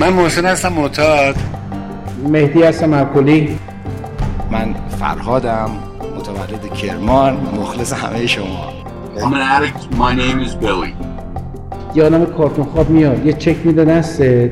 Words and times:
من 0.00 0.12
محسن 0.12 0.46
هستم 0.46 0.72
معتاد. 0.72 1.34
مهدی 2.28 2.62
هستم 2.62 2.94
عقلی 2.94 3.58
من 4.52 4.74
فرهادم 4.88 5.70
متولد 6.16 6.74
کرمان 6.74 7.36
مخلص 7.60 7.92
همه 7.92 8.26
شما. 8.26 8.44
I'm 9.16 9.22
an 9.22 9.24
addict. 9.24 9.94
My 9.94 10.14
name 10.14 10.46
is 10.46 10.64
Billy. 10.64 10.94
یه 11.94 12.04
آدم 12.04 12.24
کارتون 12.24 12.64
خواب 12.64 12.90
میاد 12.90 13.26
یه 13.26 13.32
چک 13.32 13.56
میده 13.64 13.84
دستت. 13.84 14.50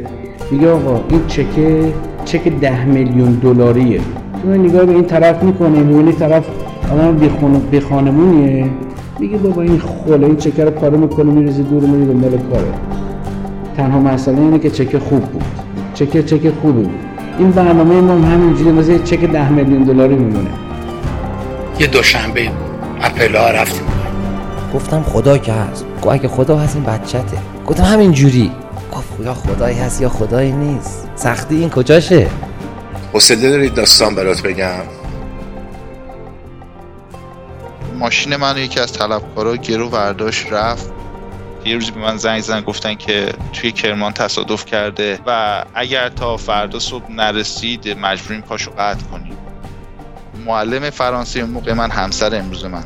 میگه 0.50 0.70
آقا 0.70 1.00
این 1.08 1.26
چکه 1.26 1.92
چک 2.24 2.48
ده 2.48 2.84
میلیون 2.84 3.32
دلاریه. 3.32 4.00
تو 4.42 4.48
نگاه 4.48 4.84
به 4.84 4.92
این 4.92 5.04
طرف 5.04 5.42
می‌کنه 5.42 5.68
می‌بینی 5.68 6.12
طرف 6.12 6.44
آدم 6.92 7.16
بیخون 7.16 7.52
بیخانمونیه 7.52 8.70
میگه 9.18 9.36
بابا 9.36 9.62
این 9.62 9.78
خوله 9.78 10.26
این 10.26 10.36
چکه 10.36 10.64
رو 10.64 10.70
پاره 10.70 10.96
می‌کنه 10.96 11.32
میریزی 11.32 11.62
دور 11.62 11.82
میری 11.82 12.06
دنبال 12.06 12.30
کاره. 12.30 12.97
تنها 13.78 13.98
مسئله 13.98 14.38
اینه 14.38 14.58
که 14.58 14.70
چکه 14.70 14.98
خوب 14.98 15.24
بود. 15.24 15.44
چکه 15.94 16.22
چکه 16.22 16.52
خوبی 16.60 16.82
بود. 16.82 17.00
این 17.38 17.50
برنامه 17.50 18.00
ما 18.00 18.12
هم 18.12 18.24
همینجوری 18.24 18.72
مثل 18.72 18.90
یه 18.90 18.98
چک 18.98 19.20
ده 19.20 19.48
میلیون 19.48 19.82
دلاری 19.82 20.14
میمونه. 20.14 20.50
یه 21.78 21.86
دوشنبه 21.86 22.50
اپل 23.00 23.36
ها 23.36 23.50
رفتیم. 23.50 23.82
گفتم 24.74 25.02
خدا 25.02 25.38
که 25.38 25.52
هست. 25.52 25.84
گفت 25.96 26.06
اگه 26.06 26.28
خدا 26.28 26.58
هست 26.58 26.76
این 26.76 26.84
بچته. 26.84 27.38
گفتم 27.66 27.82
همین 27.82 28.12
جوری. 28.12 28.52
گفت 28.92 29.20
یا 29.24 29.34
خدایی 29.34 29.78
هست 29.78 30.00
یا 30.00 30.08
خدایی 30.08 30.52
نیست. 30.52 31.08
سختی 31.14 31.56
این 31.56 31.70
کجاشه؟ 31.70 32.26
حوصله 33.12 33.50
دارید 33.50 33.74
داستان 33.74 34.14
برات 34.14 34.42
بگم؟ 34.42 34.82
ماشین 37.98 38.36
منو 38.36 38.58
یکی 38.58 38.80
از 38.80 38.92
طلبکارا 38.92 39.56
گرو 39.56 39.88
برداشت 39.88 40.52
رفت. 40.52 40.97
یه 41.68 41.74
روزی 41.74 41.90
به 41.90 42.00
من 42.00 42.16
زنگ 42.16 42.40
زدن 42.40 42.60
گفتن 42.60 42.94
که 42.94 43.32
توی 43.52 43.72
کرمان 43.72 44.12
تصادف 44.12 44.64
کرده 44.64 45.18
و 45.26 45.64
اگر 45.74 46.08
تا 46.08 46.36
فردا 46.36 46.78
صبح 46.78 47.10
نرسید 47.10 47.98
مجبورین 47.98 48.42
پاشو 48.42 48.70
قطع 48.70 49.04
کنیم. 49.04 49.36
معلم 50.46 50.90
فرانسه 50.90 51.44
موقع 51.44 51.72
من 51.72 51.90
همسر 51.90 52.38
امروز 52.38 52.64
من. 52.64 52.84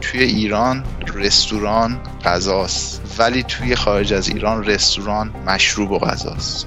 توی 0.00 0.22
ایران 0.22 0.84
رستوران 1.14 2.00
غذاست 2.24 3.02
ولی 3.18 3.42
توی 3.42 3.76
خارج 3.76 4.12
از 4.12 4.28
ایران 4.28 4.64
رستوران 4.64 5.34
مشروب 5.46 5.90
و 5.90 5.98
غذاست. 5.98 6.66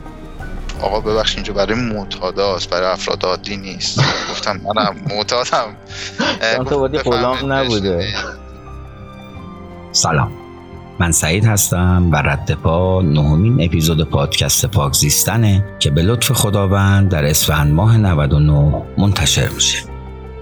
آقا 0.81 0.99
ببخش 0.99 1.35
اینجا 1.35 1.53
برای 1.53 1.75
معتاداست 1.75 2.69
برای 2.69 2.91
افراد 2.91 3.25
عادی 3.25 3.57
نیست. 3.57 3.99
گفتم 4.31 4.61
منم 4.61 4.95
معتادم. 5.09 5.75
تو 6.69 6.87
غلام 6.87 7.53
نبوده. 7.53 8.13
سلام. 9.91 10.48
من 10.99 11.11
سعید 11.11 11.45
هستم 11.45 12.09
و 12.11 12.15
رد 12.15 12.51
پا 12.51 13.01
نهمین 13.01 13.63
اپیزود 13.63 14.09
پادکست 14.09 14.65
پاک 14.65 14.93
زیستنه 14.93 15.65
که 15.79 15.89
به 15.89 16.01
لطف 16.01 16.31
خداوند 16.31 17.09
در 17.09 17.25
اسفند 17.25 17.73
ماه 17.73 17.97
99 17.97 18.83
منتشر 18.97 19.49
میشه. 19.49 19.79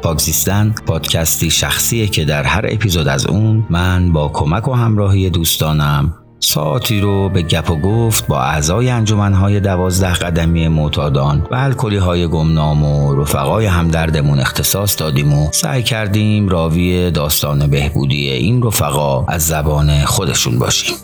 پاک 0.01 0.19
زیستن 0.19 0.75
پادکستی 0.85 1.51
شخصیه 1.51 2.07
که 2.07 2.25
در 2.25 2.43
هر 2.43 2.65
اپیزود 2.69 3.07
از 3.07 3.25
اون 3.25 3.65
من 3.69 4.13
با 4.13 4.29
کمک 4.29 4.67
و 4.67 4.73
همراهی 4.73 5.29
دوستانم 5.29 6.13
ساعتی 6.39 6.99
رو 7.01 7.29
به 7.29 7.41
گپ 7.41 7.71
و 7.71 7.75
گفت 7.75 8.27
با 8.27 8.41
اعضای 8.41 8.89
انجمنهای 8.89 9.59
دوازده 9.59 10.13
قدمی 10.13 10.67
معتادان 10.67 11.47
و 11.51 11.55
الکلی 11.55 11.97
های 11.97 12.27
گمنام 12.27 12.83
و 12.83 13.15
رفقای 13.21 13.65
همدردمون 13.65 14.39
اختصاص 14.39 14.99
دادیم 14.99 15.33
و 15.33 15.51
سعی 15.51 15.83
کردیم 15.83 16.49
راوی 16.49 17.11
داستان 17.11 17.67
بهبودی 17.67 18.29
این 18.29 18.63
رفقا 18.63 19.25
از 19.25 19.47
زبان 19.47 20.05
خودشون 20.05 20.59
باشیم. 20.59 20.95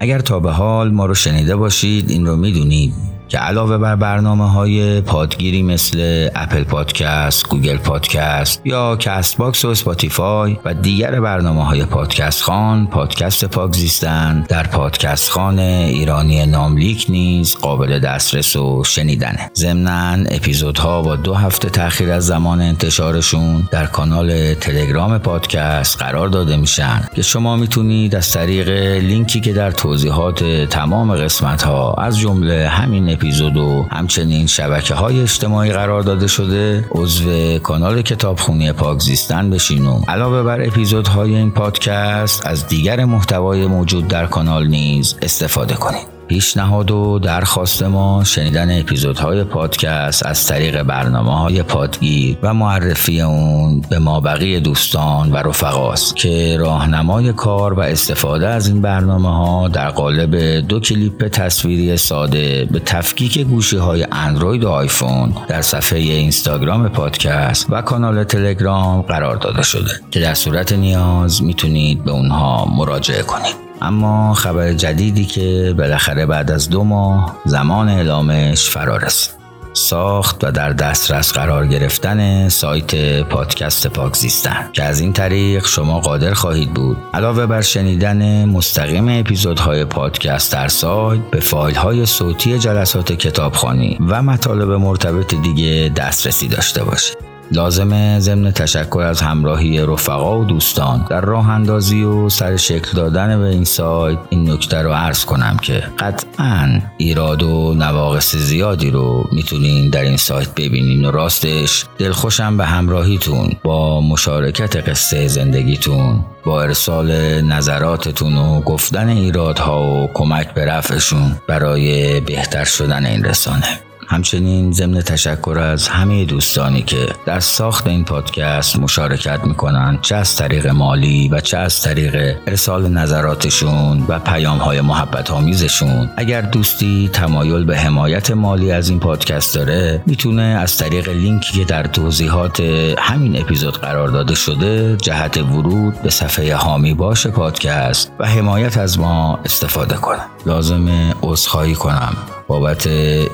اگر 0.00 0.18
تا 0.18 0.40
به 0.40 0.52
حال 0.52 0.90
ما 0.90 1.06
رو 1.06 1.14
شنیده 1.14 1.56
باشید 1.56 2.10
این 2.10 2.26
رو 2.26 2.36
می‌دونید. 2.36 3.15
که 3.28 3.38
علاوه 3.38 3.78
بر 3.78 3.96
برنامه 3.96 4.50
های 4.50 5.00
پادگیری 5.00 5.62
مثل 5.62 6.28
Apple 6.34 6.64
Podcast، 6.64 7.48
Google 7.48 7.76
Podcast 7.76 8.62
یا 8.64 8.96
Castbox 8.96 9.64
و 9.64 9.68
Spotify 9.68 10.56
و 10.64 10.74
دیگر 10.74 11.20
برنامه 11.20 11.64
های 11.64 11.84
پادکست 11.84 12.42
خان، 12.42 12.86
پادکست 12.86 13.44
پاک 13.44 13.74
زیستن 13.74 14.46
در 14.48 14.62
پادکست 14.62 15.30
خان 15.30 15.58
ایرانی 15.58 16.46
ناملیک 16.46 17.06
نیز 17.08 17.56
قابل 17.56 17.98
دسترس 17.98 18.56
و 18.56 18.84
شنیدنه. 18.84 19.50
ضمناً 19.54 20.24
اپیزودها 20.30 21.02
با 21.02 21.16
دو 21.16 21.34
هفته 21.34 21.70
تاخیر 21.70 22.12
از 22.12 22.26
زمان 22.26 22.60
انتشارشون 22.60 23.68
در 23.70 23.86
کانال 23.86 24.54
تلگرام 24.54 25.18
پادکست 25.18 25.98
قرار 25.98 26.28
داده 26.28 26.56
میشن 26.56 27.08
که 27.16 27.22
شما 27.22 27.56
می‌تونید 27.56 28.14
از 28.14 28.30
طریق 28.30 28.68
لینکی 29.02 29.40
که 29.40 29.52
در 29.52 29.70
توضیحات 29.70 30.44
تمام 30.44 31.14
قسمت 31.14 31.62
ها 31.62 31.94
از 31.94 32.18
جمله 32.18 32.68
همین 32.68 33.15
اپیزود 33.16 33.56
و 33.56 33.86
همچنین 33.90 34.46
شبکه 34.46 34.94
های 34.94 35.20
اجتماعی 35.20 35.72
قرار 35.72 36.02
داده 36.02 36.26
شده 36.26 36.84
عضو 36.90 37.58
کانال 37.58 38.02
کتابخونی 38.02 38.72
پاک 38.72 39.00
زیستن 39.00 39.50
بشین 39.50 39.86
و 39.86 40.00
علاوه 40.08 40.42
بر 40.42 40.66
اپیزودهای 40.66 41.34
این 41.34 41.50
پادکست 41.50 42.46
از 42.46 42.66
دیگر 42.66 43.04
محتوای 43.04 43.66
موجود 43.66 44.08
در 44.08 44.26
کانال 44.26 44.66
نیز 44.66 45.16
استفاده 45.22 45.74
کنید 45.74 46.15
پیشنهاد 46.28 46.90
و 46.90 47.18
درخواست 47.18 47.82
ما 47.82 48.24
شنیدن 48.24 48.80
اپیزودهای 48.80 49.44
پادکست 49.44 50.26
از 50.26 50.46
طریق 50.46 50.82
برنامه 50.82 51.38
های 51.38 51.62
پادگیر 51.62 52.38
و 52.42 52.54
معرفی 52.54 53.20
اون 53.20 53.80
به 53.90 53.98
ما 53.98 54.20
بقیه 54.20 54.60
دوستان 54.60 55.32
و 55.32 55.36
رفقاست 55.36 56.16
که 56.16 56.56
راهنمای 56.60 57.32
کار 57.32 57.72
و 57.72 57.80
استفاده 57.80 58.48
از 58.48 58.68
این 58.68 58.82
برنامه 58.82 59.28
ها 59.28 59.68
در 59.68 59.90
قالب 59.90 60.36
دو 60.68 60.80
کلیپ 60.80 61.28
تصویری 61.28 61.96
ساده 61.96 62.68
به 62.70 62.78
تفکیک 62.78 63.38
گوشی 63.38 63.76
های 63.76 64.06
اندروید 64.12 64.64
و 64.64 64.68
آیفون 64.68 65.32
در 65.48 65.62
صفحه 65.62 65.98
اینستاگرام 65.98 66.88
پادکست 66.88 67.66
و 67.70 67.82
کانال 67.82 68.24
تلگرام 68.24 69.02
قرار 69.02 69.36
داده 69.36 69.62
شده 69.62 69.90
که 70.10 70.20
در 70.20 70.34
صورت 70.34 70.72
نیاز 70.72 71.42
می‌تونید 71.42 72.04
به 72.04 72.10
اونها 72.10 72.64
مراجعه 72.64 73.22
کنید. 73.22 73.65
اما 73.82 74.34
خبر 74.34 74.72
جدیدی 74.72 75.24
که 75.24 75.74
بالاخره 75.78 76.26
بعد 76.26 76.50
از 76.50 76.70
دو 76.70 76.84
ماه 76.84 77.36
زمان 77.44 77.88
اعلامش 77.88 78.70
فرا 78.70 78.96
رسید. 78.96 79.36
ساخت 79.72 80.44
و 80.44 80.50
در 80.50 80.72
دسترس 80.72 81.32
قرار 81.32 81.66
گرفتن 81.66 82.48
سایت 82.48 83.22
پادکست 83.22 83.86
پاکزیستن 83.86 84.70
که 84.72 84.82
از 84.82 85.00
این 85.00 85.12
طریق 85.12 85.66
شما 85.66 86.00
قادر 86.00 86.34
خواهید 86.34 86.74
بود. 86.74 86.96
علاوه 87.14 87.46
بر 87.46 87.60
شنیدن 87.60 88.44
مستقیم 88.44 89.08
اپیزودهای 89.08 89.84
پادکست 89.84 90.52
در 90.52 90.68
سایت 90.68 91.20
به 91.30 91.40
فایل 91.40 91.76
های 91.76 92.06
صوتی 92.06 92.58
جلسات 92.58 93.12
کتابخوانی 93.12 93.98
و 94.08 94.22
مطالب 94.22 94.70
مرتبط 94.70 95.34
دیگه 95.34 95.92
دسترسی 95.96 96.48
داشته 96.48 96.84
باشید. 96.84 97.35
لازمه 97.52 98.20
ضمن 98.20 98.50
تشکر 98.50 99.00
از 99.00 99.20
همراهی 99.20 99.80
رفقا 99.80 100.40
و 100.40 100.44
دوستان. 100.44 101.06
در 101.10 101.20
راه 101.20 101.50
اندازی 101.50 102.02
و 102.02 102.28
سر 102.28 102.56
شکل 102.56 102.96
دادن 102.96 103.38
به 103.38 103.48
این 103.48 103.64
سایت 103.64 104.18
این 104.30 104.50
نکته 104.50 104.82
رو 104.82 104.92
عرض 104.92 105.24
کنم 105.24 105.56
که 105.62 105.84
قطعا 105.98 106.80
ایراد 106.98 107.42
و 107.42 107.74
نواقص 107.74 108.36
زیادی 108.36 108.90
رو 108.90 109.28
می‌تونین 109.32 109.90
در 109.90 110.02
این 110.02 110.16
سایت 110.16 110.54
ببینین 110.54 111.04
و 111.04 111.10
راستش 111.10 111.84
دلخوشم 111.98 112.56
به 112.56 112.64
همراهیتون 112.64 113.52
با 113.62 114.00
مشارکت 114.00 114.88
قصه 114.88 115.28
زندگیتون 115.28 116.24
با 116.44 116.62
ارسال 116.62 117.40
نظراتتون 117.40 118.36
و 118.36 118.60
گفتن 118.60 119.08
ایرادها 119.08 119.84
و 119.86 120.10
کمک 120.14 120.54
به 120.54 120.64
رفعشون 120.64 121.36
برای 121.48 122.20
بهتر 122.20 122.64
شدن 122.64 123.06
این 123.06 123.24
رسانه. 123.24 123.85
همچنین 124.08 124.72
ضمن 124.72 125.00
تشکر 125.00 125.58
از 125.58 125.88
همه 125.88 126.24
دوستانی 126.24 126.82
که 126.82 127.08
در 127.26 127.40
ساخت 127.40 127.86
این 127.86 128.04
پادکست 128.04 128.78
مشارکت 128.78 129.44
می‌کنن 129.44 129.98
چه 130.02 130.16
از 130.16 130.36
طریق 130.36 130.66
مالی 130.66 131.28
و 131.28 131.40
چه 131.40 131.56
از 131.56 131.82
طریق 131.82 132.36
ارسال 132.46 132.88
نظراتشون 132.88 134.04
و 134.08 134.18
پیام 134.18 134.58
های 134.58 134.80
محبت 134.80 135.30
آمیزشون 135.30 136.10
اگر 136.16 136.40
دوستی 136.40 137.10
تمایل 137.12 137.64
به 137.64 137.76
حمایت 137.76 138.30
مالی 138.30 138.72
از 138.72 138.88
این 138.88 139.00
پادکست 139.00 139.54
داره 139.54 140.02
می‌تونه 140.06 140.42
از 140.42 140.76
طریق 140.76 141.08
لینکی 141.08 141.58
که 141.58 141.64
در 141.64 141.82
توضیحات 141.82 142.60
همین 142.98 143.40
اپیزود 143.40 143.78
قرار 143.78 144.08
داده 144.08 144.34
شده 144.34 144.96
جهت 144.96 145.36
ورود 145.36 146.02
به 146.02 146.10
صفحه 146.10 146.56
هامی 146.56 146.94
باش 146.94 147.26
پادکست 147.26 148.12
و 148.18 148.26
حمایت 148.26 148.78
از 148.78 148.98
ما 148.98 149.38
استفاده 149.44 149.94
کنه. 149.94 150.22
لازم 150.46 150.88
عذرخواهی 151.22 151.74
کنم. 151.74 152.16
بابت 152.48 152.86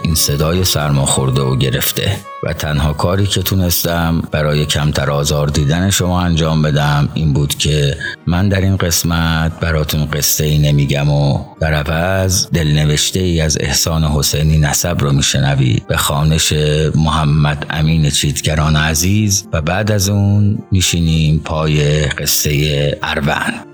این 0.02 0.14
صدای 0.14 0.64
سرماخورده 0.64 1.40
و 1.40 1.56
گرفته 1.56 2.16
و 2.44 2.52
تنها 2.52 2.92
کاری 2.92 3.26
که 3.26 3.42
تونستم 3.42 4.22
برای 4.30 4.66
کمتر 4.66 5.10
آزار 5.10 5.48
دیدن 5.48 5.90
شما 5.90 6.20
انجام 6.20 6.62
بدم 6.62 7.08
این 7.14 7.32
بود 7.32 7.54
که 7.54 7.96
من 8.26 8.48
در 8.48 8.60
این 8.60 8.76
قسمت 8.76 9.60
براتون 9.60 10.04
قصه 10.04 10.44
ای 10.44 10.58
نمیگم 10.58 11.08
و 11.08 11.44
در 11.60 11.74
عوض 11.74 12.46
دلنوشته 12.50 13.20
ای 13.20 13.40
از 13.40 13.58
احسان 13.60 14.04
حسینی 14.04 14.58
نسب 14.58 14.96
رو 15.00 15.12
میشنوید 15.12 15.86
به 15.86 15.96
خانش 15.96 16.52
محمد 16.94 17.66
امین 17.70 18.10
چیتگران 18.10 18.76
عزیز 18.76 19.48
و 19.52 19.62
بعد 19.62 19.90
از 19.90 20.08
اون 20.08 20.58
میشینیم 20.70 21.40
پای 21.44 22.06
قصه 22.06 22.98
اروند. 23.02 23.71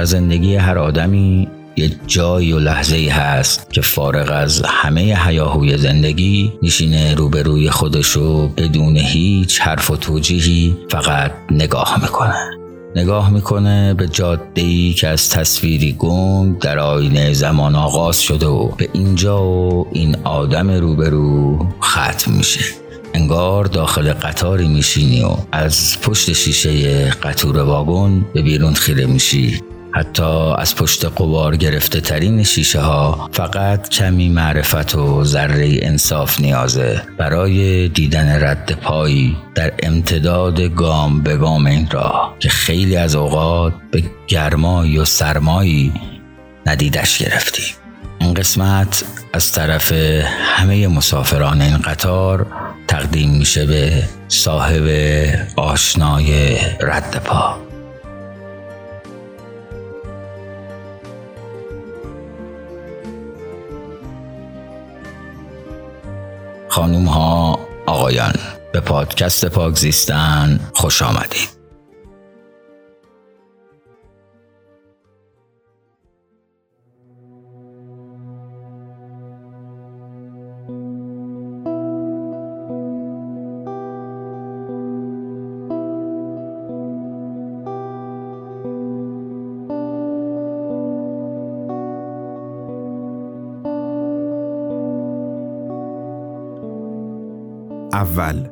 در 0.00 0.06
زندگی 0.06 0.56
هر 0.56 0.78
آدمی 0.78 1.48
یه 1.76 1.90
جایی 2.06 2.52
و 2.52 2.58
لحظه 2.58 2.96
ای 2.96 3.08
هست 3.08 3.72
که 3.72 3.80
فارغ 3.80 4.30
از 4.32 4.62
همه 4.66 5.14
حیاهوی 5.14 5.78
زندگی 5.78 6.52
میشینه 6.62 7.14
روبروی 7.14 7.70
خودشو 7.70 8.48
بدون 8.48 8.96
هیچ 8.96 9.60
حرف 9.60 9.90
و 9.90 9.96
توجیهی 9.96 10.76
فقط 10.90 11.32
نگاه 11.50 11.98
می‌کنه. 12.02 12.34
نگاه 12.96 13.30
می‌کنه 13.30 13.94
به 13.94 14.08
جاده 14.08 14.62
ای 14.62 14.92
که 14.92 15.08
از 15.08 15.30
تصویری 15.30 15.92
گم 15.92 16.58
در 16.58 16.78
آینه 16.78 17.32
زمان 17.32 17.76
آغاز 17.76 18.22
شده 18.22 18.46
و 18.46 18.68
به 18.68 18.88
اینجا 18.92 19.44
و 19.44 19.86
این 19.92 20.16
آدم 20.24 20.70
روبرو 20.70 21.66
ختم 21.82 22.32
میشه. 22.32 22.60
انگار 23.14 23.64
داخل 23.64 24.12
قطاری 24.12 24.68
میشینی 24.68 25.22
و 25.22 25.36
از 25.52 26.00
پشت 26.02 26.32
شیشه 26.32 27.10
قطور 27.10 27.58
واگن 27.58 28.24
به 28.34 28.42
بیرون 28.42 28.74
خیره 28.74 29.06
میشی. 29.06 29.60
حتی 29.92 30.54
از 30.58 30.76
پشت 30.76 31.04
قبار 31.04 31.56
گرفته 31.56 32.00
ترین 32.00 32.42
شیشه 32.42 32.80
ها 32.80 33.28
فقط 33.32 33.88
کمی 33.88 34.28
معرفت 34.28 34.94
و 34.94 35.24
ذره 35.24 35.78
انصاف 35.82 36.40
نیازه 36.40 37.02
برای 37.18 37.88
دیدن 37.88 38.44
رد 38.44 38.72
پایی 38.72 39.36
در 39.54 39.72
امتداد 39.82 40.60
گام 40.60 41.22
به 41.22 41.36
گام 41.36 41.66
این 41.66 41.88
راه 41.90 42.34
که 42.38 42.48
خیلی 42.48 42.96
از 42.96 43.14
اوقات 43.14 43.72
به 43.90 44.02
گرمایی 44.28 44.98
و 44.98 45.04
سرمایی 45.04 45.92
ندیدش 46.66 47.18
گرفتی. 47.18 47.62
این 48.20 48.34
قسمت 48.34 49.04
از 49.32 49.52
طرف 49.52 49.92
همه 50.42 50.88
مسافران 50.88 51.60
این 51.60 51.76
قطار 51.76 52.46
تقدیم 52.88 53.30
میشه 53.30 53.66
به 53.66 54.02
صاحب 54.28 54.88
آشنای 55.56 56.56
رد 56.80 57.22
پا. 57.24 57.69
خانوم 66.70 67.04
ها 67.04 67.58
آقایان 67.86 68.34
به 68.72 68.80
پادکست 68.80 69.46
پاکزیستن 69.46 70.60
خوش 70.74 71.02
آمدید. 71.02 71.59
اول. 98.00 98.48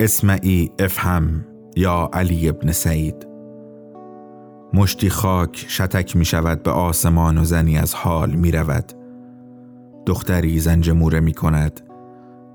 اسمعی 0.00 0.70
افهم 0.78 1.44
یا 1.76 2.10
علی 2.12 2.48
ابن 2.48 2.72
سعید. 2.72 3.26
مشتی 4.74 5.10
خاک 5.10 5.66
شتک 5.68 6.16
می 6.16 6.24
شود 6.24 6.62
به 6.62 6.70
آسمان 6.70 7.38
و 7.38 7.44
زنی 7.44 7.78
از 7.78 7.94
حال 7.94 8.30
می 8.30 8.50
رود. 8.50 8.92
دختری 10.06 10.60
زنجموره 10.60 11.20
می 11.20 11.32
کند 11.32 11.80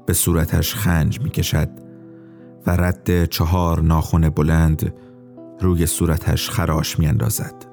به 0.06 0.14
صورتش 0.14 0.76
خنج 0.76 1.22
می 1.22 1.30
کشد 1.30 1.70
و 2.68 2.72
رد 2.72 3.26
چهار 3.26 3.82
ناخن 3.82 4.30
بلند 4.30 4.94
روی 5.60 5.86
صورتش 5.86 6.50
خراش 6.50 7.00
می 7.00 7.08
اندازد. 7.08 7.66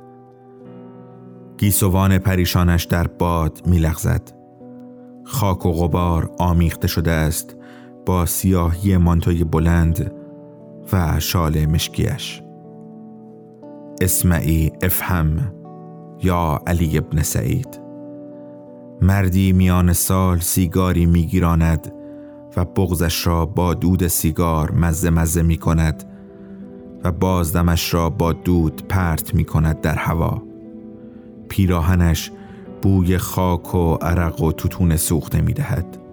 گیسوان 1.58 2.18
پریشانش 2.18 2.84
در 2.84 3.06
باد 3.06 3.62
می 3.66 3.78
لغزد. 3.78 4.32
خاک 5.24 5.66
و 5.66 5.72
غبار 5.72 6.30
آمیخته 6.38 6.88
شده 6.88 7.10
است. 7.10 7.55
با 8.06 8.26
سیاهی 8.26 8.96
مانتوی 8.96 9.44
بلند 9.44 10.12
و 10.92 11.20
شال 11.20 11.66
مشکیش. 11.66 12.42
اسمعی 14.00 14.72
افهم 14.82 15.52
یا 16.22 16.60
علی 16.66 16.98
ابن 16.98 17.22
سعید. 17.22 17.80
مردی 19.02 19.52
میان 19.52 19.92
سال 19.92 20.38
سیگاری 20.38 21.06
میگیراند 21.06 21.92
و 22.56 22.64
بغزش 22.64 23.26
را 23.26 23.46
با 23.46 23.74
دود 23.74 24.06
سیگار 24.06 24.72
مزه 24.72 25.10
مزه 25.10 25.42
می 25.42 25.56
کند 25.56 26.04
و 27.04 27.12
بازدمش 27.12 27.94
را 27.94 28.10
با 28.10 28.32
دود 28.32 28.82
پرت 28.88 29.34
می 29.34 29.44
کند 29.44 29.80
در 29.80 29.94
هوا. 29.94 30.42
پیراهنش 31.48 32.32
بوی 32.82 33.18
خاک 33.18 33.74
و 33.74 33.94
عرق 33.94 34.42
و 34.42 34.52
توتون 34.52 34.96
سوخته 34.96 35.40
می 35.40 35.52
دهد 35.52 36.05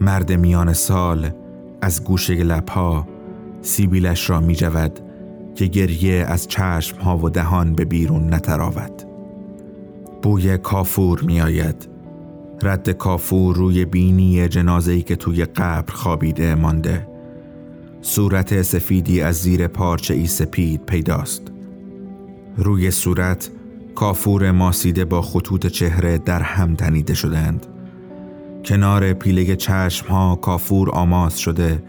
مرد 0.00 0.32
میان 0.32 0.72
سال 0.72 1.30
از 1.80 2.04
گوشه 2.04 2.34
لبها 2.34 3.06
سیبیلش 3.62 4.30
را 4.30 4.40
می 4.40 4.54
جود 4.54 5.00
که 5.54 5.66
گریه 5.66 6.24
از 6.28 6.48
چشم 6.48 7.00
ها 7.00 7.18
و 7.18 7.30
دهان 7.30 7.72
به 7.72 7.84
بیرون 7.84 8.34
نتراود. 8.34 9.02
بوی 10.22 10.58
کافور 10.58 11.20
می 11.20 11.40
آید 11.40 11.88
رد 12.62 12.90
کافور 12.90 13.56
روی 13.56 13.84
بینی 13.84 14.48
جنازه‌ای 14.48 15.02
که 15.02 15.16
توی 15.16 15.44
قبر 15.44 15.92
خوابیده 15.92 16.54
مانده. 16.54 17.08
صورت 18.00 18.62
سفیدی 18.62 19.20
از 19.20 19.36
زیر 19.36 19.68
پارچه 19.68 20.14
ای 20.14 20.26
سپید 20.26 20.86
پیداست. 20.86 21.42
روی 22.56 22.90
صورت 22.90 23.50
کافور 23.94 24.50
ماسیده 24.50 25.04
با 25.04 25.22
خطوط 25.22 25.66
چهره 25.66 26.18
در 26.18 26.42
هم 26.42 26.74
تنیده 26.74 27.14
شدند. 27.14 27.66
کنار 28.68 29.12
پیله 29.12 29.56
چشم 29.56 30.08
ها 30.08 30.36
کافور 30.36 30.90
آماس 30.90 31.36
شده 31.36 31.82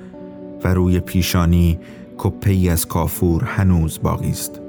و 0.63 0.73
روی 0.73 0.99
پیشانی 0.99 1.79
کپی 2.17 2.69
از 2.69 2.85
کافور 2.87 3.43
هنوز 3.43 3.99
باقی 4.03 4.29
است. 4.29 4.61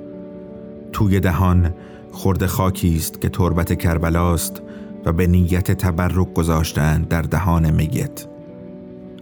توی 0.93 1.21
دهان 1.21 1.75
خورده 2.13 2.47
خاکی 2.47 2.97
است 2.97 3.21
که 3.21 3.29
تربت 3.29 3.79
کربلاست 3.79 4.63
و 5.05 5.13
به 5.13 5.27
نیت 5.27 5.73
تبرک 5.73 6.35
گذاشتند 6.35 7.09
در 7.09 7.23
دهان 7.23 7.71
میت. 7.71 8.27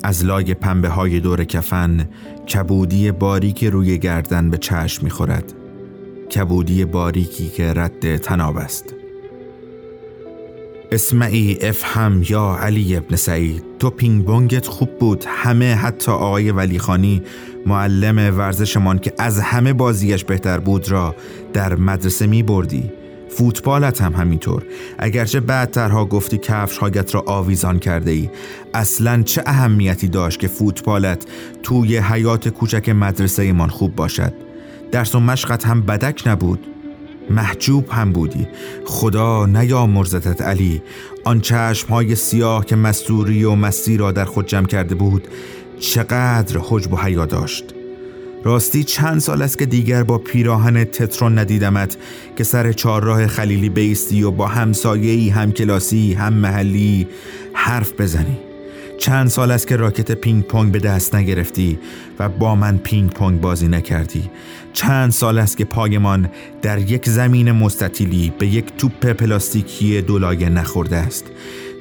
از 0.05 0.25
لای 0.25 0.55
پنبه 0.55 0.89
های 0.89 1.21
دور 1.21 1.45
کفن 1.45 2.09
کبودی 2.55 3.13
باریک 3.13 3.65
روی 3.65 3.99
گردن 3.99 4.51
به 4.51 4.59
چشم 4.59 5.05
می‌خورد. 5.05 5.53
کبودی 6.37 6.85
باریکی 6.85 7.49
که 7.49 7.73
رد 7.73 8.17
تناب 8.17 8.57
است. 8.57 8.98
اسمعی 10.93 11.59
افهم 11.61 12.23
یا 12.29 12.57
علی 12.61 12.97
ابن 12.97 13.17
سعید. 13.17 13.63
تو 13.79 13.91
پینگ 13.91 14.25
بونگت 14.25 14.67
خوب 14.67 14.99
بود. 14.99 15.25
همه 15.29 15.75
حتی 15.75 16.13
آقای 16.13 16.51
ولیخانی 16.51 17.23
معلم 17.67 18.39
ورزشمان 18.39 18.99
که 18.99 19.13
از 19.19 19.41
همه 19.41 19.73
بازیش 19.73 20.25
بهتر 20.25 20.59
بود 20.59 20.91
را 20.91 21.15
در 21.53 21.75
مدرسه 21.75 22.27
می 22.27 22.43
بردی. 22.43 22.91
فوتبالت 23.29 24.03
هم 24.03 24.13
همینطور. 24.13 24.63
اگرچه 24.99 25.41
بعدترها 25.41 26.05
گفتی 26.05 26.39
کفش 26.39 26.79
هایت 26.79 27.15
را 27.15 27.25
آویزان 27.27 27.79
کرده 27.79 28.11
ای 28.11 28.31
اصلا 28.75 29.23
چه 29.23 29.43
اهمیتی 29.47 30.09
داشت 30.09 30.41
که 30.41 30.49
فوتبالت 30.49 31.27
توی 31.63 31.97
حیات 31.97 32.49
کوچک 32.49 32.89
مدرسه 32.89 33.53
من 33.53 33.69
خوب 33.69 33.97
باشد؟ 33.97 34.33
درس 34.93 35.15
و 35.15 35.21
مشقت 35.21 35.67
هم 35.67 35.83
بدک 35.83 36.23
نبود. 36.27 36.67
محجوب 37.31 37.89
هم 37.91 38.13
بودی. 38.13 38.49
خدا 38.85 39.47
مرزتت 39.87 40.43
علی. 40.43 40.83
آن 41.25 41.41
چشم 41.41 41.89
های 41.89 42.15
سیاه 42.15 42.67
که 42.67 42.77
مستوری 42.77 43.45
و 43.45 43.55
مستی 43.55 43.97
را 43.97 44.13
در 44.13 44.25
خود 44.25 44.47
جمع 44.47 44.67
کرده 44.67 44.95
بود 44.95 45.29
چقدر 45.81 46.61
حجب 46.63 46.93
و 46.93 46.97
حیا 46.97 47.27
داشت. 47.27 47.65
راستی 48.45 48.85
چند 48.85 49.19
سال 49.19 49.43
است 49.43 49.59
که 49.59 49.67
دیگر 49.67 50.03
با 50.03 50.19
پیراهن 50.19 50.85
تترون 50.85 51.39
ندیدمت 51.39 51.97
که 52.37 52.45
سر 52.45 52.73
چهارراه 52.73 53.27
خلیلی 53.27 53.69
بیستی 53.69 54.23
و 54.23 54.31
با 54.31 54.47
همسایه‌ای 54.47 55.29
هم 55.29 55.53
کلاسی 55.53 56.13
هم 56.13 56.33
محلی 56.33 57.09
حرف 57.53 58.01
بزنی. 58.01 58.48
چند 58.99 59.29
سال 59.29 59.51
است 59.51 59.67
که 59.67 59.77
راکت 59.77 60.13
پینگ 60.13 60.45
پونگ 60.45 60.73
به 60.73 60.79
دست 60.79 61.15
نگرفتی 61.15 61.79
و 62.19 62.29
با 62.29 62.55
من 62.55 62.79
پینگ 62.79 63.11
پونگ 63.11 63.41
بازی 63.41 63.69
نکردی. 63.69 64.31
چند 64.73 65.11
سال 65.11 65.39
است 65.39 65.57
که 65.57 65.65
پایمان 65.65 66.29
در 66.63 66.79
یک 66.79 67.09
زمین 67.09 67.53
مستطیلی 67.53 68.33
به 68.39 68.47
یک 68.47 68.65
توپ 68.79 69.07
پلاستیکی 69.07 70.03
دولایه 70.03 70.49
نخورده 70.49 70.97
است. 70.97 71.25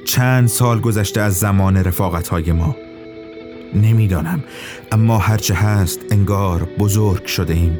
چند 0.04 0.48
سال 0.48 0.80
گذشته 0.80 1.20
از 1.20 1.38
زمان 1.38 1.76
رفاقت 1.76 2.28
های 2.28 2.52
ما. 2.52 2.76
نمی‌دانم 3.74 4.44
اما 4.92 5.18
هرچه 5.18 5.54
هست 5.54 6.00
انگار 6.10 6.68
بزرگ 6.78 7.26
شده 7.26 7.54
ایم. 7.54 7.78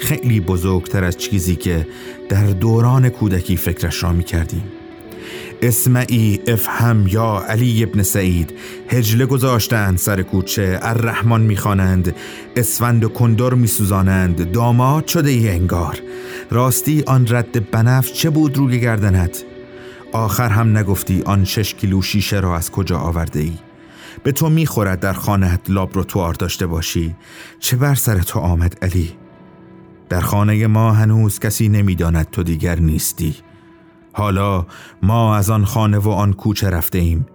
خیلی 0.00 0.40
بزرگتر 0.40 1.04
از 1.04 1.16
چیزی 1.16 1.56
که 1.56 1.86
در 2.28 2.46
دوران 2.46 3.08
کودکی 3.08 3.56
فکرش 3.56 4.02
را 4.02 4.12
می 4.12 4.24
کردیم 4.24 4.62
اسمعی 5.62 6.40
افهم 6.46 7.06
یا 7.06 7.44
علی 7.48 7.82
ابن 7.82 8.02
سعید. 8.02 8.54
هجله 8.88 9.26
گذاشتند 9.26 9.98
سر 9.98 10.22
کوچه 10.22 10.78
الرحمن 10.82 11.40
می‌خوانند. 11.40 12.14
اسفند 12.56 13.04
و 13.04 13.08
کندر 13.08 13.54
میسوزانند. 13.54 14.52
داماد 14.52 15.06
شده 15.06 15.30
ای 15.30 15.48
انگار. 15.48 15.98
راستی 16.50 17.02
آن 17.06 17.26
رد 17.28 17.70
بنف 17.70 18.12
چه 18.12 18.30
بود 18.30 18.56
روی 18.56 18.80
گردنت؟ 18.80 19.44
آخر 20.12 20.48
هم 20.48 20.78
نگفتی 20.78 21.22
آن 21.22 21.44
شش 21.44 21.74
کیلو 21.74 22.02
شیشه 22.02 22.40
را 22.40 22.56
از 22.56 22.70
کجا 22.70 22.98
آورده 22.98 23.40
ای 23.40 23.52
به 24.22 24.32
تو 24.32 24.50
می‌خورد 24.50 25.00
در 25.00 25.12
خانهت 25.12 25.60
لابراتوار 25.68 26.34
داشته 26.34 26.66
باشی. 26.66 27.14
چه 27.58 27.76
بر 27.76 27.94
سر 27.94 28.18
تو 28.18 28.38
آمد 28.38 28.76
علی؟ 28.82 29.12
در 30.08 30.20
خانه 30.20 30.66
ما 30.66 30.92
هنوز 30.92 31.38
کسی 31.38 31.68
نمی‌داند 31.68 32.30
تو 32.30 32.42
دیگر 32.42 32.78
نیستی. 32.78 33.34
حالا 34.12 34.66
ما 35.02 35.36
از 35.36 35.50
آن 35.50 35.64
خانه 35.64 35.98
و 35.98 36.08
آن 36.08 36.32
کوچه 36.32 36.70
رفته 36.70 36.98
ایم. 36.98 37.26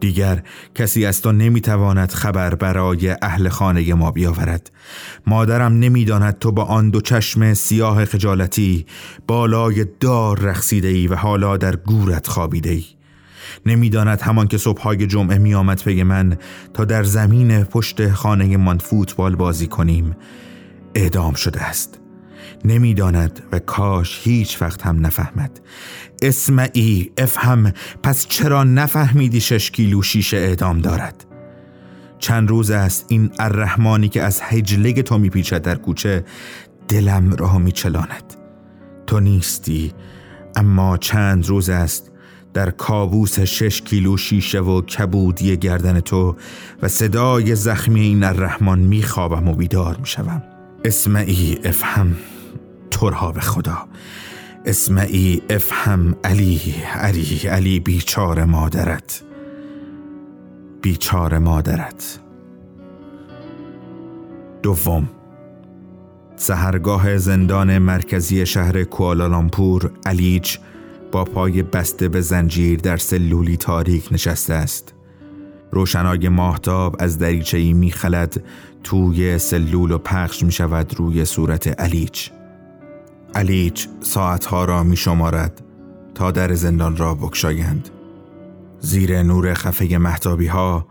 دیگر 0.00 0.42
کسی 0.74 1.06
از 1.06 1.22
تو 1.22 1.32
نمی‌تواند 1.32 2.10
خبر 2.10 2.54
برای 2.54 3.16
اهل 3.22 3.48
خانه 3.48 3.94
ما 3.94 4.10
بیاورد. 4.10 4.70
مادرم 5.26 5.72
نمی‌داند 5.72 6.38
تو 6.38 6.52
با 6.52 6.64
آن 6.64 6.90
دو 6.90 7.00
چشم 7.00 7.54
سیاه 7.54 8.04
خجالتی 8.04 8.86
بالای 9.26 9.86
دار 10.00 10.38
رخصیده 10.38 10.88
ای 10.88 11.06
و 11.06 11.14
حالا 11.14 11.56
در 11.56 11.76
گورت 11.76 12.26
خوابیده 12.26 12.70
ای. 12.70 12.84
نمی‌داند 13.66 14.20
همان 14.20 14.48
که 14.48 14.58
صبحهای 14.58 15.06
جمعه 15.06 15.38
میآمد 15.38 15.82
پی 15.82 16.02
من 16.02 16.36
تا 16.74 16.84
در 16.84 17.04
زمین 17.04 17.64
پشت 17.64 18.10
خانه 18.10 18.56
من 18.56 18.78
فوتبال 18.78 19.36
بازی 19.36 19.66
کنیم. 19.66 20.16
اعدام 20.94 21.34
شده 21.34 21.62
است. 21.62 22.01
نمی‌داند 22.64 23.42
و 23.52 23.58
کاش 23.58 24.20
هیچ 24.22 24.62
وقت 24.62 24.82
هم 24.82 25.06
نفهمد. 25.06 25.60
اسمعی 26.22 27.10
افهم 27.18 27.72
پس 28.02 28.26
چرا 28.26 28.64
نفهمیدی 28.64 29.40
شش 29.40 29.70
کیلو 29.70 30.02
شیشه 30.02 30.36
اعدام 30.36 30.80
دارد؟ 30.80 31.24
چند 32.18 32.48
روز 32.48 32.70
است 32.70 33.04
این 33.08 33.30
الرحمانی 33.38 34.08
که 34.08 34.22
از 34.22 34.40
هجلگ 34.42 35.00
تو 35.00 35.18
میپیچد 35.18 35.62
در 35.62 35.74
کوچه 35.74 36.24
دلم 36.88 37.32
را 37.32 37.58
میچلاند. 37.58 38.34
تو 39.06 39.20
نیستی 39.20 39.92
اما 40.56 40.96
چند 40.96 41.46
روز 41.46 41.70
است 41.70 42.10
در 42.54 42.70
کابوس 42.70 43.40
شش 43.40 43.82
کیلو 43.82 44.16
شیشه 44.16 44.60
و 44.60 44.82
کبودی 44.82 45.56
گردن 45.56 46.00
تو 46.00 46.36
و 46.82 46.88
صدای 46.88 47.54
زخمی 47.54 48.00
این 48.00 48.24
الرحمن 48.24 48.78
میخوابم 48.78 49.48
و 49.48 49.54
بیدار 49.54 49.96
می‌شوم. 49.96 50.42
اسمعی 50.84 51.58
افهم. 51.64 52.16
ترها 52.92 53.32
به 53.32 53.40
خدا. 53.40 53.78
اسمعی 54.64 55.42
افهم 55.50 56.16
علی 56.24 56.60
علی 56.94 57.38
علی 57.48 57.80
بیچار 57.80 58.44
مادرت. 58.44 59.22
بیچار 60.82 61.38
مادرت. 61.38 62.18
دوم 64.62 65.08
سهرگاه 66.36 67.16
زندان 67.16 67.78
مرکزی 67.78 68.46
شهر 68.46 68.84
کوالالامپور 68.84 69.90
علیج 70.06 70.56
با 71.12 71.24
پای 71.24 71.62
بسته 71.62 72.08
به 72.08 72.20
زنجیر 72.20 72.80
در 72.80 72.96
سلولی 72.96 73.56
تاریک 73.56 74.08
نشسته 74.12 74.54
است. 74.54 74.94
روشنای 75.70 76.28
ماهتاب 76.28 76.96
از 76.98 77.18
دریچه 77.18 77.58
ای 77.58 77.72
می 77.72 77.90
خلد 77.90 78.44
توی 78.84 79.38
سلول 79.38 79.90
و 79.90 79.98
پخش 79.98 80.42
می 80.42 80.52
شود 80.52 80.94
روی 80.98 81.24
صورت 81.24 81.80
علیج. 81.80 82.28
علیج 83.34 83.86
ساعتها 84.00 84.64
را 84.64 84.82
می 84.82 84.96
شمارد 84.96 85.62
تا 86.14 86.30
در 86.30 86.54
زندان 86.54 86.96
را 86.96 87.14
بکشایند 87.14 87.88
زیر 88.80 89.22
نور 89.22 89.54
خفه 89.54 89.98
محتابی 89.98 90.46
ها 90.46 90.86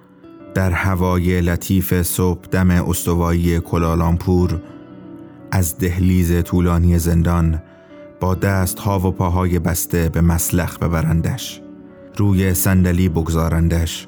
در 0.54 0.72
هوای 0.72 1.42
لطیف 1.42 2.02
صبح 2.02 2.46
دم 2.52 2.70
استوایی 2.72 3.60
کلالامپور 3.60 4.62
از 5.52 5.78
دهلیز 5.78 6.44
طولانی 6.44 7.00
زندان 7.00 7.62
با 8.20 8.36
دست 8.36 8.80
ها 8.80 9.00
و 9.00 9.12
پاهای 9.12 9.60
بسته 9.60 10.10
به 10.10 10.22
مسلخ 10.22 10.78
ببرندش 10.78 11.62
روی 12.18 12.54
صندلی 12.54 13.10
بگذارندش. 13.10 14.08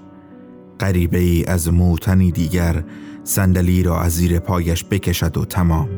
غریبه 0.80 1.18
ای 1.18 1.46
از 1.46 1.74
موتنی 1.74 2.32
دیگر 2.32 2.84
صندلی 3.24 3.84
را 3.84 4.02
از 4.02 4.12
زیر 4.12 4.40
پایش 4.40 4.86
بکشد 4.92 5.38
و 5.38 5.46
تمام. 5.46 5.90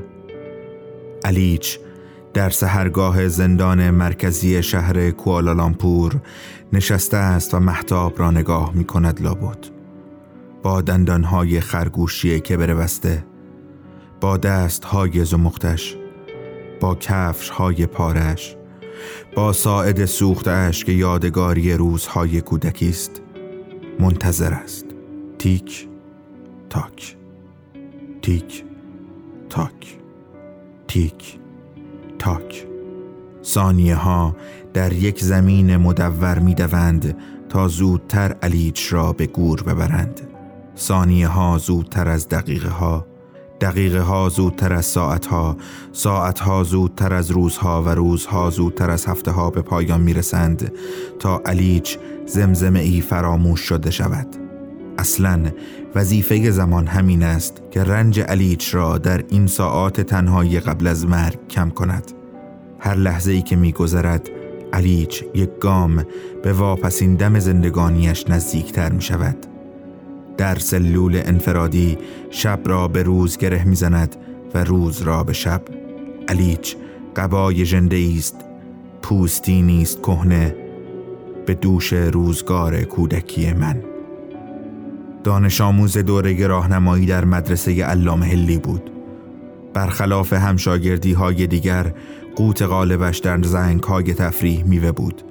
علیچ 1.24 1.80
در 2.36 2.50
سهرگاه 2.50 3.27
زندان 3.27 3.89
مرکزی 3.89 4.63
شهر 4.63 5.12
کوالالامپور 5.12 6.22
نشسته 6.74 7.18
است 7.18 7.54
و 7.54 7.60
محتاب 7.60 8.20
را 8.20 8.32
نگاه 8.32 8.72
می 8.74 8.84
کند 8.84 9.22
لابد. 9.22 9.58
با 10.63 10.82
دندانهای 10.82 11.60
خرگوشی 11.60 12.39
که 12.39 12.58
بسته 12.58 13.25
با 14.22 14.38
دست 14.38 14.84
های 14.84 15.25
زمختش 15.25 15.96
با 16.80 16.96
کفش 16.96 17.50
های 17.50 17.86
پارش 17.86 18.56
با 19.36 19.54
ساعد 19.54 20.06
سوختش 20.06 20.86
که 20.86 20.92
یادگاری 20.92 21.74
روزهای 21.74 22.42
کودکی 22.42 22.89
است 22.89 23.22
منتظر 24.00 24.54
است. 24.54 24.86
تیک 25.39 25.88
تاک. 26.70 27.18
تیک 28.22 28.63
تاک. 29.50 29.98
تیک. 30.88 31.44
تاک. 32.19 32.67
ثانیه 33.43 33.95
ها 33.95 34.36
در 34.74 34.93
یک 34.93 35.24
زمین 35.24 35.77
مدور 35.77 36.39
می 36.39 36.53
دوند 36.53 37.17
تا 37.50 37.67
زودتر 37.67 38.36
علیچ 38.41 38.93
را 38.93 39.13
به 39.13 39.27
گور 39.27 39.63
ببرند. 39.63 40.22
ثانیه 40.77 41.27
ها 41.27 41.57
زودتر 41.57 42.07
از 42.07 42.29
دقیقه 42.29 42.69
ها 42.69 43.05
دقیقه 43.62 44.00
ها 44.00 44.29
زودتر 44.29 44.74
از 44.74 44.86
ساعت 44.86 45.25
ها 45.25 45.57
ساعت 45.91 46.39
ها 46.39 46.63
زودتر 46.63 47.13
از 47.13 47.31
روزها 47.31 47.84
و 47.84 47.89
روزها 47.89 48.50
زودتر 48.50 48.91
از 48.91 49.05
هفته 49.05 49.31
ها 49.31 49.50
به 49.50 49.62
پایان 49.62 50.01
می 50.01 50.13
رسند 50.13 50.72
تا 51.19 51.41
علیچ 51.45 51.98
زمزمه 52.25 52.79
ای 52.79 53.01
فراموش 53.01 53.60
شده 53.60 53.91
شود. 53.91 54.27
اصلا 54.98 55.43
وظیفه 55.95 56.51
زمان 56.51 56.87
همین 56.87 57.23
است 57.23 57.61
که 57.71 57.83
رنج 57.83 58.19
علیچ 58.19 58.75
را 58.75 58.97
در 58.97 59.23
این 59.29 59.47
ساعات 59.47 60.01
تنهایی 60.01 60.59
قبل 60.59 60.87
از 60.87 61.05
مرگ 61.05 61.47
کم 61.49 61.69
کند. 61.69 62.11
هر 62.79 62.95
لحظه 62.95 63.31
ای 63.31 63.41
که 63.41 63.55
میگذرد 63.55 64.29
علیچ 64.73 65.23
یک 65.33 65.49
گام 65.59 66.05
به 66.43 66.53
واپسین 66.53 67.15
دم 67.15 67.39
زندگانیش 67.39 68.29
نزدیکتر 68.29 68.91
می 68.91 69.01
شود 69.01 69.37
در 70.37 70.55
سلول 70.55 71.21
انفرادی 71.25 71.97
شب 72.29 72.59
را 72.65 72.87
به 72.87 73.03
روز 73.03 73.37
گره 73.37 73.63
می‌زند 73.63 74.15
و 74.53 74.63
روز 74.63 75.01
را 75.01 75.23
به 75.23 75.33
شب. 75.33 75.61
علیچ 76.27 76.75
قبای 77.15 77.65
جنده 77.65 78.09
است 78.17 78.35
پوستی 79.01 79.61
نیست 79.61 79.99
کهنه 79.99 80.55
به 81.45 81.53
دوش 81.53 81.93
روزگار 81.93 82.83
کودکی 82.83 83.53
من. 83.53 83.94
دانش 85.25 85.62
آموز 85.62 85.98
دوره 85.98 86.48
راهنمایی 86.48 87.05
در 87.05 87.25
مدرسه 87.25 87.86
علام 87.86 88.24
هلی 88.24 88.58
بود. 88.58 88.91
برخلاف 89.74 90.34
همشاگردی 90.34 91.13
های 91.13 91.48
دیگر 91.48 91.94
قوت 92.36 92.62
غالبش 92.62 93.17
در 93.17 93.41
زنگ 93.41 93.84
های 93.84 94.13
تفریح 94.13 94.63
میوه 94.63 94.91
بود. 94.91 95.22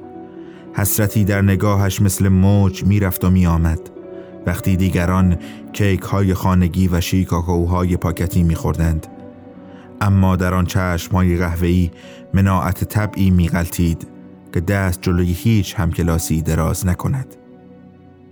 حسرتی 0.73 1.25
در 1.25 1.43
نگاهش 1.43 2.03
مثل 2.03 2.29
موج 2.29 2.85
می‌رفت 2.85 3.25
و 3.25 3.31
میآمد. 3.31 3.81
وقتی 4.47 4.77
دیگران 4.77 5.39
کیک 5.73 6.01
های 6.01 6.35
خانگی 6.35 6.89
و 6.89 7.01
شیکاکوهای 7.01 7.97
پاکتی 7.97 8.43
میخوردند. 8.43 9.07
اما 10.01 10.37
در 10.37 10.55
آن 10.55 10.67
چشم 10.67 11.13
های 11.13 11.37
قهوه‌ای 11.37 11.91
مناعت 12.33 12.85
طبعی 12.85 13.31
میغلطید 13.31 14.07
که 14.55 14.61
دست 14.61 15.03
جلوی 15.03 15.33
هیچ 15.33 15.75
همکلاسی 15.79 16.43
دراز 16.43 16.87
نکند. 16.87 17.37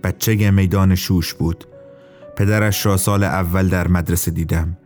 بچه 0.03 0.51
میدان 0.51 0.95
شوش 0.95 1.33
بود. 1.33 1.65
پدرش 2.37 2.85
را 2.85 2.97
سال 2.97 3.23
اول 3.23 3.69
در 3.69 3.87
مدرسه 3.87 4.31
دیدم. 4.31 4.77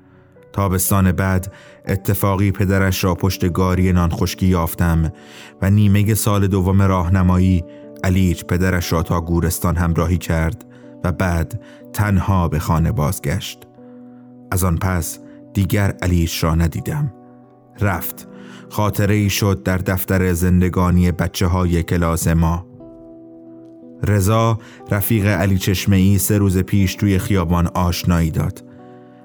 تابستان 0.53 1.11
بعد 1.11 1.53
اتفاقی 1.87 2.51
پدرش 2.51 3.03
را 3.03 3.15
پشت 3.15 3.51
گاری 3.51 3.93
نانخشکی 3.93 4.45
یافتم 4.45 5.11
و 5.61 5.69
نیمه 5.69 6.13
سال 6.13 6.47
دوم 6.47 6.81
راهنمایی 6.81 7.63
علیچ 8.03 8.45
پدرش 8.45 8.93
را 8.93 9.03
تا 9.03 9.21
گورستان 9.21 9.75
همراهی 9.75 10.17
کرد 10.17 10.65
و 11.03 11.11
بعد 11.11 11.61
تنها 11.93 12.47
به 12.47 12.59
خانه 12.59 12.91
بازگشت. 12.91 13.67
از 14.51 14.63
آن 14.63 14.77
پس 14.77 15.19
دیگر 15.53 15.93
علیچ 16.01 16.43
را 16.43 16.55
ندیدم. 16.55 17.13
رفت. 17.81 18.27
خاطره 18.69 19.15
ای 19.15 19.29
شد 19.29 19.63
در 19.63 19.77
دفتر 19.77 20.33
زندگانی 20.33 21.11
بچه 21.11 21.47
های 21.47 21.83
کلاس 21.83 22.27
ما. 22.27 22.76
رضا 24.03 24.59
رفیق 24.91 25.25
علی 25.25 25.57
چشمه 25.57 25.95
ای 25.95 26.17
سه 26.17 26.37
روز 26.37 26.57
پیش 26.57 26.95
توی 26.95 27.19
خیابان 27.19 27.67
آشنایی 27.67 28.31
داد. 28.31 28.63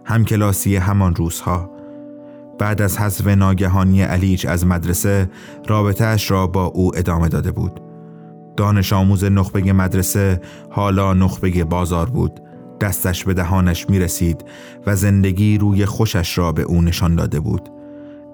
همکلاسی 0.05 0.77
همان 0.77 1.15
روزها. 1.15 1.71
بعد 2.59 2.83
از 2.83 2.99
حذف 2.99 3.27
ناگهانی 3.27 4.03
علیچ 4.03 4.47
از 4.47 4.67
مدرسه 4.67 5.31
رابطهش 5.67 6.31
را 6.31 6.47
با 6.47 6.65
او 6.65 6.99
ادامه 6.99 7.29
داده 7.29 7.53
بود. 7.53 7.81
دانش 8.57 8.93
آموز 8.93 9.25
نخبه 9.25 9.73
مدرسه 9.73 10.41
حالا 10.71 11.15
نخبه 11.15 11.65
بازار 11.65 12.11
بود. 12.11 12.41
دستش 12.81 13.25
به 13.25 13.35
دهانش 13.35 13.91
می 13.91 13.99
رسید 13.99 14.45
و 14.87 14.97
زندگی 14.97 15.59
روی 15.59 15.87
خوشش 15.87 16.39
را 16.39 16.53
به 16.53 16.63
او 16.63 16.83
نشان 16.83 17.15
داده 17.15 17.41
بود. 17.41 17.69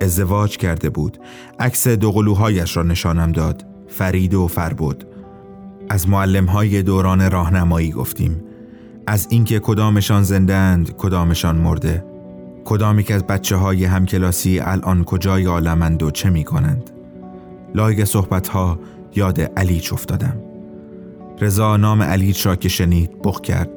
ازدواج 0.01 0.57
کرده 0.57 0.91
بود. 0.91 1.19
عکس 1.59 1.89
دوقلوهایش 1.89 2.77
را 2.77 2.83
نشانم 2.83 3.33
داد. 3.33 3.65
فرید 3.89 4.35
و 4.35 4.47
فربود. 4.47 5.05
از 5.91 6.09
معلم 6.09 6.45
های 6.45 6.83
دوران 6.83 7.31
راهنمایی 7.31 7.91
گفتیم. 7.91 8.45
از 9.07 9.27
اینکه 9.31 9.61
کدامشان 9.61 10.23
زندند 10.23 10.97
کدامشان 10.97 11.57
مرده. 11.57 12.05
کدامی 12.65 13.05
که 13.05 13.15
از 13.15 13.27
بچه 13.27 13.57
های 13.57 13.85
همکلاسی 13.85 14.61
الان 14.61 15.05
کجای 15.05 15.45
عالمند 15.45 16.03
و 16.03 16.11
چه 16.11 16.31
می 16.31 16.45
کنند 16.45 16.91
لایگ 17.75 18.05
صحبت 18.05 18.49
ها 18.49 18.79
یاد 19.15 19.41
علیچ 19.41 19.93
افتادم. 19.93 20.37
رضا 21.41 21.77
نام 21.77 22.03
علیچ 22.03 22.47
را 22.47 22.57
که 22.57 22.69
شنید 22.69 23.11
بخ 23.25 23.41
کرد. 23.41 23.71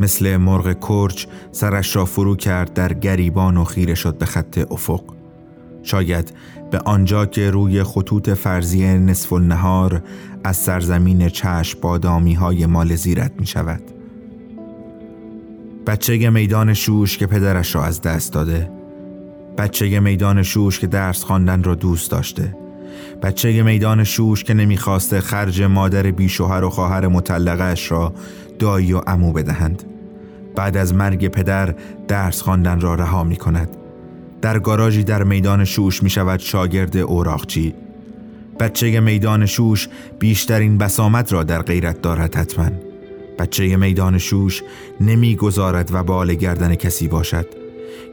مثل 0.00 0.36
مرغ 0.36 0.80
کرچ 0.88 1.26
سرش 1.52 1.96
را 1.96 2.04
فرو 2.04 2.36
کرد 2.36 2.72
در 2.72 2.92
گریبان 2.92 3.56
و 3.56 3.64
خیره 3.64 3.94
شد 3.94 4.18
به 4.18 4.26
خط 4.26 4.66
افق. 4.70 5.02
شاید 5.82 6.32
به 6.70 6.78
آنجا 6.78 7.26
که 7.26 7.50
روی 7.50 7.82
خطوط 7.82 8.30
فرضی 8.30 8.84
نصف 8.98 9.32
النهار 9.32 10.02
از 10.44 10.56
سرزمین 10.56 11.28
چشم 11.28 11.80
بادامی 11.80 12.34
های 12.34 12.66
مال 12.66 12.94
زیرت 12.94 13.32
می 13.38 13.46
شود 13.46 13.82
بچه 15.86 16.30
میدان 16.30 16.74
شوش 16.74 17.18
که 17.18 17.26
پدرش 17.26 17.74
را 17.74 17.84
از 17.84 18.02
دست 18.02 18.32
داده 18.32 18.70
بچه 19.58 20.00
میدان 20.00 20.42
شوش 20.42 20.78
که 20.78 20.86
درس 20.86 21.24
خواندن 21.24 21.62
را 21.62 21.74
دوست 21.74 22.10
داشته 22.10 22.56
بچه 23.22 23.62
میدان 23.62 24.04
شوش 24.04 24.44
که 24.44 24.54
نمی‌خواسته 24.54 25.20
خرج 25.20 25.62
مادر 25.62 26.10
بیشوهر 26.10 26.64
و 26.64 26.70
خواهر 26.70 27.08
مطلقش 27.08 27.90
را 27.90 28.14
دایی 28.58 28.92
و 28.92 29.00
امو 29.06 29.32
بدهند. 29.32 29.82
بعد 30.56 30.76
از 30.76 30.94
مرگ 30.94 31.28
پدر 31.28 31.74
درس 32.08 32.42
خواندن 32.42 32.80
را 32.80 32.94
رها 32.94 33.24
می 33.24 33.36
کند 33.36 33.76
در 34.44 34.58
گاراژی 34.58 35.04
در 35.04 35.22
میدان 35.22 35.64
شوش 35.64 36.02
می 36.02 36.10
شود 36.10 36.40
شاگرد 36.40 36.96
اوراقچی. 36.96 37.74
بچه 38.60 39.00
میدان 39.00 39.46
شوش 39.46 39.88
بیشترین 40.18 40.78
بسامت 40.78 41.32
را 41.32 41.42
در 41.42 41.62
غیرت 41.62 42.02
دارد 42.02 42.34
حتما. 42.34 42.68
بچه 43.38 43.76
میدان 43.76 44.18
شوش 44.18 44.62
نمی‌گذارد 45.00 45.90
و 45.92 46.02
بال 46.02 46.34
گردن 46.34 46.74
کسی 46.74 47.08
باشد 47.08 47.46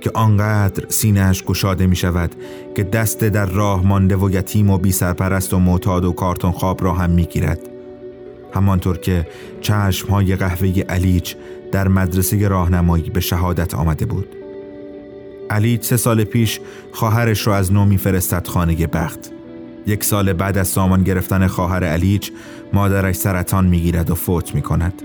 که 0.01 0.11
آنقدر 0.13 0.85
سینهش 0.89 1.43
گشاده 1.43 1.87
می 1.87 1.95
شود 1.95 2.35
که 2.75 2.83
دست 2.83 3.23
در 3.23 3.45
راه 3.45 3.87
مانده 3.87 4.15
و 4.15 4.29
یتیم 4.29 4.69
و 4.69 4.77
بی 4.77 4.91
سرپرست 4.91 5.53
و 5.53 5.59
معتاد 5.59 6.05
و 6.05 6.11
کارتون 6.11 6.51
خواب 6.51 6.83
را 6.83 6.93
هم 6.93 7.09
می 7.09 7.25
گیرد 7.25 7.59
همانطور 8.53 8.97
که 8.97 9.27
چشم 9.61 10.07
های 10.07 10.35
قهوه 10.35 10.81
علیج 10.89 11.33
در 11.71 11.87
مدرسه 11.87 12.47
راهنمایی 12.47 13.09
به 13.09 13.19
شهادت 13.19 13.75
آمده 13.75 14.05
بود. 14.05 14.40
علیج 15.51 15.83
سه 15.83 15.97
سال 15.97 16.23
پیش 16.23 16.59
خواهرش 16.91 17.47
را 17.47 17.55
از 17.55 17.73
نو 17.73 17.85
میفرستد 17.85 18.47
خانه 18.47 18.87
بخت. 18.87 19.31
یک 19.87 20.03
سال 20.03 20.33
بعد 20.33 20.57
از 20.57 20.67
سامان 20.67 21.03
گرفتن 21.03 21.47
خواهر 21.47 21.83
علیج 21.83 22.29
مادرش 22.73 23.15
سرطان 23.15 23.67
می‌گیرد 23.67 24.11
و 24.11 24.15
فوت 24.15 24.55
می 24.55 24.61
کند 24.61 25.01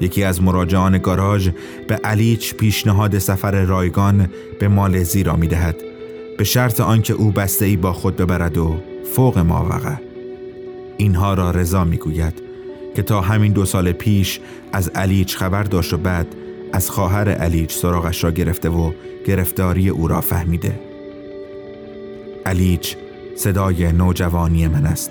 یکی 0.00 0.24
از 0.24 0.42
مراجعان 0.42 0.98
گاراژ 0.98 1.48
به 1.88 1.94
علیچ 1.94 2.54
پیشنهاد 2.54 3.18
سفر 3.18 3.64
رایگان 3.64 4.28
به 4.60 4.68
مالزی 4.68 5.22
را 5.22 5.36
می 5.36 5.46
دهد 5.46 5.76
به 6.38 6.44
شرط 6.44 6.80
آنکه 6.80 7.14
او 7.14 7.30
بسته 7.30 7.64
ای 7.64 7.76
با 7.76 7.92
خود 7.92 8.16
ببرد 8.16 8.58
و 8.58 8.76
فوق 9.14 9.38
ماوقع 9.38 9.94
اینها 10.96 11.34
را 11.34 11.50
رضا 11.50 11.84
می 11.84 11.96
گوید 11.96 12.42
که 12.96 13.02
تا 13.02 13.20
همین 13.20 13.52
دو 13.52 13.64
سال 13.64 13.92
پیش 13.92 14.40
از 14.72 14.88
علیچ 14.88 15.36
خبر 15.36 15.62
داشت 15.62 15.92
و 15.92 15.96
بعد 15.96 16.26
از 16.74 16.90
خواهر 16.90 17.28
علیچ 17.28 17.74
سراغش 17.74 18.24
را 18.24 18.30
گرفته 18.30 18.68
و 18.68 18.92
گرفتاری 19.26 19.88
او 19.88 20.08
را 20.08 20.20
فهمیده. 20.20 20.80
علیچ 22.46 22.96
صدای 23.36 23.92
نوجوانی 23.92 24.68
من 24.68 24.86
است. 24.86 25.10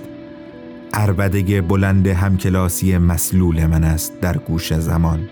اربدگ 0.93 1.62
بلند 1.62 2.08
همکلاسی 2.08 2.97
مسلول 2.97 3.65
من 3.65 3.84
است 3.84 4.19
در 4.21 4.38
گوش 4.38 4.73
زمان. 4.73 5.30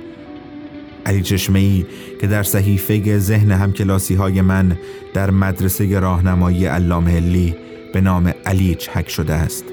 علی 1.05 1.21
چشمه 1.21 1.59
ای 1.59 1.85
که 2.21 2.27
در 2.27 2.43
صحیفه 2.43 3.19
ذهن 3.19 3.51
همکلاسی 3.51 4.15
های 4.15 4.41
من 4.41 4.77
در 5.13 5.31
مدرسه 5.31 5.99
راهنمایی 5.99 6.65
علامه 6.65 7.11
هلی 7.11 7.55
به 7.93 8.01
نام 8.01 8.33
علی 8.45 8.77
حک 8.93 9.09
شده 9.09 9.33
است. 9.33 9.65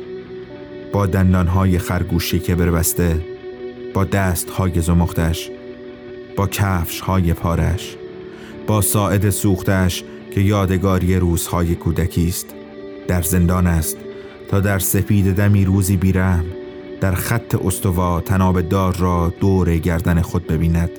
با 0.93 1.07
دندانهای 1.07 1.79
خرگوشی 1.79 2.39
که 2.39 2.55
بربسته 2.55 3.21
با 3.95 4.05
دست 4.05 4.51
های 4.51 4.81
زمختش 4.81 5.51
با 6.39 6.47
کفش 6.47 7.01
های 7.01 7.33
پارش 7.33 7.97
با 8.67 8.81
ساعد 8.81 9.31
سوختش 9.31 10.05
که 10.35 10.41
یادگاری 10.41 11.17
روزهای 11.17 11.75
کودکی 11.75 12.29
است. 12.29 12.47
در 13.09 13.23
زندان 13.23 13.67
است 13.67 13.97
تا 14.51 14.61
در 14.61 14.79
سپید 14.79 15.35
دمی 15.35 15.65
روزی 15.65 15.97
بیرم 15.97 16.45
در 17.01 17.15
خط 17.15 17.55
استوا 17.55 18.21
تناب 18.21 18.61
دار 18.61 18.97
را 18.97 19.33
دور 19.41 19.77
گردن 19.77 20.23
خود 20.23 20.47
ببیند. 20.47 20.91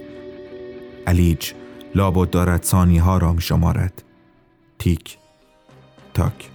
علیج 1.08 1.52
لابد 1.95 2.30
دارد 2.30 2.63
ثانی 2.63 2.97
ها 2.97 3.17
را 3.17 3.34
می 3.34 3.41
شمارد 3.41 4.04
تیک 4.80 5.17
تاک 6.13 6.49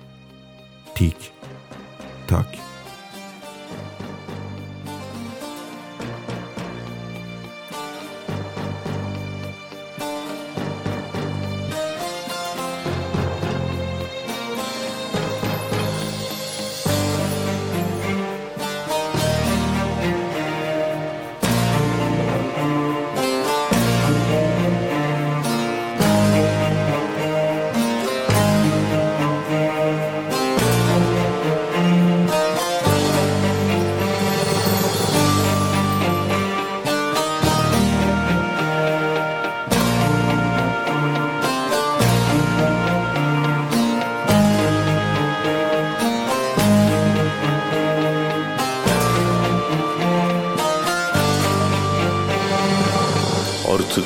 تیک 0.94 1.30
تاک. 2.28 2.63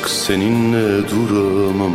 Seninle 0.08 1.08
duramam. 1.08 1.92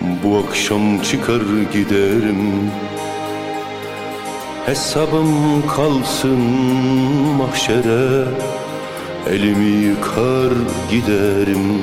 Bu 0.00 0.38
akşam 0.38 1.02
çıkar 1.02 1.42
giderim. 1.72 2.70
Hesabım 4.66 5.62
kalsın 5.76 6.40
mahşere. 7.38 8.24
Elimi 9.30 9.84
yıkar 9.84 10.52
giderim. 10.90 11.82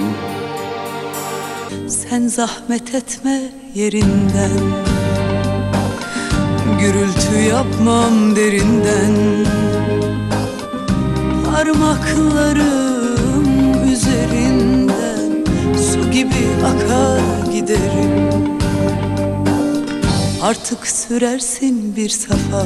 Sen 1.87 2.27
zahmet 2.27 2.95
etme 2.95 3.41
yerinden. 3.73 4.59
Gürültü 6.79 7.49
yapmam 7.49 8.35
derinden. 8.35 9.45
Parmaklarım 11.45 13.00
gibi 16.21 16.65
akar 16.65 17.51
giderim. 17.51 18.59
Artık 20.41 20.87
sürersin 20.87 21.95
bir 21.95 22.09
safa. 22.09 22.65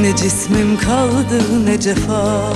Ne 0.00 0.16
cismim 0.16 0.78
kaldı 0.78 1.66
ne 1.66 1.80
cefa. 1.80 2.52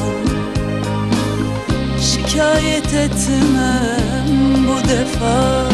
Şikayet 2.00 2.94
etmem 2.94 4.28
bu 4.68 4.88
defa. 4.88 5.66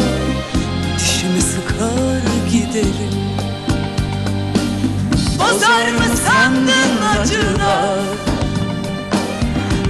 Dişimi 0.97 1.41
sıkar 1.41 2.51
giderim. 2.51 3.19
Bozar 5.39 5.91
mı 5.91 6.15
sandın 6.25 7.21
acılar? 7.21 7.99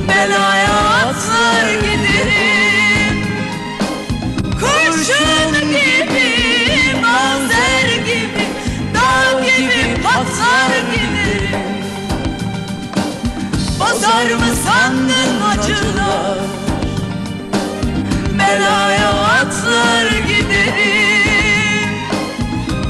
Belaya 0.07 0.73
atlar 0.73 1.73
giderim 1.73 2.68
Kurşun 5.09 5.69
gibi, 5.71 7.01
manzer 7.01 7.89
gibi 8.05 8.45
Dal 8.93 9.43
gibi, 9.43 10.01
patlar 10.03 10.79
gibi. 10.91 11.49
Bozar 13.79 14.25
mı 14.35 14.55
sandın 14.65 15.41
acılar? 15.41 16.37
Belaya 18.39 19.09
atlar 19.09 20.05
giderim 20.27 21.89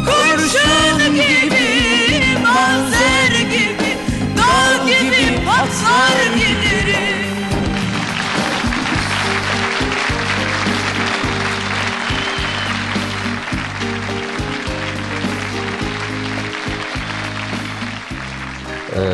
Kurşun 0.06 1.16
gibi, 1.16 2.38
manzer 2.44 3.40
gibi. 3.40 3.98
Dal 4.38 4.88
gibi, 4.88 5.46
patlar 5.46 6.34
gibi. 6.34 6.38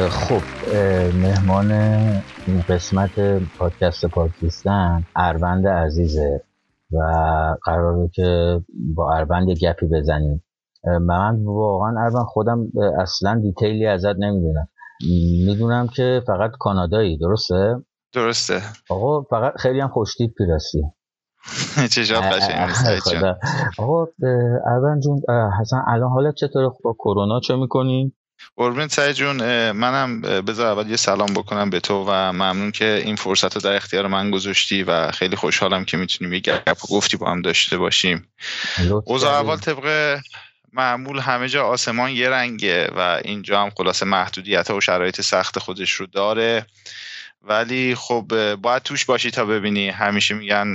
خب 0.10 0.42
مهمان 1.14 1.72
این 2.48 2.64
قسمت 2.70 3.12
پادکست 3.58 4.06
پاکستان 4.06 5.06
اروند 5.16 5.68
عزیزه 5.68 6.42
و 6.92 7.00
قراره 7.64 8.10
که 8.14 8.60
با 8.96 9.14
اروند 9.16 9.50
یه 9.50 9.56
گپی 9.56 9.86
بزنیم. 9.86 10.44
من 11.02 11.46
واقعا 11.46 12.06
اروند 12.06 12.26
خودم 12.26 12.68
اصلا 13.02 13.40
دیتیلی 13.40 13.88
ازت 13.88 14.16
نمی‌دونم. 14.20 14.68
می‌دونم 15.46 15.88
که 15.88 16.22
فقط 16.28 16.52
کانادایی 16.60 17.18
درسته؟ 17.18 17.76
درسته. 18.14 18.62
آقا 18.90 19.22
فقط 19.22 19.54
خیلی 19.58 19.80
هم 19.80 19.88
خوشتیب 19.88 20.34
پیراستی 20.38 20.84
چه 21.92 22.02
قشنگ 22.02 23.24
آقا 23.78 24.08
اروند 24.66 25.02
جون 25.02 25.22
حسن 25.60 25.82
الان 25.88 26.10
حالت 26.10 26.36
چطوره؟ 26.36 26.70
با 26.84 26.94
کرونا 26.94 27.40
چه 27.40 27.56
می‌کنی؟ 27.56 28.14
قربون 28.56 28.88
سعی 28.88 29.14
جون 29.14 29.72
منم 29.72 30.22
بذار 30.22 30.68
اول 30.68 30.90
یه 30.90 30.96
سلام 30.96 31.34
بکنم 31.34 31.70
به 31.70 31.80
تو 31.80 32.06
و 32.08 32.12
ممنون 32.12 32.72
که 32.72 33.02
این 33.06 33.16
فرصت 33.16 33.56
رو 33.56 33.62
در 33.62 33.76
اختیار 33.76 34.08
من 34.08 34.32
گذاشتی 34.32 34.84
و 34.84 35.12
خیلی 35.12 35.36
خوشحالم 35.36 35.86
که 35.86 35.98
می‌تونیم 35.98 36.34
یه 36.34 36.40
گپ 36.40 36.86
و 36.86 36.88
گفتی 36.96 37.18
با 37.18 37.32
هم 37.32 37.42
داشته 37.42 37.78
باشیم. 37.78 38.28
اوضاع 39.06 39.34
اول 39.34 39.58
طبق 39.58 40.20
معمول 40.74 41.20
همه 41.20 41.50
جا 41.50 41.64
آسمان 41.64 42.12
یه 42.12 42.30
رنگه 42.30 42.92
و 42.96 43.22
اینجا 43.24 43.62
هم 43.62 43.70
خلاصه 43.78 44.06
محدودیت 44.06 44.72
ها 44.72 44.78
و 44.78 44.82
شرایط 44.82 45.22
سخت 45.22 45.60
خودش 45.60 45.92
رو 45.92 46.06
داره. 46.06 46.66
ولی 47.48 47.96
خب 47.96 48.56
باید 48.56 48.84
توش 48.84 49.06
باشی 49.06 49.32
تا 49.32 49.46
ببینی. 49.46 49.90
همیشه 49.90 50.36
میگن 50.36 50.74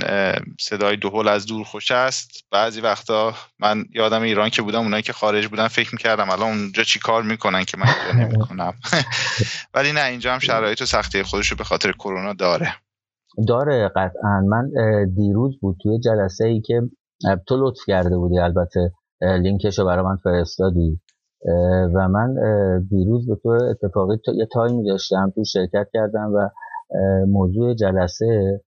صدای 0.59 0.97
دهل 0.97 1.27
از 1.27 1.45
دور 1.45 1.63
خوش 1.63 1.91
است. 1.91 2.45
بعضی 2.51 2.81
وقتا 2.81 3.33
من 3.59 3.85
یادم 3.93 4.21
ایران 4.21 4.49
که 4.49 4.61
بودم 4.61 4.79
اونایی 4.79 5.03
که 5.03 5.13
خارج 5.13 5.47
بودن 5.47 5.67
فکر 5.67 5.89
می‌کردم 5.95 6.29
الان 6.29 6.47
اونجا 6.47 6.83
چی 6.83 6.99
کار 6.99 7.23
می‌کنن 7.23 7.63
که 7.63 7.77
من 7.77 7.87
اینجا 7.87 8.19
نمی‌کنم. 8.25 8.73
ولی 9.73 9.91
نه 9.91 10.05
اینجا 10.05 10.33
هم 10.33 10.39
شرایط 10.39 10.81
و 10.81 10.85
سختی 10.85 11.23
خودش 11.23 11.47
رو 11.47 11.57
به 11.57 11.63
خاطر 11.63 11.91
کرونا 11.91 12.33
داره. 12.33 12.75
داره 13.47 13.91
قطعا. 13.95 14.41
من 14.41 14.69
دیروز 15.15 15.59
بود 15.61 15.77
توی 15.83 15.99
جلسه 15.99 16.45
ای 16.45 16.61
که 16.61 16.81
تو 17.47 17.67
لطف 17.67 17.79
کرده 17.87 18.17
بودی 18.17 18.39
البته 18.39 18.91
لینکش 19.21 19.79
رو 19.79 19.85
برای 19.85 20.05
من 20.05 20.17
فرستادی. 20.23 20.99
و 21.95 22.07
من 22.07 22.35
دیروز 22.89 23.27
به 23.27 23.35
طور 23.35 23.63
اتفاقی 23.63 24.17
یه 24.35 24.45
تایمی 24.53 24.83
داشتم 24.83 25.31
تو 25.35 25.43
شرکت 25.43 25.87
کردم 25.93 26.33
و 26.33 26.49
موضوع 27.25 27.73
جلسه 27.73 28.61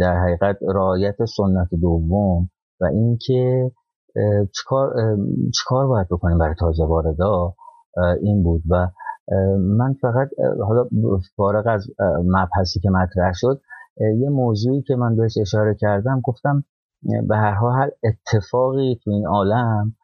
در 0.00 0.16
حقیقت 0.22 0.58
رعایت 0.62 1.24
سنت 1.24 1.68
دوم 1.80 2.50
و 2.80 2.84
اینکه 2.84 3.70
چیکار 4.52 5.16
چیکار 5.54 5.86
باید 5.86 6.08
بکنیم 6.08 6.38
برای 6.38 6.54
تازه 6.58 6.84
واردا 6.84 7.54
این 8.22 8.42
بود 8.42 8.62
و 8.70 8.88
من 9.58 9.94
فقط 10.00 10.28
حالا 10.66 10.88
فارغ 11.36 11.66
از 11.66 11.86
مبحثی 12.24 12.80
که 12.80 12.90
مطرح 12.90 13.32
شد 13.34 13.60
یه 14.18 14.28
موضوعی 14.28 14.82
که 14.82 14.96
من 14.96 15.16
بهش 15.16 15.38
اشاره 15.40 15.76
کردم 15.80 16.20
گفتم 16.24 16.64
به 17.28 17.36
هر 17.36 17.54
حال 17.54 17.90
اتفاقی 18.04 18.98
تو 19.04 19.10
این 19.10 19.26
عالم 19.26 19.96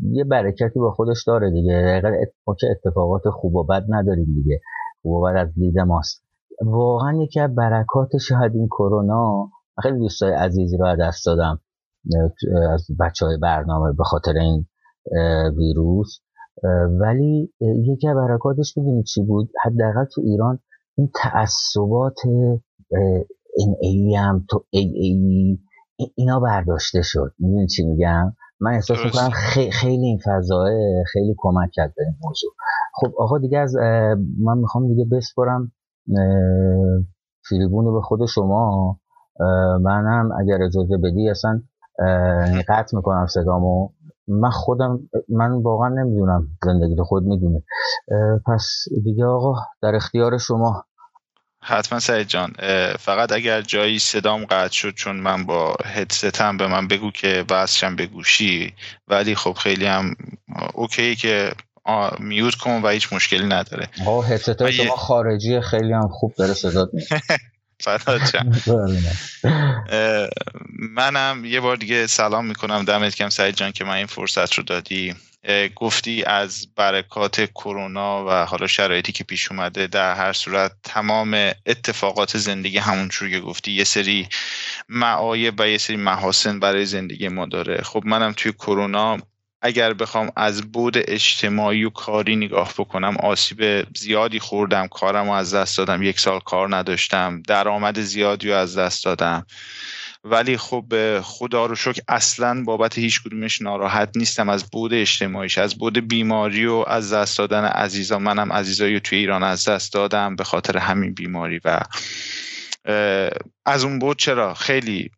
یه 0.00 0.24
برکتی 0.24 0.78
با 0.78 0.90
خودش 0.90 1.24
داره 1.26 1.50
دیگه. 1.50 2.02
که 2.60 2.66
اتفاقات 2.70 3.22
خوب 3.32 3.54
و 3.54 3.64
بد 3.64 3.84
نداریم 3.88 4.34
دیگه. 4.34 4.60
خوب 5.02 5.12
و 5.12 5.22
بد 5.22 5.36
از 5.36 5.54
دید 5.54 5.78
ماست. 5.78 6.24
واقعا 6.62 7.22
یکی 7.22 7.40
از 7.40 7.54
برکات 7.54 8.16
شاید 8.16 8.54
این 8.54 8.66
کرونا 8.66 9.50
خیلی 9.82 9.98
دوستای 9.98 10.32
عزیزی 10.32 10.76
رو 10.76 10.96
دست 11.00 11.26
دادم 11.26 11.60
از 12.72 12.86
بچه 13.00 13.26
های 13.26 13.36
برنامه 13.42 13.92
به 13.92 14.04
خاطر 14.04 14.32
این 14.32 14.66
ویروس. 15.56 16.18
ولی 17.00 17.52
یکی 17.60 18.08
از 18.08 18.16
برکاتش 18.16 18.76
می‌دونی 18.76 19.02
چی 19.02 19.22
بود؟ 19.22 19.50
حداقل 19.64 20.04
تو 20.14 20.20
ایران 20.24 20.58
این 20.96 21.10
تعصبات 21.14 22.18
این 23.56 23.76
ای 23.80 24.14
هم 24.14 24.44
تو 24.50 24.64
ای 24.70 24.92
ای 24.94 25.58
اینا 26.16 26.40
برداشته 26.40 27.02
شد. 27.02 27.32
می‌دونی 27.38 27.66
چی 27.66 27.86
میگم؟ 27.86 28.36
من 28.60 28.72
احساس 28.72 28.98
می‌کنم 29.04 29.30
خیلی 29.72 30.06
این 30.06 30.18
فضاه 30.24 30.68
خیلی 31.12 31.34
کمک 31.38 31.70
کرد 31.72 31.94
به 31.96 32.02
این 32.04 32.14
موضوع. 32.24 32.50
خب 32.94 33.12
آقا 33.18 33.38
دیگه 33.38 33.58
از 33.58 33.76
من 34.44 34.58
می‌خوام 34.58 34.88
دیگه 34.88 35.04
بسپرم 35.12 35.72
فیلیبون 37.48 37.84
رو 37.84 37.94
به 37.94 38.00
خود 38.00 38.26
شما. 38.26 38.98
منم 39.80 40.30
اگر 40.40 40.62
اجازه 40.62 40.96
بدی 40.96 41.30
اصلا 41.30 41.62
قطع 42.68 42.96
می‌کنم 42.96 43.26
صدامو. 43.26 43.88
من 44.28 44.50
خودم 44.50 45.00
من 45.28 45.62
واقعا 45.62 45.88
نمی‌دونم 45.88 46.48
زندگی 46.64 46.96
خود 47.02 47.22
می‌دونه. 47.22 47.62
پس 48.46 48.84
دیگه 49.04 49.24
آقا 49.24 49.54
در 49.82 49.94
اختیار 49.94 50.38
شما. 50.38 50.84
حتما 51.68 52.00
سعید 52.00 52.28
جان 52.28 52.52
فقط 52.98 53.32
اگر 53.32 53.62
جایی 53.62 53.98
صدام 53.98 54.44
قطع 54.44 54.72
شد 54.72 54.94
چون 54.94 55.16
من 55.16 55.44
با 55.44 55.76
هدستم 55.84 56.56
به 56.56 56.66
من 56.66 56.88
بگو 56.88 57.10
که 57.10 57.44
وصلشم 57.50 57.96
به 57.96 58.06
گوشی. 58.06 58.74
ولی 59.08 59.34
خب 59.34 59.52
خیلی 59.52 59.86
هم 59.86 60.16
اوکی 60.74 61.16
که 61.16 61.52
میوت 62.18 62.54
کن 62.54 62.82
و 62.82 62.88
هیچ 62.88 63.12
مشکلی 63.12 63.46
نداره. 63.46 63.88
آه 64.06 64.28
هدست 64.28 64.70
شما 64.70 64.96
خارجی 64.96 65.60
خیلی 65.60 65.92
هم 65.92 66.08
خوب 66.08 66.34
داره 66.34 66.54
صدات 66.54 66.90
منم 70.96 71.44
یه 71.44 71.60
بار 71.60 71.76
دیگه 71.76 72.06
سلام 72.06 72.46
می‌کنم. 72.46 72.84
دمت 72.84 73.14
کم 73.14 73.28
سعید 73.28 73.54
جان 73.54 73.72
که 73.72 73.84
من 73.84 73.94
این 73.94 74.06
فرصت 74.06 74.54
رو 74.54 74.62
دادی. 74.62 75.14
گفتی 75.76 76.24
از 76.24 76.74
برکات 76.74 77.40
کرونا 77.40 78.24
و 78.26 78.30
حالا 78.30 78.66
شرایطی 78.66 79.12
که 79.12 79.24
پیش 79.24 79.52
اومده 79.52 79.86
در 79.86 80.14
هر 80.14 80.32
صورت 80.32 80.72
تمام 80.82 81.50
اتفاقات 81.66 82.38
زندگی 82.38 82.78
همونجور 82.78 83.30
که 83.30 83.40
گفتی 83.40 83.72
یه 83.72 83.84
سری 83.84 84.28
معایب 84.88 85.54
و 85.60 85.68
یه 85.68 85.78
سری 85.78 85.96
محاسن 85.96 86.60
برای 86.60 86.86
زندگی 86.86 87.28
ما 87.28 87.46
داره. 87.46 87.82
خب 87.82 88.02
منم 88.06 88.32
توی 88.32 88.52
کرونا 88.52 89.18
اگر 89.62 89.94
بخوام 89.94 90.32
از 90.36 90.72
بود 90.72 90.94
اجتماعی 90.96 91.84
و 91.84 91.90
کاری 91.90 92.36
نگاه 92.36 92.72
بکنم 92.78 93.16
آسیب 93.16 93.86
زیادی 93.96 94.38
خوردم 94.38 94.86
کارم 94.86 95.26
رو 95.26 95.32
از 95.32 95.54
دست 95.54 95.78
دادم 95.78 96.02
یک 96.02 96.20
سال 96.20 96.40
کار 96.40 96.76
نداشتم 96.76 97.42
درآمد 97.42 98.00
زیادی 98.00 98.48
رو 98.48 98.54
از 98.54 98.78
دست 98.78 99.04
دادم. 99.04 99.46
ولی 100.24 100.56
خب 100.56 101.20
خدا 101.20 101.66
رو 101.66 101.74
شکر 101.74 102.02
اصلا 102.08 102.62
بابت 102.64 102.98
هیچ 102.98 103.22
کدومش 103.22 103.62
ناراحت 103.62 104.16
نیستم. 104.16 104.48
از 104.48 104.70
بود 104.70 104.94
اجتماعیش 104.94 105.58
از 105.58 105.78
بود 105.78 106.08
بیماری 106.08 106.66
و 106.66 106.84
از 106.86 107.12
دست 107.12 107.38
دادن 107.38 107.64
عزیزا. 107.64 108.18
منم 108.18 108.52
عزیزایی 108.52 109.00
توی 109.00 109.18
ایران 109.18 109.42
از 109.42 109.68
دست 109.68 109.92
دادم 109.92 110.36
به 110.36 110.44
خاطر 110.44 110.78
همین 110.78 111.14
بیماری. 111.14 111.60
و 111.64 111.80
از 113.66 113.84
اون 113.84 113.98
بود 113.98 114.18
چرا؟ 114.18 114.54
خیلی 114.54 115.10